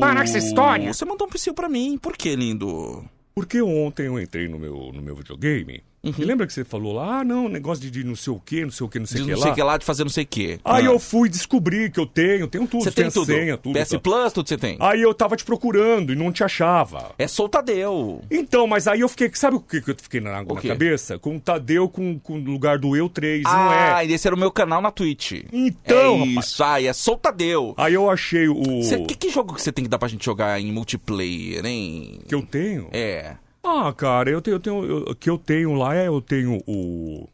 Para 0.00 0.16
com 0.16 0.22
essa 0.22 0.38
história. 0.38 0.92
Você 0.92 1.04
mandou 1.04 1.26
um 1.28 1.30
psil 1.30 1.54
pra 1.54 1.68
mim. 1.68 1.96
Por 1.98 2.16
que, 2.16 2.34
lindo? 2.34 3.04
Porque 3.32 3.62
ontem 3.62 4.06
eu 4.06 4.18
entrei 4.20 4.48
no 4.48 4.58
meu, 4.58 4.90
no 4.92 5.00
meu 5.00 5.14
videogame. 5.14 5.84
E 6.04 6.24
lembra 6.24 6.46
que 6.46 6.52
você 6.52 6.64
falou 6.64 6.92
lá, 6.92 7.20
ah, 7.20 7.24
não, 7.24 7.48
negócio 7.48 7.82
de, 7.82 7.90
de 7.90 8.04
não 8.04 8.14
sei 8.16 8.32
o 8.32 8.38
que, 8.40 8.62
não 8.64 8.70
sei 8.70 8.86
o 8.86 8.88
que, 8.88 8.98
não 8.98 9.06
sei 9.06 9.22
o 9.22 9.24
que 9.24 9.30
não 9.30 9.38
lá. 9.38 9.42
sei 9.42 9.52
o 9.52 9.54
que 9.54 9.62
lá, 9.62 9.76
de 9.78 9.84
fazer 9.84 10.04
não 10.04 10.10
sei 10.10 10.24
o 10.24 10.26
que. 10.26 10.58
Aí 10.64 10.84
eu 10.84 10.98
fui 10.98 11.28
descobrir 11.28 11.90
que 11.90 11.98
eu 12.00 12.06
tenho, 12.06 12.46
tenho 12.46 12.66
tudo, 12.66 12.84
Você 12.84 12.90
tem 12.90 13.10
tudo. 13.10 13.26
senha, 13.26 13.56
tudo. 13.56 13.78
PS 13.78 13.90
tá. 13.90 13.98
Plus, 13.98 14.32
tudo 14.32 14.48
você 14.48 14.56
tem. 14.58 14.76
Aí 14.80 15.00
eu 15.00 15.14
tava 15.14 15.36
te 15.36 15.44
procurando 15.44 16.12
e 16.12 16.16
não 16.16 16.30
te 16.32 16.44
achava. 16.44 17.12
É 17.18 17.26
sou 17.26 17.46
o 17.46 17.48
Tadeu. 17.48 18.22
Então, 18.30 18.66
mas 18.66 18.86
aí 18.86 19.00
eu 19.00 19.08
fiquei, 19.08 19.30
sabe 19.34 19.56
o 19.56 19.60
que, 19.60 19.80
que 19.80 19.90
eu 19.90 19.96
fiquei 20.00 20.20
na, 20.20 20.42
na 20.42 20.60
quê? 20.60 20.68
cabeça? 20.68 21.18
Com 21.18 21.36
o 21.36 21.40
Tadeu 21.40 21.88
com, 21.88 22.18
com 22.18 22.34
o 22.34 22.44
lugar 22.44 22.78
do 22.78 22.94
Eu 22.96 23.08
3, 23.08 23.42
não 23.44 23.50
Ah, 23.52 24.02
é? 24.02 24.06
e 24.06 24.12
esse 24.12 24.26
era 24.26 24.34
o 24.34 24.38
meu 24.38 24.50
canal 24.50 24.80
na 24.82 24.90
Twitch. 24.90 25.42
Então, 25.52 26.22
é 26.22 26.26
isso. 26.26 26.62
Ah, 26.62 26.80
e 26.80 26.86
é 26.86 26.92
sou 26.92 27.14
o 27.14 27.18
Tadeu. 27.18 27.74
Aí 27.76 27.94
eu 27.94 28.10
achei 28.10 28.48
o... 28.48 28.82
Cê- 28.82 28.98
que, 29.04 29.14
que 29.16 29.30
jogo 29.30 29.54
que 29.54 29.62
você 29.62 29.72
tem 29.72 29.84
que 29.84 29.88
dar 29.90 29.98
pra 29.98 30.08
gente 30.08 30.24
jogar 30.24 30.60
em 30.60 30.70
multiplayer, 30.72 31.64
hein? 31.64 32.20
Que 32.28 32.34
eu 32.34 32.42
tenho? 32.42 32.88
É. 32.92 33.36
Ah, 33.64 33.92
cara, 33.96 34.30
eu 34.30 34.40
tenho, 34.42 34.56
eu 34.56 34.60
tenho 34.60 34.84
eu- 34.84 35.04
o 35.08 35.14
que 35.14 35.28
eu 35.30 35.38
tenho 35.38 35.72
lá 35.74 35.94
é 35.96 36.06
eu 36.08 36.20
tenho 36.20 36.62
o 36.66 37.28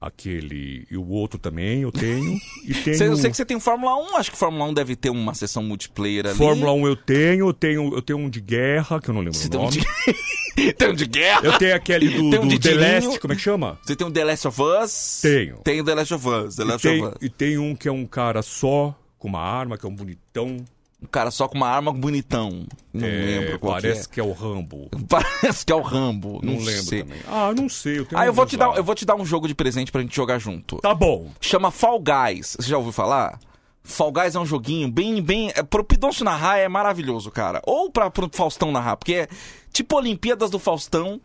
aquele 0.00 0.86
e 0.90 0.96
o 0.98 1.08
outro 1.08 1.38
também 1.38 1.80
eu 1.80 1.90
tenho 1.90 2.36
e 2.62 2.74
tenho 2.84 3.02
eu 3.04 3.16
sei 3.16 3.30
que 3.30 3.36
você 3.38 3.44
tem 3.44 3.56
o 3.56 3.60
Fórmula 3.60 3.96
1, 4.12 4.16
acho 4.18 4.30
que 4.30 4.36
Fórmula 4.36 4.66
1 4.66 4.74
deve 4.74 4.94
ter 4.96 5.08
uma 5.08 5.32
sessão 5.34 5.62
multiplayer 5.62 6.26
ali. 6.26 6.36
Fórmula 6.36 6.72
1 6.74 6.86
eu 6.88 6.96
tenho, 6.96 7.48
eu 7.48 7.52
tenho 7.54 7.94
eu 7.94 8.02
tenho 8.02 8.18
um 8.18 8.28
de 8.28 8.40
guerra 8.40 9.00
que 9.00 9.08
eu 9.08 9.14
não 9.14 9.22
lembro 9.22 9.38
Você 9.38 9.46
o 9.46 9.50
tem 9.50 9.60
um 9.60 9.62
nome. 9.64 9.76
de... 10.56 10.72
tem 10.74 10.88
um 10.90 10.94
de 10.94 11.06
guerra? 11.06 11.40
Eu 11.46 11.58
tenho 11.58 11.74
aquele 11.74 12.08
do, 12.10 12.28
Tem 12.30 12.38
um 12.40 12.48
do 12.48 12.58
The? 12.58 12.74
Last, 12.74 13.18
como 13.18 13.32
é 13.32 13.36
que 13.36 13.42
chama? 13.42 13.78
Você 13.82 13.96
tem 13.96 14.06
um 14.06 14.10
The 14.10 14.24
Last 14.24 14.48
of 14.48 14.60
Us? 14.62 15.20
Tenho. 15.22 15.56
Tem 15.64 15.80
o 15.80 15.84
The 15.84 15.94
Last 15.94 16.14
of 16.14 16.28
Us, 16.28 16.56
The 16.56 16.62
E 16.62 16.66
Last 16.66 16.82
tem, 16.88 17.02
of 17.02 17.08
Us. 17.16 17.22
e 17.22 17.28
tem 17.30 17.58
um 17.58 17.74
que 17.74 17.88
é 17.88 17.92
um 17.92 18.04
cara 18.04 18.42
só 18.42 18.94
com 19.18 19.28
uma 19.28 19.40
arma, 19.40 19.78
que 19.78 19.86
é 19.86 19.88
um 19.88 19.94
bonitão. 19.96 20.58
Um 21.04 21.06
cara 21.06 21.30
só 21.30 21.46
com 21.46 21.56
uma 21.56 21.68
arma 21.68 21.92
bonitão. 21.92 22.64
Não 22.92 23.06
É, 23.06 23.10
lembro 23.10 23.58
qual 23.58 23.74
parece 23.74 24.08
que 24.08 24.14
que 24.14 24.20
é. 24.20 24.22
o 24.22 24.32
Rambo. 24.32 24.88
é. 24.90 24.96
Parece 25.06 25.66
que 25.66 25.70
é 25.72 25.76
o 25.76 25.82
Rambo. 25.82 26.40
Não, 26.42 26.54
Não, 26.54 26.60
lembro 26.60 26.82
sei. 26.84 27.02
também. 27.02 27.20
Ah, 27.28 27.52
não 27.54 27.68
sei. 27.68 27.98
Eu 27.98 28.06
tenho 28.06 28.20
Ah, 28.20 28.24
eu 28.24 28.32
vou, 28.32 28.46
te 28.46 28.56
dar, 28.56 28.74
eu 28.74 28.82
vou 28.82 28.94
te 28.94 29.04
dar 29.04 29.14
um 29.16 29.24
jogo 29.26 29.46
de 29.46 29.54
presente 29.54 29.92
pra 29.92 30.00
gente 30.00 30.16
jogar 30.16 30.38
junto. 30.38 30.78
Tá 30.78 30.94
bom. 30.94 31.30
Chama 31.42 31.70
Fall 31.70 32.00
Guys. 32.00 32.56
Você 32.58 32.68
já 32.70 32.78
ouviu 32.78 32.92
falar? 32.92 33.38
Fall 33.82 34.10
Guys 34.12 34.34
é 34.34 34.40
um 34.40 34.46
joguinho 34.46 34.90
bem, 34.90 35.20
bem... 35.20 35.50
É, 35.54 35.62
pro 35.62 35.84
Pidoncio 35.84 36.24
narrar 36.24 36.56
é 36.56 36.68
maravilhoso, 36.68 37.30
cara. 37.30 37.60
Ou 37.66 37.90
pra, 37.90 38.08
pro 38.10 38.30
Faustão 38.32 38.72
narrar, 38.72 38.96
porque 38.96 39.14
é 39.14 39.28
tipo 39.72 39.94
Olimpíadas 39.96 40.48
do 40.50 40.58
Faustão 40.58 41.20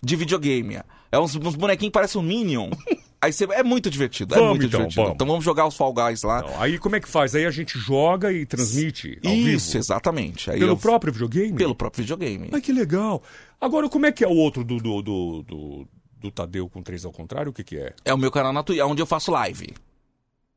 de 0.00 0.14
videogame. 0.14 0.78
É 1.10 1.18
uns, 1.18 1.34
uns 1.34 1.56
bonequinhos 1.56 1.90
que 1.90 1.94
parecem 1.94 2.20
um 2.20 2.24
Minion. 2.24 2.70
Aí 3.24 3.32
você... 3.32 3.44
É 3.44 3.62
muito 3.62 3.90
divertido, 3.90 4.34
é 4.34 4.38
Vamos, 4.38 4.50
muito 4.50 4.66
então, 4.66 4.78
divertido. 4.80 5.02
vamos. 5.02 5.14
Então 5.14 5.26
vamos 5.26 5.44
jogar 5.44 5.66
os 5.66 5.76
Fall 5.76 5.92
Guys 5.92 6.22
lá. 6.22 6.44
Aí 6.58 6.78
como 6.78 6.96
é 6.96 7.00
que 7.00 7.08
faz? 7.08 7.34
Aí 7.34 7.46
a 7.46 7.50
gente 7.50 7.78
joga 7.78 8.32
e 8.32 8.44
transmite 8.46 9.18
ao 9.24 9.32
Isso, 9.32 9.66
vivo? 9.68 9.78
exatamente. 9.78 10.50
Aí 10.50 10.58
Pelo 10.58 10.72
eu- 10.72 10.76
próprio 10.76 11.12
videogame? 11.12 11.52
Pelo 11.54 11.74
próprio 11.74 12.02
videogame. 12.02 12.48
Ai, 12.52 12.60
que 12.60 12.72
legal. 12.72 13.22
Agora, 13.60 13.88
como 13.88 14.06
é 14.06 14.12
que 14.12 14.22
é 14.24 14.28
o 14.28 14.34
outro 14.36 14.62
do, 14.64 14.78
do, 14.78 15.02
do, 15.02 15.42
do, 15.42 15.88
do 16.20 16.30
Tadeu 16.30 16.68
com 16.68 16.82
três 16.82 17.04
ao 17.04 17.12
contrário? 17.12 17.50
O 17.50 17.52
que 17.52 17.64
que 17.64 17.76
é? 17.78 17.92
É 18.04 18.12
o 18.12 18.18
meu 18.18 18.30
canal 18.30 18.52
na 18.52 18.62
Twitch, 18.62 18.80
é 18.80 18.84
onde 18.84 19.00
eu 19.00 19.06
faço 19.06 19.30
live. 19.30 19.68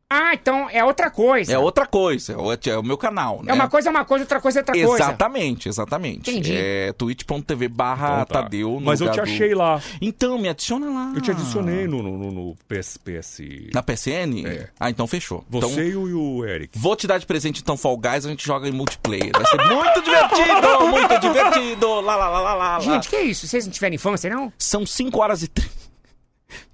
Ah, 0.10 0.34
então 0.34 0.70
é 0.70 0.82
outra 0.86 1.10
coisa. 1.12 1.52
É 1.52 1.60
outra 1.60 1.86
coisa, 1.86 2.32
é 2.32 2.38
o, 2.38 2.54
é 2.54 2.78
o 2.78 2.84
meu 2.84 2.98
canal, 2.98 3.44
né? 3.44 3.52
É 3.52 3.54
uma 3.54 3.68
coisa 3.68 3.90
é 3.90 3.92
uma 3.92 4.06
coisa, 4.06 4.24
outra 4.24 4.40
coisa 4.40 4.60
é 4.60 4.62
outra 4.62 4.74
coisa. 4.74 5.04
Exatamente, 5.04 5.68
exatamente. 5.68 6.32
Entendi. 6.32 6.56
É 6.56 6.94
twitch.tv 6.94 7.68
barra 7.68 8.22
Então 8.22 8.26
tá. 8.26 8.44
Tadeu. 8.44 8.80
Mas 8.82 9.02
eu 9.02 9.12
te 9.12 9.18
do- 9.18 9.22
achei 9.24 9.54
lá. 9.54 9.82
Então, 10.02 10.38
me 10.38 10.48
adiciona 10.48 10.90
lá. 10.90 11.12
Eu 11.14 11.20
te 11.20 11.30
adicionei 11.32 11.88
no, 11.88 12.02
no, 12.02 12.18
no, 12.18 12.32
no 12.32 12.56
PS, 12.70 12.98
PS... 12.98 13.40
Na 13.74 13.84
PSN? 13.84 14.46
É. 14.48 14.70
Ah, 14.80 14.90
então 14.90 15.06
fechou. 15.08 15.44
Você 15.50 15.68
Então, 15.68 15.84
e, 15.84 15.96
o, 15.98 16.08
e 16.08 16.14
o 16.14 16.46
Eric. 16.46 16.80
vou 16.80 16.96
te 16.96 17.06
dar 17.06 17.18
de 17.18 17.26
presente 17.26 17.60
então 17.62 17.76
Fall 17.76 17.98
Guys, 17.98 18.26
a 18.26 18.30
gente 18.30 18.46
joga 18.46 18.70
em 18.70 18.72
multiplayer. 18.72 19.32
Vai 19.34 19.46
ser 19.46 19.58
muito 19.58 20.02
divertido, 20.04 20.88
muito 20.90 21.20
divertido. 21.20 22.00
Lá, 22.00 22.16
lá, 22.16 22.30
lá, 22.30 22.40
lá, 22.40 22.54
lá. 22.54 22.78
lá. 22.78 22.80
Gente, 22.80 23.10
que 23.10 23.18
isso? 23.18 23.46
Vocês 23.46 23.66
não 23.66 23.74
tiveram 23.74 23.96
infância, 23.96 24.30
não? 24.30 24.54
São 24.58 24.86
5 24.86 25.20
horas 25.20 25.44
e... 25.44 25.50
Tri... 25.50 25.70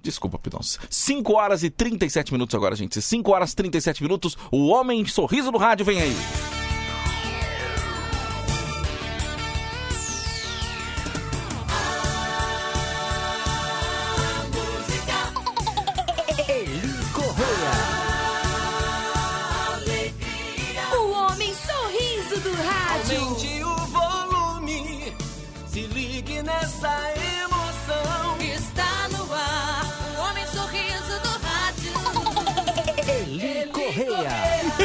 Desculpa, 0.02 0.38
Pidons. 0.38 0.78
5 0.88 1.32
horas 1.32 1.62
e 1.62 1.70
37 1.70 2.32
minutos 2.32 2.54
agora, 2.54 2.76
gente. 2.76 3.00
5 3.00 3.30
horas 3.32 3.52
e 3.52 3.56
37 3.56 4.02
minutos. 4.02 4.36
O 4.50 4.68
Homem 4.68 5.04
Sorriso 5.06 5.50
do 5.50 5.58
Rádio 5.58 5.84
vem 5.84 6.00
aí. 6.00 6.53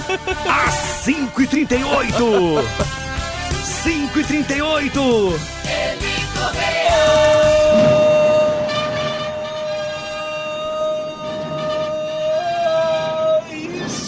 Às 0.10 1.06
5h38! 1.06 2.64
5h38! 3.84 5.40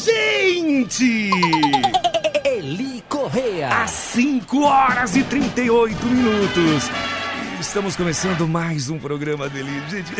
Gente! 0.03 1.29
Eli 2.43 3.03
Correia. 3.07 3.69
Às 3.69 3.91
5 3.91 4.61
horas 4.63 5.15
e 5.15 5.23
38 5.23 6.05
minutos. 6.07 6.89
Estamos 7.61 7.95
começando 7.95 8.47
mais 8.47 8.89
um 8.89 8.97
programa 8.97 9.47
do 9.47 9.55
Eli. 9.55 9.83
Gente, 9.87 10.11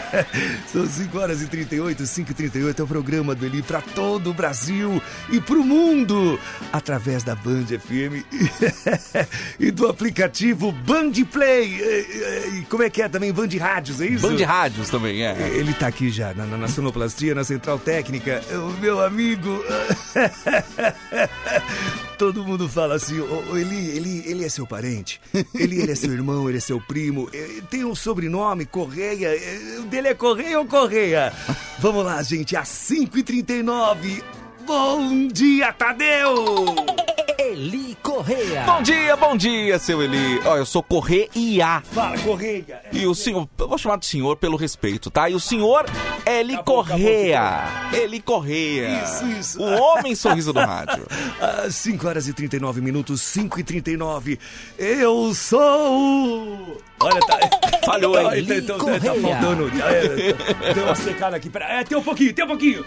são 0.66 0.86
5 0.86 1.18
horas 1.18 1.42
e 1.42 1.46
38, 1.46 2.06
5 2.06 2.30
e 2.30 2.34
38 2.34 2.80
é 2.80 2.84
o 2.84 2.88
programa 2.88 3.34
do 3.34 3.44
Eli 3.44 3.62
para 3.62 3.82
todo 3.82 4.30
o 4.30 4.34
Brasil 4.34 5.00
e 5.28 5.38
para 5.42 5.56
o 5.56 5.62
mundo, 5.62 6.40
através 6.72 7.22
da 7.22 7.34
Band 7.34 7.66
FM 7.66 8.24
e 9.60 9.70
do 9.70 9.88
aplicativo 9.88 10.72
Band 10.72 11.12
Play. 11.30 11.80
E, 12.54 12.64
como 12.70 12.82
é 12.82 12.88
que 12.88 13.02
é 13.02 13.08
também? 13.10 13.30
Band 13.30 13.50
Rádios, 13.60 14.00
é 14.00 14.06
isso? 14.06 14.26
Band 14.26 14.42
Rádios 14.42 14.88
também, 14.88 15.22
é. 15.22 15.36
Ele 15.52 15.74
tá 15.74 15.86
aqui 15.86 16.10
já, 16.10 16.32
na, 16.32 16.46
na 16.46 16.66
sonoplastia, 16.66 17.34
na 17.34 17.44
central 17.44 17.78
técnica. 17.78 18.42
O 18.52 18.80
meu 18.80 19.04
amigo. 19.04 19.62
Todo 22.20 22.44
mundo 22.44 22.68
fala 22.68 22.96
assim, 22.96 23.18
"Ô, 23.18 23.44
ô, 23.50 23.56
Eli, 23.56 23.88
ele, 23.96 24.22
ele 24.26 24.44
é 24.44 24.48
seu 24.50 24.66
parente, 24.66 25.18
ele, 25.54 25.80
ele 25.80 25.90
é 25.90 25.94
seu 25.94 26.12
irmão, 26.12 26.50
ele 26.50 26.58
é 26.58 26.60
seu 26.60 26.69
primo, 26.78 27.30
eh, 27.32 27.62
tem 27.70 27.86
um 27.86 27.94
sobrenome, 27.94 28.66
Correia, 28.66 29.28
eh, 29.28 29.78
o 29.78 29.82
dele 29.84 30.08
é 30.08 30.14
Correia 30.14 30.58
ou 30.58 30.66
Correia? 30.66 31.32
Vamos 31.80 32.04
lá, 32.04 32.22
gente, 32.22 32.54
às 32.54 32.68
5h39. 32.68 34.22
Bom 34.66 35.26
dia, 35.28 35.72
Tadeu! 35.72 37.09
Eli 37.60 37.94
Correia. 38.02 38.62
Bom 38.62 38.80
dia, 38.80 39.16
bom 39.18 39.36
dia, 39.36 39.78
seu 39.78 40.02
Eli. 40.02 40.40
Ó, 40.46 40.56
eu 40.56 40.64
sou 40.64 40.82
Correia. 40.82 41.82
Fala, 41.92 42.16
Correia! 42.20 42.80
E 42.90 43.06
o 43.06 43.14
senhor, 43.14 43.46
eu 43.58 43.68
vou 43.68 43.76
chamar 43.76 43.98
de 43.98 44.06
senhor 44.06 44.34
pelo 44.36 44.56
respeito, 44.56 45.10
tá? 45.10 45.28
E 45.28 45.34
o 45.34 45.40
senhor 45.40 45.84
é 46.24 46.40
Eli 46.40 46.56
Correia. 46.62 47.64
Eli 47.92 48.22
Correia. 48.22 49.04
Isso, 49.04 49.26
isso. 49.26 49.62
O 49.62 49.78
homem 49.78 50.14
sorriso 50.14 50.54
do 50.54 50.58
rádio. 50.58 51.06
Às 51.38 51.74
5 51.74 52.08
horas 52.08 52.28
e 52.28 52.32
39 52.32 52.80
minutos, 52.80 53.20
5 53.20 53.60
e 53.60 53.62
39. 53.62 54.38
Eu 54.78 55.34
sou. 55.34 56.80
Olha, 56.98 57.20
tá. 57.20 57.38
Falhou, 57.84 58.18
hein? 58.18 58.26
Ai, 58.26 58.42
tá, 58.42 58.72
tá, 58.72 58.84
tá, 58.84 59.00
tá 59.00 59.14
faltando. 59.20 59.70
É, 59.82 60.72
deu 60.72 60.84
uma 60.84 60.94
secada 60.94 61.36
aqui. 61.36 61.50
Pera, 61.50 61.66
é, 61.66 61.84
tem 61.84 61.98
um 61.98 62.02
pouquinho, 62.02 62.32
tem 62.32 62.42
um 62.42 62.48
pouquinho. 62.48 62.86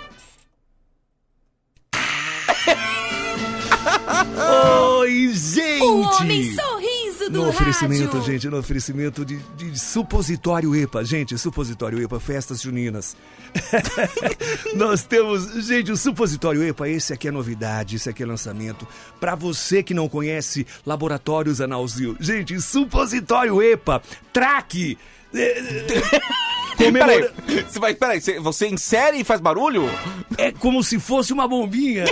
Oi, 5.00 5.32
gente! 5.34 5.82
O 5.84 6.02
homem 6.02 6.56
sorriso 6.56 7.30
do 7.30 7.42
No 7.42 7.50
oferecimento, 7.50 8.18
rádio. 8.18 8.32
gente, 8.34 8.50
no 8.50 8.58
oferecimento 8.58 9.24
de, 9.26 9.38
de 9.56 9.80
supositório 9.80 10.76
EPA. 10.76 11.04
Gente, 11.04 11.38
supositório 11.38 12.02
EPA, 12.02 12.20
festas 12.20 12.62
juninas. 12.62 13.16
Nós 14.76 15.04
temos, 15.04 15.66
gente, 15.66 15.92
o 15.92 15.98
supositório 15.98 16.64
EPA, 16.64 16.90
esse 16.90 17.14
aqui 17.14 17.28
é 17.28 17.32
novidade, 17.32 17.96
esse 17.96 18.10
aqui 18.10 18.24
é 18.24 18.26
lançamento. 18.26 18.88
Pra 19.20 19.36
você 19.36 19.82
que 19.84 19.94
não 19.94 20.10
conhece 20.10 20.66
Laboratórios 20.86 21.62
Analzil. 21.62 22.16
Gente, 22.20 22.60
supositório 22.62 23.62
EPA, 23.62 24.02
traque. 24.32 24.98
Peraí, 26.78 27.30
você 27.68 27.80
vai, 27.80 27.94
peraí, 27.94 28.20
você- 28.20 28.68
insere 28.68 29.18
e 29.20 29.24
faz 29.24 29.40
barulho? 29.42 29.84
É 30.38 30.52
como 30.52 30.84
se 30.84 31.00
fosse 31.00 31.32
uma 31.32 31.48
bombinha. 31.48 32.06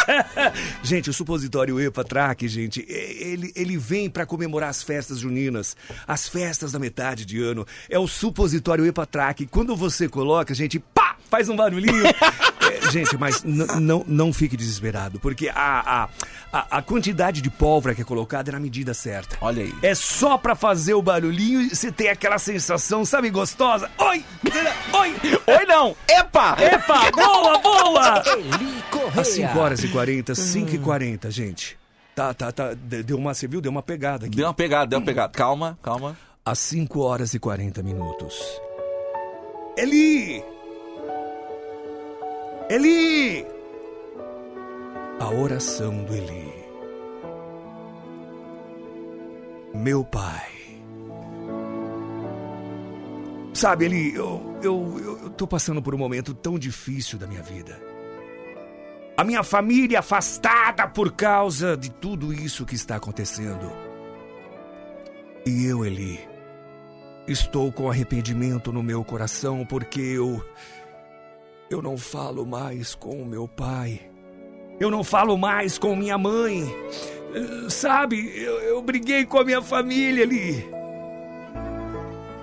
gente, 0.82 1.10
o 1.10 1.12
supositório 1.12 1.80
EPA 1.80 2.04
Track, 2.04 2.46
gente, 2.48 2.84
é- 2.88 3.28
ele, 3.28 3.52
ele 3.56 3.76
vem 3.76 4.08
pra 4.10 4.26
comemorar 4.26 4.68
as 4.70 4.82
festas 4.82 5.18
juninas, 5.18 5.76
as 6.06 6.28
festas 6.28 6.72
da 6.72 6.78
metade 6.78 7.24
de 7.24 7.40
ano. 7.42 7.66
É 7.88 7.98
o 7.98 8.06
supositório 8.08 8.86
EPA 8.86 9.06
Track. 9.06 9.46
Quando 9.46 9.74
você 9.76 10.08
coloca, 10.08 10.54
gente, 10.54 10.78
pá, 10.78 11.16
faz 11.30 11.48
um 11.48 11.56
barulhinho. 11.56 12.04
Gente, 12.90 13.16
mas 13.16 13.42
não, 13.44 14.04
não 14.06 14.32
fique 14.32 14.56
desesperado, 14.56 15.18
porque 15.20 15.48
a, 15.48 16.04
a, 16.04 16.08
a, 16.52 16.78
a 16.78 16.82
quantidade 16.82 17.40
de 17.42 17.50
pólvora 17.50 17.94
que 17.94 18.02
é 18.02 18.04
colocada 18.04 18.50
é 18.50 18.52
na 18.52 18.60
medida 18.60 18.94
certa. 18.94 19.36
Olha 19.40 19.62
aí. 19.62 19.74
É 19.82 19.94
só 19.94 20.38
pra 20.38 20.54
fazer 20.54 20.94
o 20.94 21.02
barulhinho 21.02 21.60
e 21.60 21.70
você 21.74 21.92
tem 21.92 22.08
aquela 22.08 22.38
sensação, 22.38 23.04
sabe, 23.04 23.30
gostosa? 23.30 23.90
Oi! 23.98 24.24
Oi! 24.92 25.14
Oi, 25.46 25.66
não! 25.66 25.94
Epa! 26.08 26.56
Epa! 26.60 27.10
Boa, 27.10 27.58
boa! 27.58 28.22
Eli 28.26 28.82
Correia. 28.90 29.20
Às 29.20 29.28
5 29.28 29.58
horas 29.58 29.84
e 29.84 29.88
40, 29.88 30.34
5 30.34 30.74
e 30.74 30.78
40, 30.78 31.30
gente. 31.30 31.78
Tá, 32.14 32.32
tá, 32.34 32.50
tá. 32.50 32.74
de- 32.74 33.02
Deu 33.02 33.16
uma, 33.16 33.34
você 33.34 33.46
viu? 33.46 33.60
Deu 33.60 33.70
uma 33.70 33.82
pegada 33.82 34.26
aqui. 34.26 34.36
Deu 34.36 34.46
uma 34.46 34.54
pegada, 34.54 34.86
deu 34.86 34.98
uma 34.98 35.04
pegada. 35.04 35.32
Calma, 35.32 35.78
calma. 35.82 36.16
Às 36.44 36.58
5 36.60 37.00
horas 37.00 37.34
e 37.34 37.38
40 37.38 37.82
minutos. 37.82 38.34
Eli! 39.76 40.42
Eli! 42.70 43.46
A 45.18 45.30
oração 45.30 46.04
do 46.04 46.14
Eli. 46.14 46.52
Meu 49.74 50.04
pai. 50.04 50.58
Sabe, 53.54 53.86
Eli, 53.86 54.14
eu, 54.14 54.58
eu, 54.62 55.00
eu, 55.22 55.30
tô 55.30 55.46
passando 55.46 55.80
por 55.80 55.94
um 55.94 55.98
momento 55.98 56.34
tão 56.34 56.58
difícil 56.58 57.18
da 57.18 57.26
minha 57.26 57.42
vida. 57.42 57.80
A 59.16 59.24
minha 59.24 59.42
família 59.42 60.00
afastada 60.00 60.86
por 60.86 61.12
causa 61.12 61.74
de 61.74 61.90
tudo 61.90 62.34
isso 62.34 62.66
que 62.66 62.74
está 62.74 62.96
acontecendo. 62.96 63.72
E 65.46 65.64
eu, 65.64 65.86
Eli, 65.86 66.20
estou 67.26 67.72
com 67.72 67.90
arrependimento 67.90 68.70
no 68.72 68.82
meu 68.82 69.02
coração 69.02 69.64
porque 69.64 70.00
eu. 70.00 70.44
Eu 71.70 71.82
não 71.82 71.98
falo 71.98 72.46
mais 72.46 72.94
com 72.94 73.22
o 73.22 73.26
meu 73.26 73.46
pai. 73.46 74.00
Eu 74.80 74.90
não 74.90 75.04
falo 75.04 75.36
mais 75.36 75.78
com 75.78 75.94
minha 75.94 76.16
mãe. 76.16 76.64
Sabe, 77.68 78.32
eu, 78.42 78.54
eu 78.60 78.82
briguei 78.82 79.26
com 79.26 79.38
a 79.38 79.44
minha 79.44 79.60
família, 79.60 80.22
Eli. 80.22 80.66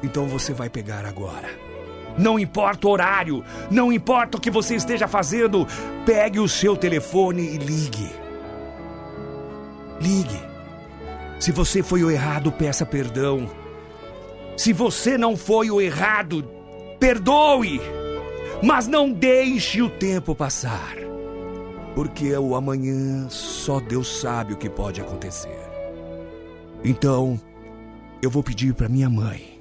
Então 0.04 0.28
você 0.28 0.54
vai 0.54 0.70
pegar 0.70 1.06
agora. 1.06 1.50
Não 2.18 2.38
importa 2.38 2.88
o 2.88 2.92
horário, 2.92 3.44
não 3.72 3.92
importa 3.92 4.38
o 4.38 4.42
que 4.42 4.52
você 4.52 4.76
esteja 4.76 5.08
fazendo, 5.08 5.68
pegue 6.06 6.40
o 6.40 6.48
seu 6.48 6.78
telefone 6.78 7.56
e 7.56 7.58
ligue. 7.58 8.10
Ligue. 10.00 10.40
Se 11.40 11.52
você 11.52 11.82
foi 11.82 12.04
o 12.04 12.12
errado, 12.12 12.52
peça 12.52 12.86
perdão. 12.86 13.50
Se 14.56 14.72
você 14.72 15.18
não 15.18 15.36
foi 15.36 15.70
o 15.72 15.82
errado, 15.82 16.48
perdoe. 17.00 17.82
Mas 18.64 18.88
não 18.88 19.12
deixe 19.12 19.82
o 19.82 19.90
tempo 19.90 20.34
passar. 20.36 20.96
Porque 21.94 22.36
o 22.36 22.56
amanhã 22.56 23.28
só 23.30 23.80
Deus 23.80 24.20
sabe 24.20 24.54
o 24.54 24.58
que 24.58 24.70
pode 24.70 25.00
acontecer. 25.00 25.60
Então, 26.84 27.40
eu 28.22 28.30
vou 28.30 28.44
pedir 28.44 28.74
para 28.74 28.90
minha 28.90 29.10
mãe 29.10 29.56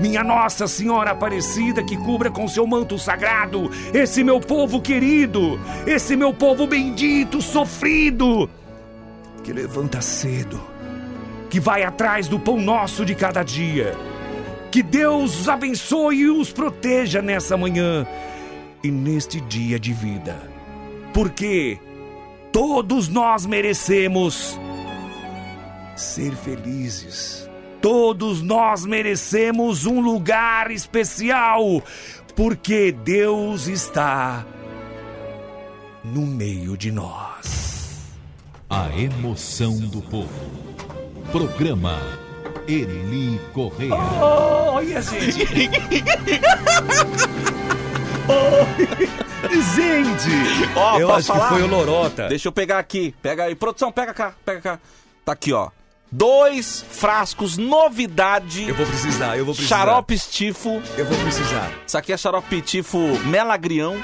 minha 0.00 0.22
Nossa 0.22 0.66
Senhora 0.66 1.12
Aparecida, 1.12 1.82
que 1.82 1.96
cubra 1.96 2.30
com 2.30 2.46
seu 2.46 2.66
manto 2.66 2.98
sagrado 2.98 3.70
esse 3.94 4.22
meu 4.22 4.40
povo 4.40 4.80
querido, 4.80 5.58
esse 5.86 6.14
meu 6.16 6.34
povo 6.34 6.66
bendito, 6.66 7.40
sofrido, 7.40 8.48
que 9.42 9.52
levanta 9.52 10.02
cedo, 10.02 10.60
que 11.48 11.58
vai 11.58 11.82
atrás 11.82 12.28
do 12.28 12.38
pão 12.38 12.60
nosso 12.60 13.06
de 13.06 13.14
cada 13.14 13.42
dia. 13.42 13.94
Que 14.76 14.82
Deus 14.82 15.40
os 15.40 15.48
abençoe 15.48 16.16
e 16.16 16.28
os 16.28 16.52
proteja 16.52 17.22
nessa 17.22 17.56
manhã 17.56 18.06
e 18.84 18.90
neste 18.90 19.40
dia 19.40 19.80
de 19.80 19.90
vida, 19.94 20.38
porque 21.14 21.78
todos 22.52 23.08
nós 23.08 23.46
merecemos 23.46 24.60
ser 25.96 26.36
felizes. 26.36 27.48
Todos 27.80 28.42
nós 28.42 28.84
merecemos 28.84 29.86
um 29.86 29.98
lugar 29.98 30.70
especial, 30.70 31.82
porque 32.34 32.92
Deus 32.92 33.68
está 33.68 34.44
no 36.04 36.26
meio 36.26 36.76
de 36.76 36.92
nós. 36.92 38.12
A 38.68 38.90
emoção 38.94 39.78
do 39.78 40.02
povo. 40.02 40.50
Programa 41.32 42.25
Eli 42.68 43.40
Correia. 43.52 43.94
Olha, 43.94 45.00
gente! 45.02 45.38
gente! 49.74 50.30
Ó, 50.74 50.98
eu 50.98 51.12
acho 51.12 51.28
falar? 51.28 51.48
que 51.48 51.54
foi 51.54 51.62
o 51.62 51.66
Lorota. 51.66 52.28
Deixa 52.28 52.48
eu 52.48 52.52
pegar 52.52 52.78
aqui. 52.78 53.14
Pega 53.22 53.44
aí. 53.44 53.54
Produção, 53.54 53.92
pega 53.92 54.12
cá, 54.12 54.34
pega 54.44 54.60
cá. 54.60 54.80
Tá 55.24 55.32
aqui, 55.32 55.52
ó. 55.52 55.70
Dois 56.10 56.84
frascos, 56.88 57.56
novidade. 57.56 58.68
Eu 58.68 58.74
vou 58.74 58.86
precisar, 58.86 59.36
eu 59.36 59.44
vou 59.44 59.54
precisar. 59.54 59.78
Xarope 59.78 60.14
estifo. 60.14 60.82
Eu 60.96 61.04
vou 61.04 61.18
precisar. 61.18 61.70
Isso 61.86 61.98
aqui 61.98 62.12
é 62.12 62.16
xarope 62.16 62.60
tifo 62.62 62.98
melagrião. 63.24 63.96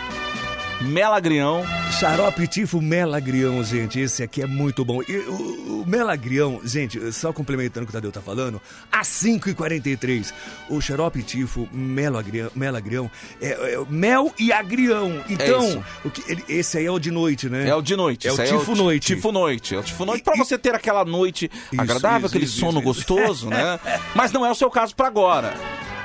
Melagrião. 0.82 1.62
Xarope 1.98 2.46
Tifo 2.48 2.80
Melagrião, 2.80 3.62
gente. 3.62 4.00
Esse 4.00 4.22
aqui 4.22 4.42
é 4.42 4.46
muito 4.46 4.84
bom. 4.84 5.00
E 5.06 5.16
o, 5.18 5.82
o 5.82 5.84
Melagrião, 5.86 6.60
gente, 6.64 7.12
só 7.12 7.32
complementando 7.32 7.84
o 7.84 7.86
que 7.86 7.90
o 7.90 7.92
Tadeu 7.92 8.10
tá 8.10 8.20
falando, 8.20 8.60
às 8.90 9.06
5h43, 9.08 10.32
o 10.68 10.80
Xarope 10.80 11.22
Tifo 11.22 11.68
Melagrião, 11.72 12.50
Melagrião 12.54 13.10
é, 13.40 13.50
é 13.74 13.84
mel 13.88 14.32
e 14.38 14.52
agrião. 14.52 15.22
Então, 15.28 15.64
isso. 15.68 15.84
o 16.04 16.10
que, 16.10 16.30
ele- 16.30 16.44
esse 16.48 16.78
aí 16.78 16.86
é 16.86 16.90
o 16.90 16.98
de 16.98 17.10
noite, 17.10 17.48
né? 17.48 17.68
É 17.68 17.74
o 17.74 17.82
de 17.82 17.94
noite. 17.94 18.26
É 18.26 18.30
o 18.30 18.34
isso 18.34 18.42
aí 18.42 18.48
Tifo 18.48 18.74
Noite. 18.74 19.14
Tifo 19.14 19.32
noite. 19.32 19.74
É 19.74 19.78
o 19.78 19.82
Tifo 19.82 20.04
noite 20.04 20.22
pra 20.22 20.36
você 20.36 20.56
ter 20.58 20.74
aquela 20.74 21.04
noite 21.04 21.50
agradável, 21.76 22.18
isso, 22.20 22.26
aquele 22.28 22.44
isso, 22.44 22.58
sono 22.60 22.80
isso, 22.80 22.90
isso. 23.00 23.06
gostoso, 23.14 23.48
né? 23.50 23.78
Mas 24.14 24.32
não 24.32 24.44
é 24.46 24.50
o 24.50 24.54
seu 24.54 24.70
caso 24.70 24.94
pra 24.96 25.06
agora. 25.06 25.54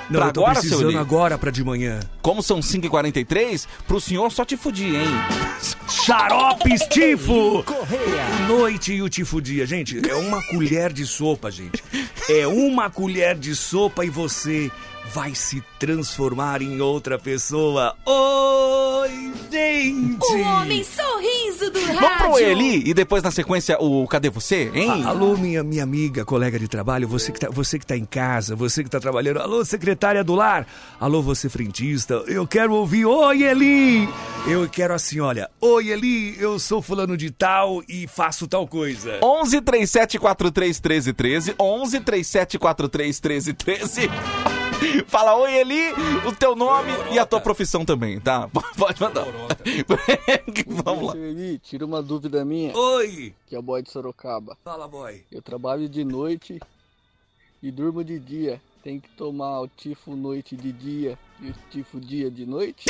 Não, 0.10 0.20
pra 0.20 0.30
eu 0.30 0.34
tô 0.34 0.42
agora, 0.42 0.54
seu 0.56 0.62
precisando 0.62 0.90
Eli, 0.92 0.98
agora 0.98 1.38
pra 1.38 1.52
de 1.52 1.64
manhã. 1.64 2.00
como 2.22 2.42
são 2.42 2.60
5h43, 2.60 3.68
pro 3.88 4.00
senhor 4.00 4.32
só 4.32 4.46
te 4.46 4.56
fudir, 4.56 4.96
hein? 4.96 5.08
Xaropes 5.90 6.82
Tifo! 6.90 7.64
Noite 8.48 8.94
e 8.94 9.02
o 9.02 9.10
Tifo 9.10 9.42
Dia. 9.42 9.66
Gente, 9.66 10.02
é 10.10 10.16
uma 10.16 10.42
colher 10.48 10.94
de 10.94 11.06
sopa, 11.06 11.52
gente. 11.52 11.84
É 12.30 12.48
uma 12.48 12.90
colher 12.90 13.36
de 13.38 13.56
sopa 13.56 14.06
e 14.06 14.10
você 14.10 14.72
vai 15.14 15.34
se 15.34 15.64
transformar 15.80 16.62
em 16.62 16.82
outra 16.82 17.18
pessoa. 17.18 17.96
Oi, 18.06 19.34
gente! 19.52 20.26
O 20.26 20.42
homem 20.42 20.84
sorriso 20.84 21.72
do 21.72 21.80
rádio. 21.80 22.00
Vamos 22.00 22.18
pro 22.18 22.40
Eli 22.40 22.90
e 22.90 22.94
depois 22.94 23.24
na 23.24 23.32
sequência 23.32 23.78
o 23.80 24.08
Cadê 24.08 24.30
Você, 24.30 24.70
hein? 24.74 25.06
Alô, 25.06 25.38
minha, 25.38 25.64
minha 25.64 25.84
amiga, 25.84 26.26
colega 26.26 26.60
de 26.60 26.68
trabalho, 26.68 27.08
você 27.08 27.32
que, 27.32 27.40
tá, 27.40 27.48
você 27.50 27.80
que 27.80 27.86
tá 27.86 27.96
em 27.96 28.06
casa, 28.06 28.56
você 28.56 28.84
que 28.84 28.90
tá 28.90 29.00
trabalhando. 29.00 29.40
Alô, 29.40 29.64
secretária 29.64 30.24
do 30.24 30.36
lar. 30.36 30.68
Alô, 31.00 31.22
você 31.22 31.48
frentista. 31.50 32.16
Eu 32.28 32.46
quero 32.46 32.74
ouvir. 32.74 33.06
Oi, 33.06 33.44
Eli! 33.44 34.10
Eu 34.46 34.68
quero 34.70 34.94
assim, 34.94 35.20
olha. 35.20 35.50
Oi, 35.62 35.90
Eli, 35.90 36.36
eu 36.40 36.60
sou 36.60 36.82
fulano 36.82 37.16
de 37.16 37.32
tal 37.32 37.82
e 37.88 38.08
faço 38.08 38.48
tal 38.48 38.68
coisa. 38.68 39.20
11 39.24 39.62
37 39.62 40.20
43 40.20 40.80
13 40.80 41.14
13 41.14 41.56
11 41.60 42.00
37 42.02 42.60
43 42.60 43.20
13 43.20 43.54
13 43.54 44.10
Fala 45.08 45.36
oi 45.36 45.54
Eli, 45.54 45.92
o 46.26 46.36
teu 46.36 46.56
nome 46.56 46.92
e 47.12 47.20
a 47.20 47.26
tua 47.26 47.40
profissão 47.40 47.86
também, 47.86 48.20
tá? 48.20 48.50
Pode 48.78 49.02
mandar. 49.02 49.26
Vamos 50.68 51.08
lá. 51.08 51.18
Eli, 51.18 51.60
tira 51.60 51.86
uma 51.86 52.02
dúvida 52.02 52.44
minha. 52.46 52.76
Oi! 52.76 53.34
Que 53.46 53.56
é 53.56 53.60
o 53.60 53.62
boy 53.62 53.82
de 53.82 53.90
Sorocaba. 53.90 54.58
Fala, 54.64 54.88
boy. 54.88 55.24
Eu 55.32 55.42
trabalho 55.42 55.88
de 55.90 56.04
noite 56.04 56.60
e 57.62 57.72
durmo 57.72 58.04
de 58.04 58.20
dia. 58.20 58.62
Tem 58.84 59.00
que 59.00 59.10
tomar 59.10 59.62
o 59.62 59.68
tifo 59.68 60.16
noite 60.16 60.56
de 60.56 60.72
dia 60.72 61.20
e 61.42 61.50
o 61.50 61.56
tifo 61.70 62.00
dia 62.00 62.32
de 62.32 62.46
noite? 62.46 62.86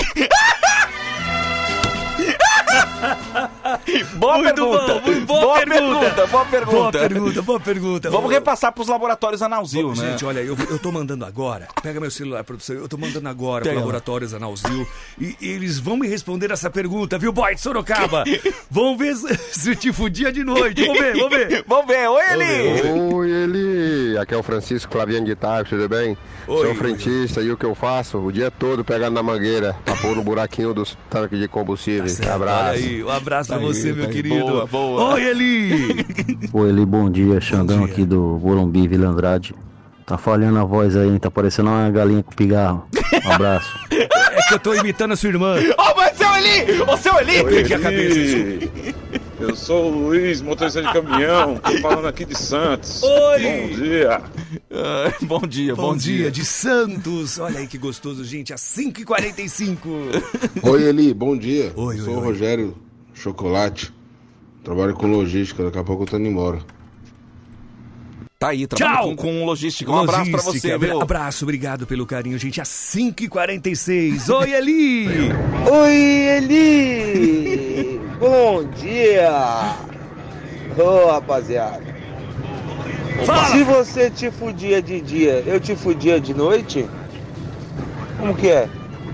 Boa 4.17 4.38
Muito 4.38 4.55
pergunta. 4.55 4.93
bom, 4.93 5.01
muito 5.01 5.25
boa 5.25 5.59
pergunta. 5.65 6.28
Boa 6.28 6.45
pergunta. 6.45 6.71
Boa 6.75 6.91
pergunta, 6.91 7.41
boa 7.41 7.59
pergunta. 7.59 8.09
Vamos 8.09 8.32
repassar 8.32 8.71
pros 8.71 8.88
laboratórios 8.88 9.41
Analzil, 9.41 9.89
né? 9.89 10.11
Gente, 10.11 10.25
olha, 10.25 10.39
eu, 10.39 10.57
eu 10.69 10.80
tô 10.80 10.91
mandando 10.91 11.25
agora. 11.25 11.67
Pega 11.82 11.99
meu 11.99 12.09
celular, 12.11 12.43
produção. 12.43 12.75
Eu 12.75 12.88
tô 12.88 12.97
mandando 12.97 13.28
agora 13.30 13.67
lá. 13.67 13.80
Laboratórios 13.80 14.34
Analzil. 14.34 14.88
E, 15.19 15.36
e 15.39 15.47
eles 15.49 15.80
vão 15.80 15.97
me 15.97 16.07
responder 16.07 16.51
essa 16.51 16.69
pergunta, 16.69 17.17
viu, 17.17 17.32
boy 17.32 17.53
de 17.55 17.61
Sorocaba? 17.61 18.23
Vamos 18.69 18.97
ver 18.97 19.15
se, 19.15 19.38
se 19.59 19.75
te 19.75 19.93
fudia 19.93 20.32
de 20.32 20.43
noite. 20.43 20.86
Vamos 20.86 20.99
ver, 20.99 21.13
vamos 21.15 21.30
ver. 21.30 21.65
Vamos 21.67 21.88
ver. 21.88 22.07
Oi, 22.09 22.23
Eli. 22.32 23.13
Oi, 23.13 23.30
Eli! 23.32 24.17
Aqui 24.17 24.34
é 24.34 24.38
o 24.38 24.43
Francisco 24.43 24.91
Flaviano 24.91 25.25
de 25.25 25.36
Tarso, 25.36 25.71
tudo 25.75 25.88
bem? 25.88 26.17
Sou 26.45 26.75
frentista 26.75 27.41
e 27.41 27.51
o 27.51 27.57
que 27.57 27.65
eu 27.65 27.75
faço? 27.75 28.17
O 28.17 28.32
dia 28.32 28.49
todo 28.49 28.84
pegando 28.84 29.13
na 29.13 29.23
mangueira 29.23 29.75
pra 29.86 29.95
pôr 29.95 30.15
no 30.15 30.23
buraquinho 30.23 30.73
dos 30.73 30.97
tanques 31.09 31.38
de 31.39 31.47
combustível. 31.47 32.05
Abraço. 32.34 32.66
Olha 32.70 32.78
aí, 32.78 33.03
um 33.03 33.09
abraço 33.09 33.49
pra 33.49 33.59
Tá 33.59 33.65
você, 33.65 33.88
aí, 33.89 33.93
meu 33.93 34.03
tá 34.03 34.09
aí. 34.09 34.15
querido. 34.15 34.45
Boa, 34.45 34.65
boa. 34.68 35.13
Oi, 35.13 35.24
Eli! 35.24 36.05
Oi, 36.53 36.70
Eli, 36.70 36.86
bom 36.86 37.09
dia. 37.09 37.39
Xandão 37.41 37.84
aqui 37.84 38.05
do 38.05 38.39
Morumbi, 38.41 38.88
Vila 38.88 39.07
Andrade. 39.07 39.53
Tá 40.05 40.18
falhando 40.18 40.57
a 40.59 40.63
voz 40.63 40.95
aí, 40.95 41.09
hein? 41.09 41.20
Tá 41.20 41.30
parecendo 41.30 41.70
uma 41.70 41.89
galinha 41.89 42.24
com 42.24 42.32
pigarro. 42.34 42.86
Um 43.26 43.32
abraço. 43.32 43.68
É 44.38 44.49
que 44.49 44.53
eu 44.53 44.59
tô 44.59 44.74
imitando 44.76 45.13
a 45.13 45.15
sua 45.15 45.30
irmã. 45.30 45.55
Ó, 45.80 45.95
mas 45.95 46.15
seu 46.15 46.28
Eli! 46.36 46.82
Ô, 46.84 46.95
seu 46.95 47.20
Eli! 47.20 47.63
Que 47.65 47.74
a 47.74 47.80
cabeça, 47.80 48.70
Eu 49.39 49.55
sou 49.55 49.91
o 49.91 50.07
Luiz, 50.07 50.41
motorista 50.41 50.81
de 50.81 50.91
caminhão, 50.91 51.57
tô 51.57 51.77
falando 51.79 52.07
aqui 52.07 52.25
de 52.25 52.35
Santos. 52.35 53.03
Oi! 53.03 53.39
Bom 53.41 53.75
dia. 53.75 54.21
Ah, 54.71 55.13
bom 55.21 55.41
dia, 55.41 55.75
Bom, 55.75 55.95
dia. 55.95 56.31
de 56.31 56.43
Santos. 56.43 57.38
Olha 57.38 57.59
aí 57.59 57.67
que 57.67 57.77
gostoso, 57.77 58.23
gente. 58.25 58.51
Às 58.51 58.61
5h45. 58.61 59.77
Oi, 60.63 60.83
Eli, 60.83 61.13
bom 61.13 61.38
dia. 61.38 61.71
Oi, 61.75 61.97
Sou 61.97 62.07
oi, 62.09 62.15
o 62.15 62.19
oi. 62.19 62.25
Rogério 62.25 62.75
Chocolate. 63.13 63.93
Trabalho 64.63 64.95
com 64.95 65.05
logística, 65.07 65.63
daqui 65.63 65.77
a 65.77 65.83
pouco 65.83 66.03
eu 66.03 66.07
tô 66.07 66.17
indo 66.17 66.27
embora. 66.29 66.59
Tá 68.39 68.49
aí, 68.49 68.65
trabalha 68.67 68.97
Tchau. 68.97 69.09
com, 69.09 69.15
com 69.15 69.45
logística. 69.45 69.91
Um 69.91 69.99
abraço 69.99 70.29
pra 70.31 70.41
você, 70.41 70.47
Logística, 70.49 70.77
viu? 70.79 71.01
Abraço, 71.01 71.45
obrigado 71.45 71.85
pelo 71.88 72.05
carinho, 72.05 72.38
gente. 72.39 72.59
Às 72.59 72.69
5h46. 72.69 74.29
Oi, 74.33 74.51
Eli! 74.53 75.07
Oi, 75.71 75.95
Eli! 76.38 77.96
Bom 78.20 78.63
dia! 78.63 79.76
Ô, 80.78 81.07
rapaziada. 81.11 81.84
Se 83.51 83.63
você 83.63 84.09
te 84.09 84.30
fudia 84.32 84.82
de 84.82 85.01
dia, 85.01 85.43
eu 85.45 85.59
te 85.59 85.76
fudia 85.76 86.20
de 86.20 86.34
noite? 86.34 86.88
Como 88.20 88.36
que 88.36 88.47
é? 88.49 88.70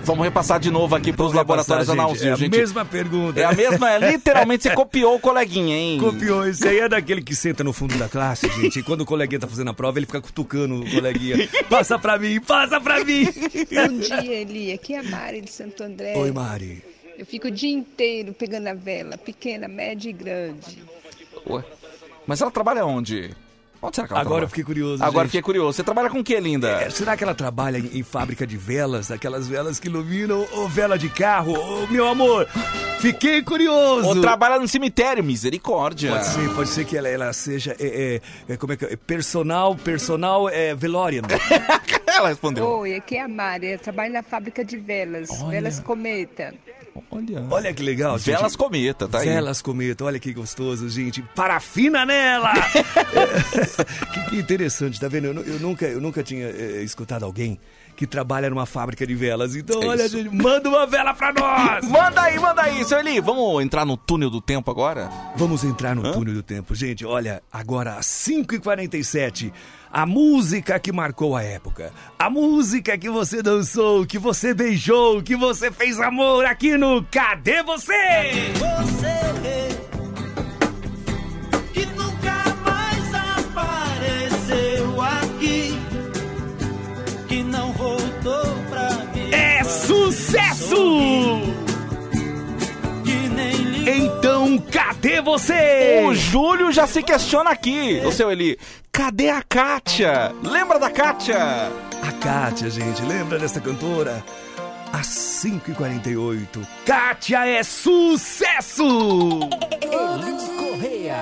Vamos 0.06 0.26
repassar 0.26 0.60
de 0.60 0.70
novo 0.70 0.94
aqui 0.96 1.14
pros 1.14 1.32
laboratórios 1.34 1.88
gente, 1.88 1.98
Analzil, 1.98 2.30
é 2.30 2.34
a 2.34 2.36
gente. 2.36 2.58
mesma 2.58 2.84
pergunta. 2.84 3.40
É 3.40 3.46
a 3.46 3.54
mesma, 3.54 3.90
é 3.90 4.12
literalmente 4.12 4.64
você 4.64 4.72
copiou 4.76 5.16
o 5.16 5.20
coleguinha, 5.20 5.78
hein? 5.78 5.98
Copiou. 5.98 6.46
Esse 6.46 6.68
aí 6.68 6.80
é 6.80 6.90
daquele 6.90 7.22
que 7.22 7.34
senta 7.34 7.64
no 7.64 7.72
fundo 7.72 7.98
da 7.98 8.10
classe, 8.10 8.50
gente. 8.50 8.80
E 8.80 8.84
quando 8.84 9.02
o 9.02 9.06
coleguinha 9.06 9.40
tá 9.40 9.48
fazendo 9.48 9.70
a 9.70 9.74
prova, 9.74 10.00
ele 10.00 10.06
fica 10.06 10.20
cutucando 10.20 10.82
o 10.82 10.92
coleguinha. 10.92 11.48
Passa 11.70 11.98
pra 11.98 12.20
mim, 12.20 12.42
passa 12.42 12.82
pra 12.82 13.04
mim. 13.06 13.24
Bom 13.26 13.98
dia, 14.00 14.42
Eli. 14.42 14.74
Aqui 14.74 14.94
é 14.94 15.00
a 15.00 15.04
Mari 15.04 15.40
de 15.42 15.52
Santo 15.52 15.82
André. 15.84 16.14
Oi, 16.18 16.32
Mari. 16.32 16.84
Eu 17.18 17.26
fico 17.26 17.48
o 17.48 17.52
dia 17.52 17.72
inteiro 17.72 18.34
pegando 18.34 18.68
a 18.68 18.74
vela, 18.74 19.18
pequena, 19.18 19.68
média 19.68 20.10
e 20.10 20.14
grande. 20.14 20.84
Ué, 21.48 21.64
Mas 22.26 22.42
ela 22.42 22.52
trabalha 22.52 22.86
onde? 22.86 23.36
Onde 23.82 23.98
será 23.98 24.08
que 24.08 24.14
ela 24.14 24.22
Agora 24.22 24.30
trabalha? 24.30 24.46
eu 24.46 24.50
fiquei 24.50 24.64
curioso. 24.64 25.04
Agora 25.04 25.26
gente. 25.26 25.32
fiquei 25.32 25.42
curioso. 25.42 25.74
Você 25.74 25.84
trabalha 25.84 26.10
com 26.10 26.20
o 26.20 26.24
que, 26.24 26.40
linda? 26.40 26.70
É, 26.82 26.90
será 26.90 27.18
que 27.18 27.24
ela 27.24 27.36
trabalha 27.36 27.78
em, 27.78 28.00
em 28.00 28.04
fábrica 28.04 28.48
de 28.48 28.56
velas? 28.56 29.12
Aquelas 29.12 29.46
velas 29.48 29.78
que 29.78 29.90
iluminam 29.90 30.48
ou 30.54 30.70
vela 30.70 30.98
de 30.98 31.10
carro? 31.10 31.54
Ô, 31.54 31.86
meu 31.88 32.08
amor, 32.08 32.48
fiquei 33.00 33.42
curioso. 33.42 34.08
Ou 34.08 34.22
trabalha 34.22 34.58
no 34.58 34.68
cemitério, 34.70 35.22
misericórdia. 35.22 36.12
Pode 36.12 36.26
ser, 36.28 36.50
pode 36.56 36.70
ser 36.70 36.86
que 36.86 36.96
ela, 36.96 37.10
ela 37.10 37.34
seja 37.34 37.76
é, 37.78 38.22
é, 38.48 38.54
é, 38.54 38.58
como 38.58 38.72
é 38.72 38.78
que 38.78 38.86
é? 38.86 38.96
personal, 38.96 39.76
personal 39.76 40.48
é, 40.48 40.74
velorian. 40.74 41.24
ela 42.08 42.30
respondeu. 42.30 42.66
Oi, 42.66 42.96
aqui 42.96 43.18
é 43.18 43.22
a 43.22 43.28
Mari. 43.28 43.68
Eu 43.68 43.80
trabalho 43.80 44.14
na 44.14 44.24
fábrica 44.24 44.64
de 44.64 44.78
velas, 44.78 45.30
velas 45.50 45.82
cometa. 45.82 46.54
Olha. 47.12 47.46
Olha 47.50 47.74
que 47.74 47.82
legal, 47.84 48.18
gente. 48.18 48.28
Velas 48.36 48.56
cometa, 48.56 49.08
tá 49.08 49.20
aí. 49.20 49.28
Velas 49.30 49.62
cometa, 49.62 50.04
olha 50.06 50.20
que 50.20 50.32
gostoso, 50.34 50.88
gente. 50.90 51.22
Parafina 51.36 52.06
nela! 52.06 52.52
É, 52.56 54.06
que, 54.14 54.30
que 54.30 54.36
interessante, 54.38 55.00
tá 55.00 55.08
vendo? 55.08 55.26
Eu, 55.28 55.44
eu 55.44 55.60
nunca, 55.60 55.86
eu 55.86 56.00
nunca 56.02 56.22
tinha 56.24 56.46
é, 56.48 56.84
escutado 56.84 57.24
alguém 57.26 57.60
que 57.96 58.08
trabalha 58.08 58.50
numa 58.50 58.66
fábrica 58.66 59.06
de 59.06 59.14
velas. 59.14 59.56
Então, 59.56 59.82
É 59.84 59.86
olha, 59.88 60.06
isso. 60.06 60.18
gente, 60.18 60.36
manda 60.36 60.68
uma 60.68 60.86
vela 60.88 61.14
pra 61.14 61.32
nós! 61.34 61.86
Manda 61.90 62.22
aí, 62.24 62.40
manda 62.40 62.62
aí, 62.64 62.84
seu 62.86 63.00
Eli. 63.00 63.20
Vamos 63.22 63.64
entrar 63.64 63.86
no 63.86 63.96
túnel 63.96 64.30
do 64.32 64.42
tempo 64.42 64.70
agora? 64.72 65.10
Vamos 65.36 65.64
entrar 65.64 65.96
no 65.96 66.12
túnel 66.12 66.34
do 66.34 66.42
tempo. 66.44 66.74
Gente, 66.74 67.06
olha, 67.06 67.44
agora 67.52 67.96
às 67.96 68.08
5h47, 68.08 69.52
a 69.94 70.08
música 70.08 70.80
que 70.80 70.92
marcou 70.92 71.36
a 71.36 71.44
época. 71.44 71.94
A 72.18 72.28
música 72.28 72.98
que 72.98 73.10
você 73.12 73.44
dançou, 73.44 74.08
que 74.08 74.18
você 74.18 74.52
beijou, 74.52 75.22
que 75.22 75.36
você 75.36 75.72
fez 75.72 76.00
amor 76.00 76.46
aqui 76.46 76.76
no 76.76 77.04
Cadê 77.04 77.62
Você? 77.62 77.94
Você 78.56 79.33
você? 95.34 96.04
O 96.06 96.14
Júlio 96.14 96.72
já 96.72 96.86
se 96.86 97.02
questiona 97.02 97.50
aqui, 97.50 98.02
o 98.06 98.12
seu 98.12 98.32
Eli. 98.32 98.60
Cadê 98.92 99.30
a 99.30 99.42
Kátia? 99.42 100.32
Lembra 100.44 100.78
da 100.78 100.92
Kátia? 100.92 101.72
A 102.02 102.12
Kátia, 102.22 102.70
gente, 102.70 103.02
lembra 103.02 103.40
dessa 103.40 103.60
cantora? 103.60 104.24
Às 104.92 105.08
5h48, 105.08 106.46
Kátia 106.86 107.48
é 107.48 107.64
sucesso! 107.64 108.84
Eli 109.82 110.48
Correia. 110.56 111.18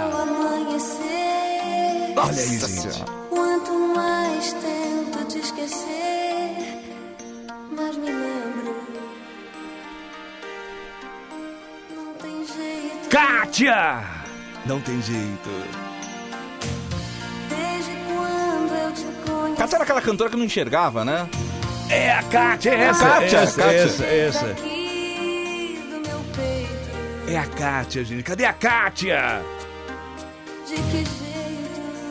Olha 2.18 2.41
aí, 2.41 2.59
gente. 2.59 3.03
Quanto 3.30 3.74
mais 3.95 4.53
tento 4.53 5.26
te 5.30 5.39
esquecer, 5.39 6.82
mais 7.72 7.95
me 7.95 8.12
lembro. 8.12 8.41
Kátia! 13.12 14.03
Não 14.66 14.80
tem 14.80 15.01
jeito. 15.01 15.49
Kátia 19.57 19.76
era 19.76 19.84
aquela 19.84 20.01
cantora 20.01 20.30
que 20.30 20.38
não 20.38 20.45
enxergava, 20.45 21.03
né? 21.03 21.30
É 21.89 22.14
a 22.14 22.24
Kátia, 22.24 22.70
é 22.70 22.84
essa, 22.84 23.05
Kátia, 23.05 23.38
essa, 23.39 23.62
Kátia. 23.62 23.78
essa, 23.82 24.05
essa. 24.05 24.55
É 27.28 27.38
a 27.38 27.45
Kátia, 27.47 28.05
gente. 28.05 28.24
Cadê 28.24 28.45
a 28.45 28.53
Kátia? 28.53 29.41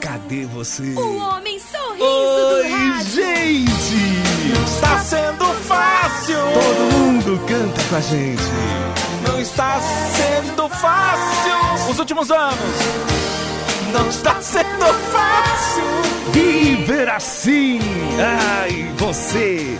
Cadê 0.03 0.45
você? 0.45 0.83
O 0.95 1.17
homem 1.17 1.59
sorriso 1.59 2.05
Oi, 2.05 2.63
do 2.63 2.77
rádio. 2.77 3.11
gente! 3.11 4.10
Está 4.53 4.99
sendo 5.01 5.45
fácil! 5.67 6.37
Todo 6.55 6.93
mundo 6.99 7.41
canta 7.47 7.83
com 7.89 7.97
a 7.97 8.01
gente. 8.01 8.43
Não 9.27 9.41
está 9.41 9.81
sendo 9.81 10.69
fácil! 10.69 11.91
Os 11.91 11.99
últimos 11.99 12.31
anos! 12.31 12.57
Não 13.93 14.09
está 14.09 14.41
sendo 14.41 14.87
fácil! 15.13 15.83
Viver 16.33 17.09
assim! 17.09 17.81
Ai, 18.19 18.91
você! 18.97 19.79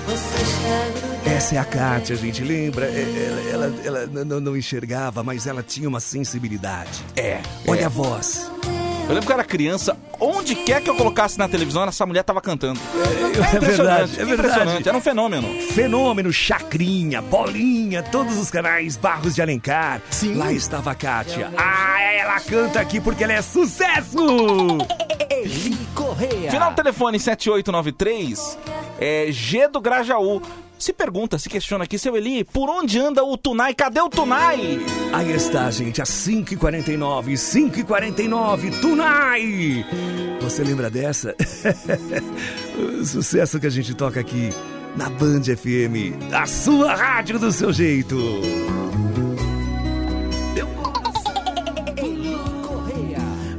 Essa 1.25 1.55
é 1.55 1.59
a 1.59 1.65
Kátia, 1.65 2.17
gente. 2.17 2.43
Lembra? 2.43 2.87
É, 2.87 3.51
Ela, 3.53 3.67
ela, 3.67 3.81
ela 3.85 4.07
n- 4.07 4.25
n- 4.25 4.41
não 4.41 4.57
enxergava, 4.57 5.23
mas 5.23 5.47
ela 5.47 5.63
tinha 5.63 5.89
uma 5.89 6.01
sensibilidade. 6.01 7.05
É. 7.17 7.41
Olha 7.69 7.81
é. 7.83 7.85
a 7.85 7.89
voz. 7.89 8.51
Eu 9.11 9.15
lembro 9.15 9.27
que 9.27 9.33
eu 9.33 9.35
era 9.35 9.45
criança, 9.45 9.97
onde 10.21 10.55
quer 10.55 10.81
que 10.81 10.89
eu 10.89 10.95
colocasse 10.95 11.37
na 11.37 11.49
televisão, 11.49 11.83
essa 11.83 12.07
mulher 12.07 12.23
tava 12.23 12.41
cantando. 12.41 12.79
É 12.95 13.59
verdade, 13.59 14.21
é 14.21 14.23
impressionante. 14.23 14.29
verdade. 14.37 14.89
Era 14.89 14.97
um 14.97 15.01
fenômeno. 15.01 15.49
Fenômeno, 15.73 16.33
Chacrinha, 16.33 17.21
Bolinha, 17.21 18.05
todos 18.05 18.39
os 18.39 18.53
canais, 18.53 18.97
Barros 18.97 19.35
de 19.35 19.43
Alencar. 19.43 20.01
Sim. 20.13 20.35
Lá 20.35 20.53
estava 20.53 20.93
a 20.93 20.95
Kátia. 20.95 21.53
Ah, 21.57 22.01
ela 22.01 22.39
canta 22.39 22.79
aqui 22.81 23.01
porque 23.01 23.25
ela 23.25 23.33
é 23.33 23.43
sucesso! 23.43 24.17
Eli 25.29 25.77
Correia. 25.93 26.49
Final 26.49 26.71
do 26.71 26.77
telefone 26.77 27.19
7893 27.19 28.59
é 29.01 29.27
G 29.33 29.67
do 29.67 29.81
Grajaú. 29.81 30.41
Se 30.81 30.95
pergunta, 30.95 31.39
se 31.39 31.47
questiona 31.51 31.85
aqui, 31.85 31.99
seu 31.99 32.17
Eli, 32.17 32.43
por 32.43 32.71
onde 32.71 32.99
anda 32.99 33.23
o 33.23 33.37
Tunai? 33.37 33.75
Cadê 33.75 34.01
o 34.01 34.09
Tunai? 34.09 34.81
Aí 35.13 35.31
está, 35.31 35.71
gente, 35.71 36.01
às 36.01 36.09
5h49, 36.09 37.35
5h49, 37.35 38.81
Tunai! 38.81 39.85
Você 40.41 40.65
lembra 40.65 40.89
dessa? 40.89 41.37
o 42.99 43.05
sucesso 43.05 43.61
que 43.61 43.67
a 43.67 43.71
gente 43.71 43.93
toca 43.93 44.21
aqui 44.21 44.49
na 44.97 45.11
Band 45.11 45.43
FM, 45.43 46.33
a 46.33 46.47
sua 46.47 46.95
rádio 46.95 47.39
do 47.39 47.53
seu 47.53 47.75
jeito. 47.75 48.17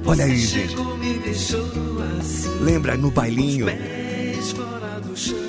Olha 0.08 0.26
aí, 0.26 0.38
gente. 0.40 0.76
Lembra 2.62 2.98
no 2.98 3.12
bailinho? 3.12 3.68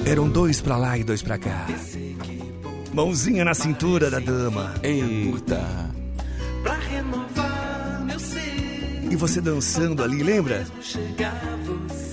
Eram 0.04 0.28
dois 0.28 0.60
pra 0.60 0.76
lá 0.76 0.98
e 0.98 1.04
dois 1.04 1.22
pra 1.22 1.38
cá. 1.38 1.66
Mãozinha 2.92 3.44
na 3.44 3.54
cintura 3.54 4.10
da 4.10 4.18
dama. 4.18 4.74
Eita. 4.82 5.90
E 9.10 9.16
você 9.16 9.40
dançando 9.40 10.02
ali, 10.02 10.22
lembra? 10.22 10.66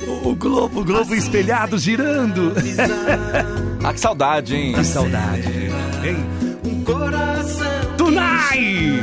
O, 0.08 0.30
o 0.30 0.36
globo, 0.36 0.82
o 0.82 0.86
globo 0.86 1.16
espelhado 1.16 1.78
girando. 1.78 2.54
Ah, 3.82 3.94
que 3.94 4.00
saudade, 4.02 4.56
hein? 4.56 4.74
Que 4.74 4.84
saudade, 4.84 5.48
hein? 6.04 6.18
Tunai! 7.98 9.00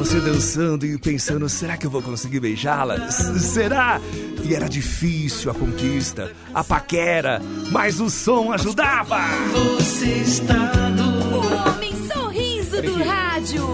Você 0.00 0.18
dançando 0.18 0.86
e 0.86 0.96
pensando, 0.98 1.46
será 1.48 1.76
que 1.76 1.86
eu 1.86 1.90
vou 1.90 2.00
conseguir 2.00 2.40
beijá-la? 2.40 2.94
S- 3.06 3.38
Será? 3.40 4.00
E 4.42 4.54
era 4.54 4.66
difícil 4.66 5.50
a 5.50 5.54
conquista, 5.54 6.32
a 6.54 6.64
paquera, 6.64 7.40
mas 7.70 8.00
o 8.00 8.08
som 8.08 8.50
ajudava. 8.50 9.18
Você 9.52 10.06
está 10.06 10.54
no 10.88 11.36
O 11.36 11.68
homem 11.68 11.92
sorriso 12.12 12.80
do 12.82 12.94
rádio. 13.04 13.66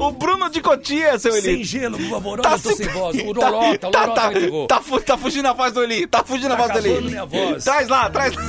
O 0.00 0.12
Bruno 0.12 0.50
de 0.50 0.60
Cotia, 0.60 1.18
seu 1.20 1.32
Eli. 1.36 1.42
Sem 1.42 1.64
gelo, 1.64 1.96
por 1.96 2.10
favor, 2.10 2.40
Tá 2.40 2.52
eu 2.54 2.58
tô 2.60 2.68
se- 2.70 2.76
sem 2.76 2.88
voz. 2.88 3.16
O 3.24 3.34
Tá- 3.34 3.48
Lorota, 3.48 3.88
o 3.88 3.90
tá, 3.90 4.00
Lorota 4.00 4.66
tá, 4.68 4.80
tá, 4.80 5.00
tá 5.06 5.16
fugindo 5.16 5.46
a 5.46 5.52
voz 5.52 5.72
do 5.72 5.82
Eli. 5.82 6.06
Tá 6.08 6.24
fugindo 6.24 6.52
a 6.52 6.56
Tá 6.56 6.62
voz 6.66 6.72
do 6.72 6.78
Eli. 6.80 6.88
acabando 6.90 7.10
minha 7.10 7.24
voz. 7.24 7.64
Traz 7.64 7.88
lá, 7.88 8.10
traz 8.10 8.34
lá. 8.34 8.42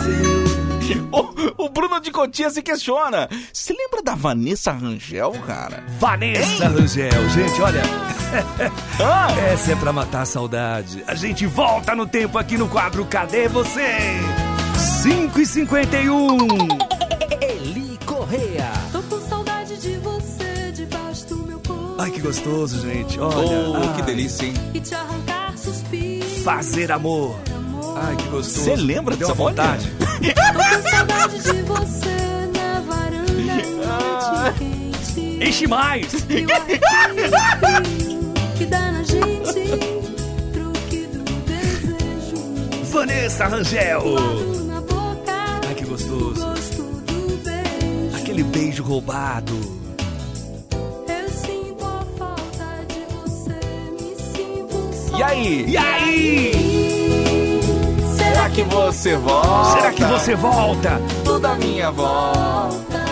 O, 1.11 1.65
o 1.65 1.69
Bruno 1.69 1.99
de 1.99 2.11
Cotia 2.11 2.49
se 2.49 2.61
questiona. 2.61 3.27
Você 3.51 3.73
lembra 3.73 4.01
da 4.01 4.15
Vanessa 4.15 4.71
Rangel, 4.71 5.31
cara? 5.45 5.83
Vanessa 5.99 6.67
Rangel, 6.67 7.29
gente, 7.29 7.61
olha. 7.61 7.81
Essa 9.51 9.71
é 9.71 9.75
pra 9.75 9.91
matar 9.93 10.21
a 10.21 10.25
saudade. 10.25 11.03
A 11.07 11.15
gente 11.15 11.45
volta 11.45 11.95
no 11.95 12.05
tempo 12.05 12.37
aqui 12.37 12.57
no 12.57 12.67
quadro 12.67 13.05
Cadê 13.05 13.47
Você? 13.47 13.87
5 15.03 15.39
e 15.39 15.45
51 15.45 16.37
Eli 17.41 17.97
Correia. 18.05 18.71
Tô 18.91 19.01
com 19.03 19.19
saudade 19.27 19.77
de 19.77 19.97
você 19.97 20.71
debaixo 20.73 21.27
do 21.27 21.37
meu 21.37 21.59
corpo. 21.59 21.95
Ai, 21.97 22.11
que 22.11 22.21
gostoso, 22.21 22.81
gente. 22.81 23.19
Olha. 23.19 23.89
Oh, 23.89 23.93
que 23.95 24.01
delícia, 24.03 24.45
hein? 24.45 24.53
E 24.73 24.79
te 24.79 24.93
arrancar 24.93 25.57
suspiros. 25.57 26.43
Fazer 26.43 26.91
amor. 26.91 27.39
Ai, 27.95 28.15
que 28.15 28.27
gostoso. 28.27 28.65
Você 28.65 28.75
lembra 28.75 29.15
dessa 29.15 29.33
vontade? 29.33 29.91
Saudade 30.89 31.39
de 31.39 31.61
você 31.63 32.49
na 32.53 32.79
varanda 32.81 34.53
quente. 34.57 35.21
Enche 35.47 35.67
mais. 35.67 36.07
Que 38.57 38.65
dá 38.65 38.91
na 38.91 39.03
gente 39.03 39.67
truque 40.51 41.07
do 41.07 41.23
desejo. 41.45 42.37
Vanessa 42.85 43.45
Rangel. 43.47 44.03
Na 44.65 44.81
boca, 44.81 45.61
Ai, 45.67 45.75
que 45.75 45.85
gostoso. 45.85 46.33
gosto 46.45 46.83
do 46.83 47.37
beijo. 47.43 48.15
Aquele 48.17 48.43
beijo 48.43 48.83
roubado. 48.83 49.53
Eu 51.07 51.29
sinto 51.29 51.85
a 51.85 52.05
falta 52.17 52.85
de 52.87 52.99
você, 53.13 53.59
me 53.93 54.15
sinto 54.15 55.09
só. 55.11 55.17
E 55.19 55.23
aí? 55.23 55.65
E 55.69 55.77
aí? 55.77 56.96
Será 58.47 58.55
que 58.55 58.63
você 58.63 59.15
volta? 59.17 59.71
Será 59.71 59.91
que 59.91 60.03
você 60.05 60.35
volta? 60.35 61.01
Toda 61.25 61.55
minha 61.55 61.91
volta 61.91 63.05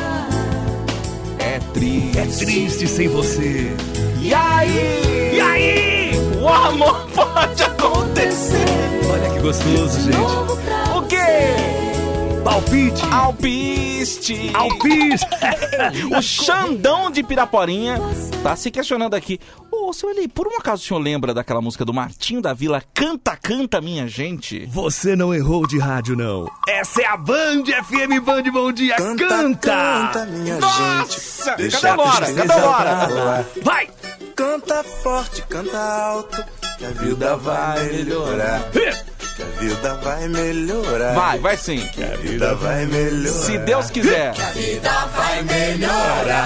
é 1.37 1.59
triste. 1.73 2.17
É 2.17 2.25
triste 2.25 2.87
sem 2.87 3.09
você. 3.09 3.75
E 4.21 4.33
aí? 4.33 5.33
E 5.33 5.41
aí? 5.41 6.11
O 6.41 6.47
amor 6.47 7.05
pode 7.13 7.63
acontecer. 7.63 8.65
Olha 9.11 9.29
que 9.29 9.39
gostoso, 9.39 9.99
gente. 9.99 10.97
O 10.97 11.01
quê? 11.01 12.41
Palpite. 12.41 13.03
Alpiste. 13.11 14.51
Alpiste. 14.53 15.27
o 16.17 16.21
Xandão 16.21 17.11
de 17.11 17.23
Piraporinha 17.23 17.99
tá 18.41 18.55
se 18.55 18.71
questionando 18.71 19.15
aqui. 19.15 19.39
Ô, 19.87 19.93
seu 19.93 20.09
Eli, 20.09 20.27
por 20.27 20.47
um 20.47 20.57
acaso 20.57 20.81
o 20.81 20.85
senhor 20.87 20.99
lembra 20.99 21.31
daquela 21.31 21.61
música 21.61 21.85
do 21.85 21.93
Martinho 21.93 22.41
da 22.41 22.53
Vila, 22.53 22.81
Canta, 22.91 23.37
Canta, 23.37 23.79
Minha 23.79 24.07
Gente? 24.07 24.65
Você 24.65 25.15
não 25.15 25.31
errou 25.31 25.67
de 25.67 25.77
rádio, 25.77 26.15
não. 26.15 26.49
Essa 26.67 27.03
é 27.03 27.05
a 27.05 27.15
Band 27.15 27.63
FM 27.83 28.19
Band 28.25 28.43
Bom 28.51 28.71
Dia. 28.71 28.95
Canta! 28.95 29.25
Canta, 29.59 30.25
minha 30.25 30.57
Nossa! 30.57 31.51
gente. 31.51 31.57
Deixa 31.57 31.81
Cadê 31.81 31.87
agora? 31.93 32.25
a 32.25 32.33
Cadê 32.33 32.53
agora? 32.53 33.05
pra 33.07 33.23
lá. 33.23 33.45
Vai! 33.61 33.89
Canta 34.35 34.83
forte, 34.83 35.41
canta 35.43 35.77
alto, 35.79 36.43
que 36.79 36.85
a 36.85 36.89
vida 36.89 37.37
vai 37.37 37.85
melhorar. 37.85 38.61
Que 38.71 39.43
a 39.43 39.45
vida 39.59 39.95
vai 39.95 40.27
melhorar. 40.29 41.13
Vai, 41.13 41.39
vai 41.39 41.57
sim. 41.57 41.77
Que 41.93 42.03
a 42.03 42.15
vida 42.17 42.55
vai 42.55 42.85
melhorar. 42.85 43.37
Se 43.37 43.57
Deus 43.59 43.89
quiser. 43.91 44.29
a 44.29 44.51
vida 44.51 44.91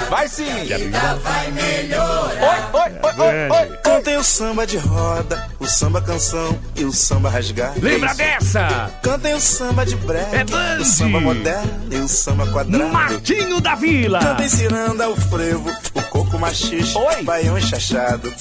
vai 0.09 0.27
sim. 0.27 0.65
Que 0.65 0.73
a 0.73 0.77
vida 0.77 1.15
vai 1.23 1.51
melhorar. 1.51 2.71
Oi, 2.73 2.81
oi, 2.81 2.91
oi, 3.03 3.49
oi, 3.49 3.49
oi. 3.69 3.77
Cantem 3.83 4.17
o 4.17 4.23
samba 4.23 4.65
de 4.67 4.77
roda, 4.77 5.49
o 5.59 5.67
samba 5.67 6.01
canção 6.01 6.59
e 6.75 6.83
o 6.83 6.91
samba 6.91 7.29
rasgado. 7.29 7.79
Lembra 7.81 8.13
dessa? 8.13 8.91
Cantem 9.01 9.33
o 9.33 9.39
samba 9.41 9.85
de 9.85 9.95
brega, 9.95 10.45
É 10.51 10.79
o 10.79 10.85
samba 10.85 11.19
moderno 11.19 11.81
e 11.91 11.95
o 11.97 12.07
samba 12.07 12.47
quadrado. 12.47 12.89
Martinho 12.89 13.59
da 13.59 13.75
Vila. 13.75 14.19
Cantem 14.19 14.49
ciranda, 14.49 15.09
o 15.09 15.15
frevo, 15.15 15.69
o 15.93 16.01
coco 16.03 16.37
machixe, 16.39 16.97
Oi. 16.97 17.23
baião 17.23 17.57
enxachado. 17.57 18.33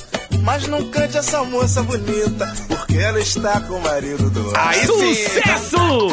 Mas 0.43 0.67
não 0.67 0.83
cante 0.91 1.17
essa 1.19 1.43
moça 1.45 1.83
bonita, 1.83 2.51
porque 2.69 2.97
ela 2.97 3.21
está 3.21 3.61
com 3.61 3.75
o 3.75 3.83
marido 3.83 4.31
do 4.31 4.51
lado. 4.51 4.69
Aí. 4.69 4.87
Sucesso! 4.87 6.09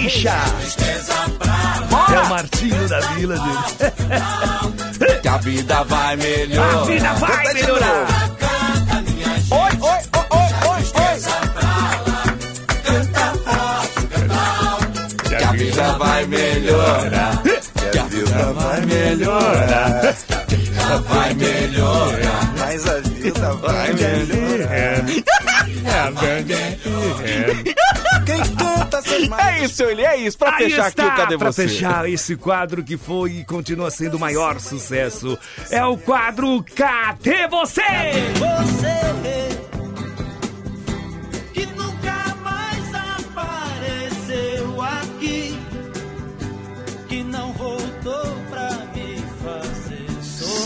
Deixa! 0.00 0.32
É 2.10 2.20
o 2.20 2.28
Martinho 2.30 2.88
da 2.88 3.00
Vila, 3.00 3.36
gente. 3.36 3.76
Que 5.20 5.28
a 5.28 5.36
vida 5.38 5.84
vai 5.84 6.16
melhorar. 6.16 6.80
A 6.80 6.84
vida 6.84 7.12
vai 7.14 7.52
melhorar. 7.52 8.06
Oi, 9.50 9.70
oi, 9.80 9.98
oi, 10.16 10.28
oi, 10.30 10.50
oi, 10.68 10.82
oi. 11.00 11.20
Que 15.28 15.34
a 15.34 15.52
vida 15.52 15.70
vida 15.70 15.98
vai 15.98 16.26
melhorar. 16.26 17.42
Que 17.92 17.98
a 17.98 18.02
vida 18.04 18.52
vai 18.52 18.80
melhorar. 18.82 20.16
Que 20.48 20.54
a 20.54 20.58
vida 20.58 20.98
vai 21.08 21.34
melhorar. 21.34 22.54
Mas 22.58 22.86
a 22.88 23.00
vida 23.32 23.52
vai 23.54 23.92
melhorar. 23.92 25.04
Quem 28.26 28.40
canta 28.56 29.02
sem 29.02 29.28
mais. 29.28 29.62
É 29.62 29.64
isso, 29.64 29.82
ele 29.84 30.02
é 30.02 30.16
isso. 30.16 30.38
Pra 30.38 30.56
Aí 30.56 30.64
fechar 30.64 30.88
está, 30.88 31.04
aqui, 31.06 31.12
o 31.12 31.16
cadê 31.16 31.38
pra 31.38 31.52
você? 31.52 31.68
fechar 31.68 32.08
esse 32.08 32.36
quadro 32.36 32.82
que 32.82 32.96
foi 32.96 33.32
e 33.32 33.44
continua 33.44 33.90
sendo 33.90 34.16
o 34.16 34.20
maior 34.20 34.60
sucesso. 34.60 35.38
É 35.70 35.84
o 35.84 35.96
quadro 35.96 36.64
Cadê 36.74 37.48
Você? 37.48 37.82
Você 38.34 39.79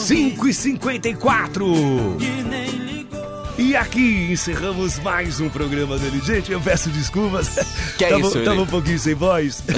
5 0.06 0.48
e 0.48 0.54
54 0.54 2.16
Que 2.18 2.42
nem 2.42 2.68
ligou. 2.70 3.04
E 3.56 3.76
aqui 3.76 4.28
encerramos 4.32 4.98
mais 4.98 5.38
um 5.40 5.48
programa 5.48 5.96
dele. 5.96 6.20
Gente, 6.24 6.50
eu 6.50 6.60
peço 6.60 6.88
desculpas. 6.90 7.50
Que 7.96 8.04
é 8.04 8.18
isso, 8.18 8.36
Eli? 8.38 8.48
um 8.58 8.66
pouquinho 8.66 8.98
sem 8.98 9.14
voz. 9.14 9.62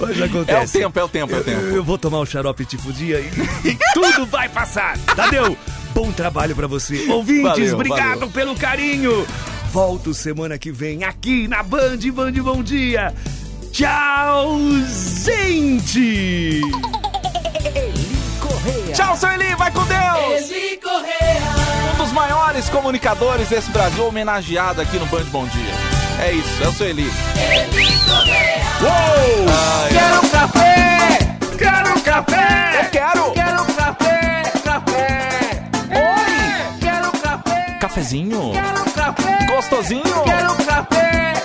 Mas 0.00 0.18
É 0.18 0.22
o 0.22 0.24
acontece. 0.24 0.78
tempo, 0.78 0.98
é 0.98 1.04
o 1.04 1.08
tempo, 1.08 1.34
é 1.34 1.38
o 1.38 1.44
tempo. 1.44 1.60
Eu, 1.60 1.76
eu 1.76 1.84
vou 1.84 1.98
tomar 1.98 2.20
um 2.20 2.24
xarope 2.26 2.64
tifudia 2.64 3.20
e, 3.20 3.68
e 3.68 3.78
tudo 3.92 4.24
vai 4.26 4.48
passar. 4.48 4.96
Tadeu, 5.14 5.54
bom 5.94 6.10
trabalho 6.12 6.56
pra 6.56 6.66
você. 6.66 7.06
Ouvintes, 7.10 7.42
Valeu, 7.42 7.74
obrigado 7.74 8.18
valeu. 8.20 8.30
pelo 8.30 8.54
carinho. 8.56 9.26
Volto 9.70 10.14
semana 10.14 10.56
que 10.58 10.72
vem 10.72 11.04
aqui 11.04 11.46
na 11.46 11.62
Band, 11.62 11.98
Band 12.12 12.32
Bom 12.42 12.62
Dia. 12.62 13.14
Tchau, 13.70 14.58
gente! 15.24 16.60
Tchau, 18.94 19.16
seu 19.16 19.30
Eli, 19.30 19.54
vai 19.56 19.70
com 19.70 19.82
Deus! 19.84 20.50
Eli 20.50 20.76
Correia. 20.78 21.40
Um 21.94 21.96
dos 21.96 22.12
maiores 22.12 22.68
comunicadores 22.68 23.48
desse 23.48 23.70
Brasil, 23.70 24.06
homenageado 24.06 24.80
aqui 24.82 24.98
no 24.98 25.06
Band 25.06 25.24
Bom 25.30 25.46
Dia. 25.46 25.74
É 26.22 26.32
isso, 26.32 26.62
é 26.62 26.68
o 26.68 26.72
seu 26.72 26.88
Eli. 26.88 27.10
Eli 27.36 27.98
Correia. 28.06 28.60
Uou! 28.82 29.46
Ai, 29.48 29.90
Quero 29.90 30.26
um 30.26 30.28
café! 30.28 31.18
Quero 31.58 31.96
um 31.96 32.00
café! 32.00 32.80
Eu 32.84 32.90
quero! 32.90 33.32
Quero 33.32 33.62
um 33.62 33.74
café! 33.74 34.42
Café! 34.64 35.28
Oi! 35.94 36.78
Quero 36.80 37.08
um 37.08 37.20
café! 37.20 37.78
Cafezinho? 37.80 38.52
Quero 38.52 38.80
um 38.82 38.90
café! 38.92 39.46
Gostosinho? 39.46 40.22
Quero 40.24 40.52
um 40.52 40.56
café! 40.56 41.39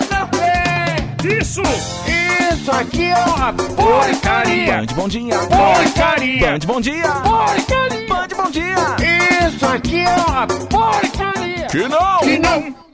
Isso! 1.26 1.61
Isso 1.63 2.71
aqui 2.71 3.05
é 3.05 3.15
uma 3.26 3.51
porcaria! 3.51 4.78
Band 4.78 4.95
Bom 4.95 5.07
Dia! 5.07 5.38
Porcaria! 5.39 6.51
Band 6.51 6.59
Bom 6.67 6.82
Dia! 6.82 7.03
Porcaria! 7.03 8.07
Band 8.07 8.28
Bom 8.38 8.51
Dia! 8.51 9.47
Isso 9.47 9.65
aqui 9.65 9.99
é 10.01 10.15
uma 10.15 10.45
porcaria! 10.45 11.65
Que 11.67 11.88
não! 11.88 12.19
Que 12.19 12.38
não! 12.38 12.84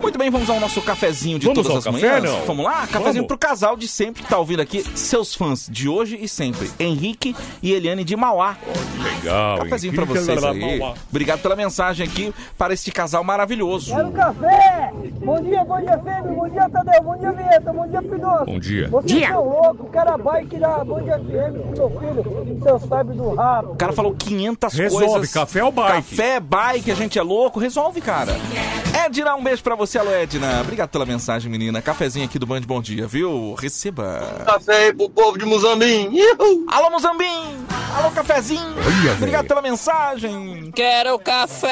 Muito 0.00 0.18
bem, 0.18 0.30
vamos 0.30 0.50
ao 0.50 0.58
nosso 0.60 0.80
cafezinho 0.82 1.38
de 1.38 1.46
Vamos 1.46 1.62
todas 1.62 1.72
ao 1.72 1.78
as 1.78 1.84
café, 2.00 2.20
manhãs. 2.20 2.30
não? 2.38 2.46
Vamos 2.46 2.64
lá? 2.64 2.86
Cafezinho 2.86 3.12
Vamos. 3.14 3.26
pro 3.28 3.38
casal 3.38 3.76
de 3.76 3.88
sempre 3.88 4.22
que 4.22 4.28
tá 4.28 4.38
ouvindo 4.38 4.60
aqui, 4.60 4.84
seus 4.94 5.34
fãs 5.34 5.66
de 5.70 5.88
hoje 5.88 6.18
e 6.20 6.28
sempre. 6.28 6.70
Henrique 6.78 7.34
e 7.62 7.72
Eliane 7.72 8.04
de 8.04 8.16
Mauá. 8.16 8.56
Legal. 9.02 9.58
Cafezinho 9.58 9.94
pra 9.94 10.04
Henrique 10.04 10.18
vocês 10.20 10.44
aí. 10.44 10.80
Obrigado 11.10 11.40
pela 11.40 11.56
mensagem 11.56 12.06
aqui 12.06 12.32
para 12.58 12.74
este 12.74 12.90
casal 12.90 13.22
maravilhoso. 13.24 13.94
Quero 13.94 14.10
café! 14.12 14.92
Bom 15.24 15.40
dia, 15.42 15.64
bom 15.64 15.80
dia, 15.80 15.98
Fêmea, 15.98 16.22
bom 16.22 16.48
dia, 16.48 16.68
Tadeu, 16.70 17.02
bom 17.02 17.16
dia, 17.18 17.32
Vinheta, 17.32 17.72
bom 17.72 17.88
dia, 17.88 18.02
Pinoso. 18.02 18.44
Bom 18.44 18.58
dia. 18.58 18.88
Vocês 18.88 19.12
Dia. 19.18 19.28
são 19.28 19.44
loucos, 19.48 19.80
o 19.80 19.90
cara 19.90 20.16
vai 20.16 20.44
tirar 20.46 20.84
bom 20.84 21.00
dia, 21.02 21.18
FM 21.18 21.76
meu 21.76 21.90
filho, 21.90 22.46
então 22.56 22.78
sabe 22.78 23.12
do 23.14 23.34
rabo. 23.34 23.72
O 23.72 23.76
cara 23.76 23.92
falou 23.92 24.14
500 24.14 24.72
Resolve, 24.74 25.06
coisas. 25.06 25.32
café 25.32 25.64
ou 25.64 25.72
bike? 25.72 26.10
Café, 26.16 26.40
bike, 26.40 26.90
a 26.90 26.94
gente 26.94 27.18
é 27.18 27.22
louco. 27.22 27.58
Resolve, 27.58 28.00
cara. 28.00 28.32
Edna, 29.04 29.34
um 29.34 29.42
beijo 29.42 29.62
pra 29.62 29.74
você, 29.74 29.98
alô, 29.98 30.10
Edna. 30.10 30.60
Obrigado 30.62 30.88
pela 30.88 31.04
mensagem, 31.04 31.50
menina. 31.50 31.82
Cafezinho 31.82 32.24
aqui 32.24 32.38
do 32.38 32.46
Band 32.46 32.62
Bom 32.62 32.80
Dia, 32.80 33.06
viu? 33.06 33.54
Receba. 33.54 34.42
Café 34.44 34.86
aí 34.86 34.92
pro 34.94 35.10
povo 35.10 35.38
de 35.38 35.44
Muzambim. 35.44 36.10
Ihu! 36.12 36.64
Alô, 36.68 36.90
Mozambim! 36.90 37.66
Alô, 37.96 38.10
cafezinho! 38.10 38.62
Olha, 38.62 39.12
Obrigado 39.12 39.46
pela 39.46 39.60
mensagem. 39.62 40.70
Quero 40.74 41.18
café! 41.18 41.70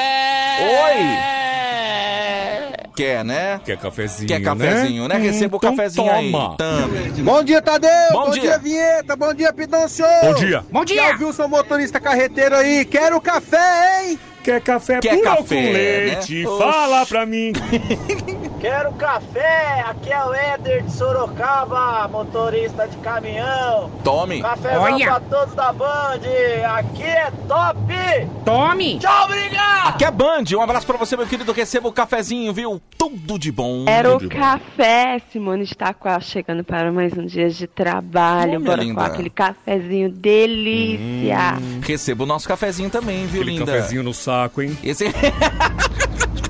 Quer, 2.95 3.25
né? 3.25 3.59
Quer 3.65 3.77
cafezinho, 3.77 4.27
Quer 4.27 4.41
cafezinho, 4.41 5.07
né? 5.07 5.15
Receba 5.17 5.55
o 5.55 5.57
Então 5.57 5.75
cafezinho 5.75 6.09
aí. 6.11 6.31
toma. 6.31 6.55
Tame. 6.57 7.09
Bom 7.23 7.43
dia, 7.43 7.61
Tadeu! 7.61 7.89
Bom 8.11 8.25
Bom, 8.25 8.31
dia. 8.31 8.41
dia. 8.41 8.57
Vinheta! 8.59 9.15
Bom 9.15 9.33
dia, 9.33 9.51
Pidoncio! 9.51 10.05
Bom 10.21 10.33
dia. 10.35 10.63
Bom 10.71 10.85
dia! 10.85 11.01
Já 11.03 11.09
ouviu 11.11 11.33
seu 11.33 11.47
motorista 11.49 11.99
carreteiro 11.99 12.55
aí? 12.55 12.85
Quero 12.85 13.19
café, 13.19 14.05
hein? 14.05 14.19
Quer 14.45 14.61
café 14.61 14.99
Quer 14.99 15.15
puro 15.17 15.23
café, 15.23 15.55
com 15.55 15.71
leite? 15.73 16.43
né? 16.43 16.57
Fala 16.59 17.05
pra 17.07 17.25
mim. 17.25 17.51
Quero 18.59 18.93
café! 18.93 19.83
Aqui 19.85 20.11
é 20.11 20.25
o 20.25 20.33
Éder 20.33 20.83
de 20.83 20.91
Sorocaba, 20.91 22.07
motorista 22.07 22.87
de 22.87 22.97
caminhão. 22.97 23.91
Tome. 24.03 24.41
Café 24.41 24.77
Olha. 24.77 25.05
pra 25.05 25.19
todos 25.19 25.53
da 25.53 25.71
Band, 25.71 26.19
aqui 26.75 27.03
é 27.03 27.31
top! 27.47 27.77
Tome! 28.43 28.97
Tchau, 28.99 29.25
obrigado! 29.25 29.89
Aqui 29.89 30.05
é 30.05 30.11
Band. 30.11 30.43
Um 30.55 30.61
abraço 30.61 30.87
pra 30.87 30.97
você, 30.97 31.15
meu 31.15 31.27
querido. 31.27 31.51
Receba 31.51 31.87
o 31.87 31.91
cafezinho, 31.91 32.51
viu? 32.53 32.81
Tudo 32.97 33.37
de 33.37 33.51
bom. 33.51 33.85
Era 33.87 34.15
o 34.15 34.19
bom. 34.19 34.29
café, 34.29 35.21
Simone 35.31 35.63
está 35.63 35.93
quase 35.93 36.25
chegando 36.25 36.63
para 36.63 36.91
mais 36.91 37.13
um 37.15 37.25
dia 37.25 37.49
de 37.49 37.67
trabalho. 37.67 38.59
Minha 38.59 38.59
Bora 38.61 38.83
linda. 38.83 38.95
com 39.01 39.05
aquele 39.05 39.29
cafezinho 39.29 40.09
delícia. 40.09 41.57
Receba 41.81 42.23
o 42.23 42.27
nosso 42.27 42.47
cafezinho 42.47 42.89
também, 42.89 43.27
viu, 43.27 43.41
Aquele 43.41 43.57
linda? 43.59 43.71
cafezinho 43.71 44.01
no 44.01 44.13
saco, 44.13 44.61
hein? 44.61 44.75
Esse... 44.83 45.05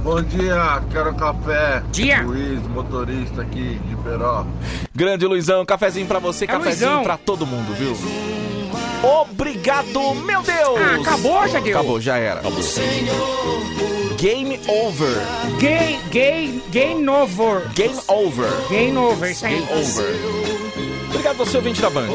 Bom 0.06 0.22
dia, 0.22 0.84
quero 0.92 1.16
café. 1.16 1.82
Dia. 1.92 2.22
Luiz, 2.22 2.62
motorista 2.68 3.42
aqui 3.42 3.80
de 3.88 3.96
Peró. 4.04 4.46
Grande 4.94 5.26
Luizão, 5.26 5.66
cafezinho 5.66 6.06
pra 6.06 6.20
você, 6.20 6.44
É, 6.44 6.48
cafezinho 6.48 6.90
Luizão. 6.92 7.04
pra 7.04 7.18
todo 7.18 7.44
mundo, 7.44 7.74
viu? 7.74 7.98
Obrigado, 9.22 10.14
meu 10.24 10.44
Deus! 10.44 10.80
Ah, 10.80 11.02
acabou, 11.02 11.48
já 11.48 11.60
deu. 11.60 11.76
Acabou, 11.80 12.00
já 12.00 12.18
era. 12.18 12.42
Game 14.26 14.60
over. 14.68 15.14
Gay, 15.60 16.00
gay, 16.10 16.60
gay 16.72 16.96
novo. 16.96 17.62
Game 17.76 17.94
over. 18.08 18.50
Gay 18.70 18.98
over, 18.98 19.30
isso 19.30 19.46
aí. 19.46 19.54
Game 19.60 19.68
over. 19.72 20.16
Obrigado 21.10 21.38
você, 21.38 21.58
ouvinte 21.58 21.80
da 21.80 21.92
Band. 21.92 22.08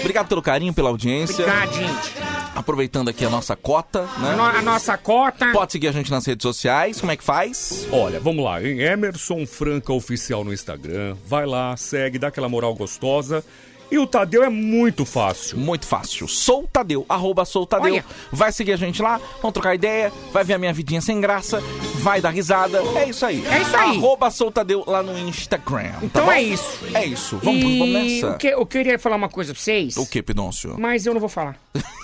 Obrigado 0.00 0.28
pelo 0.28 0.40
carinho, 0.40 0.72
pela 0.72 0.88
audiência. 0.88 1.44
Obrigado, 1.44 1.74
gente. 1.74 2.14
Aproveitando 2.54 3.08
aqui 3.10 3.22
a 3.22 3.28
nossa 3.28 3.54
cota, 3.54 4.08
né? 4.18 4.34
no- 4.34 4.44
a 4.44 4.62
nossa 4.62 4.96
cota. 4.96 5.52
Pode 5.52 5.72
seguir 5.72 5.88
a 5.88 5.92
gente 5.92 6.10
nas 6.10 6.24
redes 6.24 6.42
sociais. 6.42 7.00
Como 7.00 7.12
é 7.12 7.16
que 7.18 7.22
faz? 7.22 7.86
Olha, 7.92 8.18
vamos 8.18 8.42
lá, 8.42 8.62
hein? 8.62 8.80
Emerson 8.80 9.44
Franca 9.46 9.92
Oficial 9.92 10.42
no 10.44 10.54
Instagram. 10.54 11.16
Vai 11.26 11.44
lá, 11.44 11.76
segue, 11.76 12.18
dá 12.18 12.28
aquela 12.28 12.48
moral 12.48 12.74
gostosa. 12.74 13.44
E 13.90 13.98
o 13.98 14.06
Tadeu 14.06 14.44
é 14.44 14.50
muito 14.50 15.04
fácil. 15.06 15.56
Muito 15.58 15.86
fácil. 15.86 16.28
Sou 16.28 16.64
o 16.64 16.68
Tadeu, 16.68 17.06
arroba 17.08 17.44
sou 17.44 17.62
o 17.62 17.66
Tadeu. 17.66 17.94
Olha. 17.94 18.04
Vai 18.30 18.52
seguir 18.52 18.72
a 18.72 18.76
gente 18.76 19.00
lá, 19.00 19.18
vamos 19.40 19.54
trocar 19.54 19.74
ideia, 19.74 20.12
vai 20.32 20.44
ver 20.44 20.54
a 20.54 20.58
minha 20.58 20.72
vidinha 20.72 21.00
sem 21.00 21.20
graça, 21.20 21.62
vai 22.00 22.20
dar 22.20 22.30
risada. 22.30 22.82
É 22.96 23.08
isso 23.08 23.24
aí. 23.24 23.44
É 23.46 23.62
isso 23.62 23.76
aí. 23.76 23.96
Arroba 23.96 24.30
sou 24.30 24.48
o 24.48 24.50
Tadeu 24.50 24.84
lá 24.86 25.02
no 25.02 25.18
Instagram. 25.18 25.92
tá 25.92 25.98
Então 26.02 26.24
bom? 26.26 26.32
é 26.32 26.42
isso. 26.42 26.78
É 26.92 27.04
isso. 27.06 27.38
Vamos, 27.42 27.62
e 27.62 27.78
vamos 27.78 27.94
nessa. 27.94 28.30
O 28.34 28.38
que, 28.38 28.48
eu 28.48 28.66
queria 28.66 28.98
falar 28.98 29.16
uma 29.16 29.28
coisa 29.28 29.54
pra 29.54 29.62
vocês, 29.62 29.96
O 29.96 30.06
que, 30.06 30.22
Pidoncio? 30.22 30.76
mas 30.78 31.06
eu 31.06 31.14
não 31.14 31.20
vou 31.20 31.28
falar. 31.28 31.56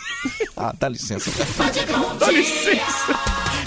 Ah, 0.56 0.72
dá 0.78 0.88
licença. 0.88 1.30
Dá 2.18 2.30
licença. 2.30 3.12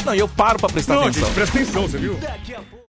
Não, 0.03 0.15
e 0.15 0.17
eu 0.17 0.27
paro 0.27 0.57
pra 0.57 0.67
prestar 0.69 0.95
Não, 0.95 1.03
atenção. 1.03 1.25
gente, 1.25 1.35
presta 1.35 1.55
atenção, 1.59 1.81
você 1.83 1.97
viu? 1.99 2.17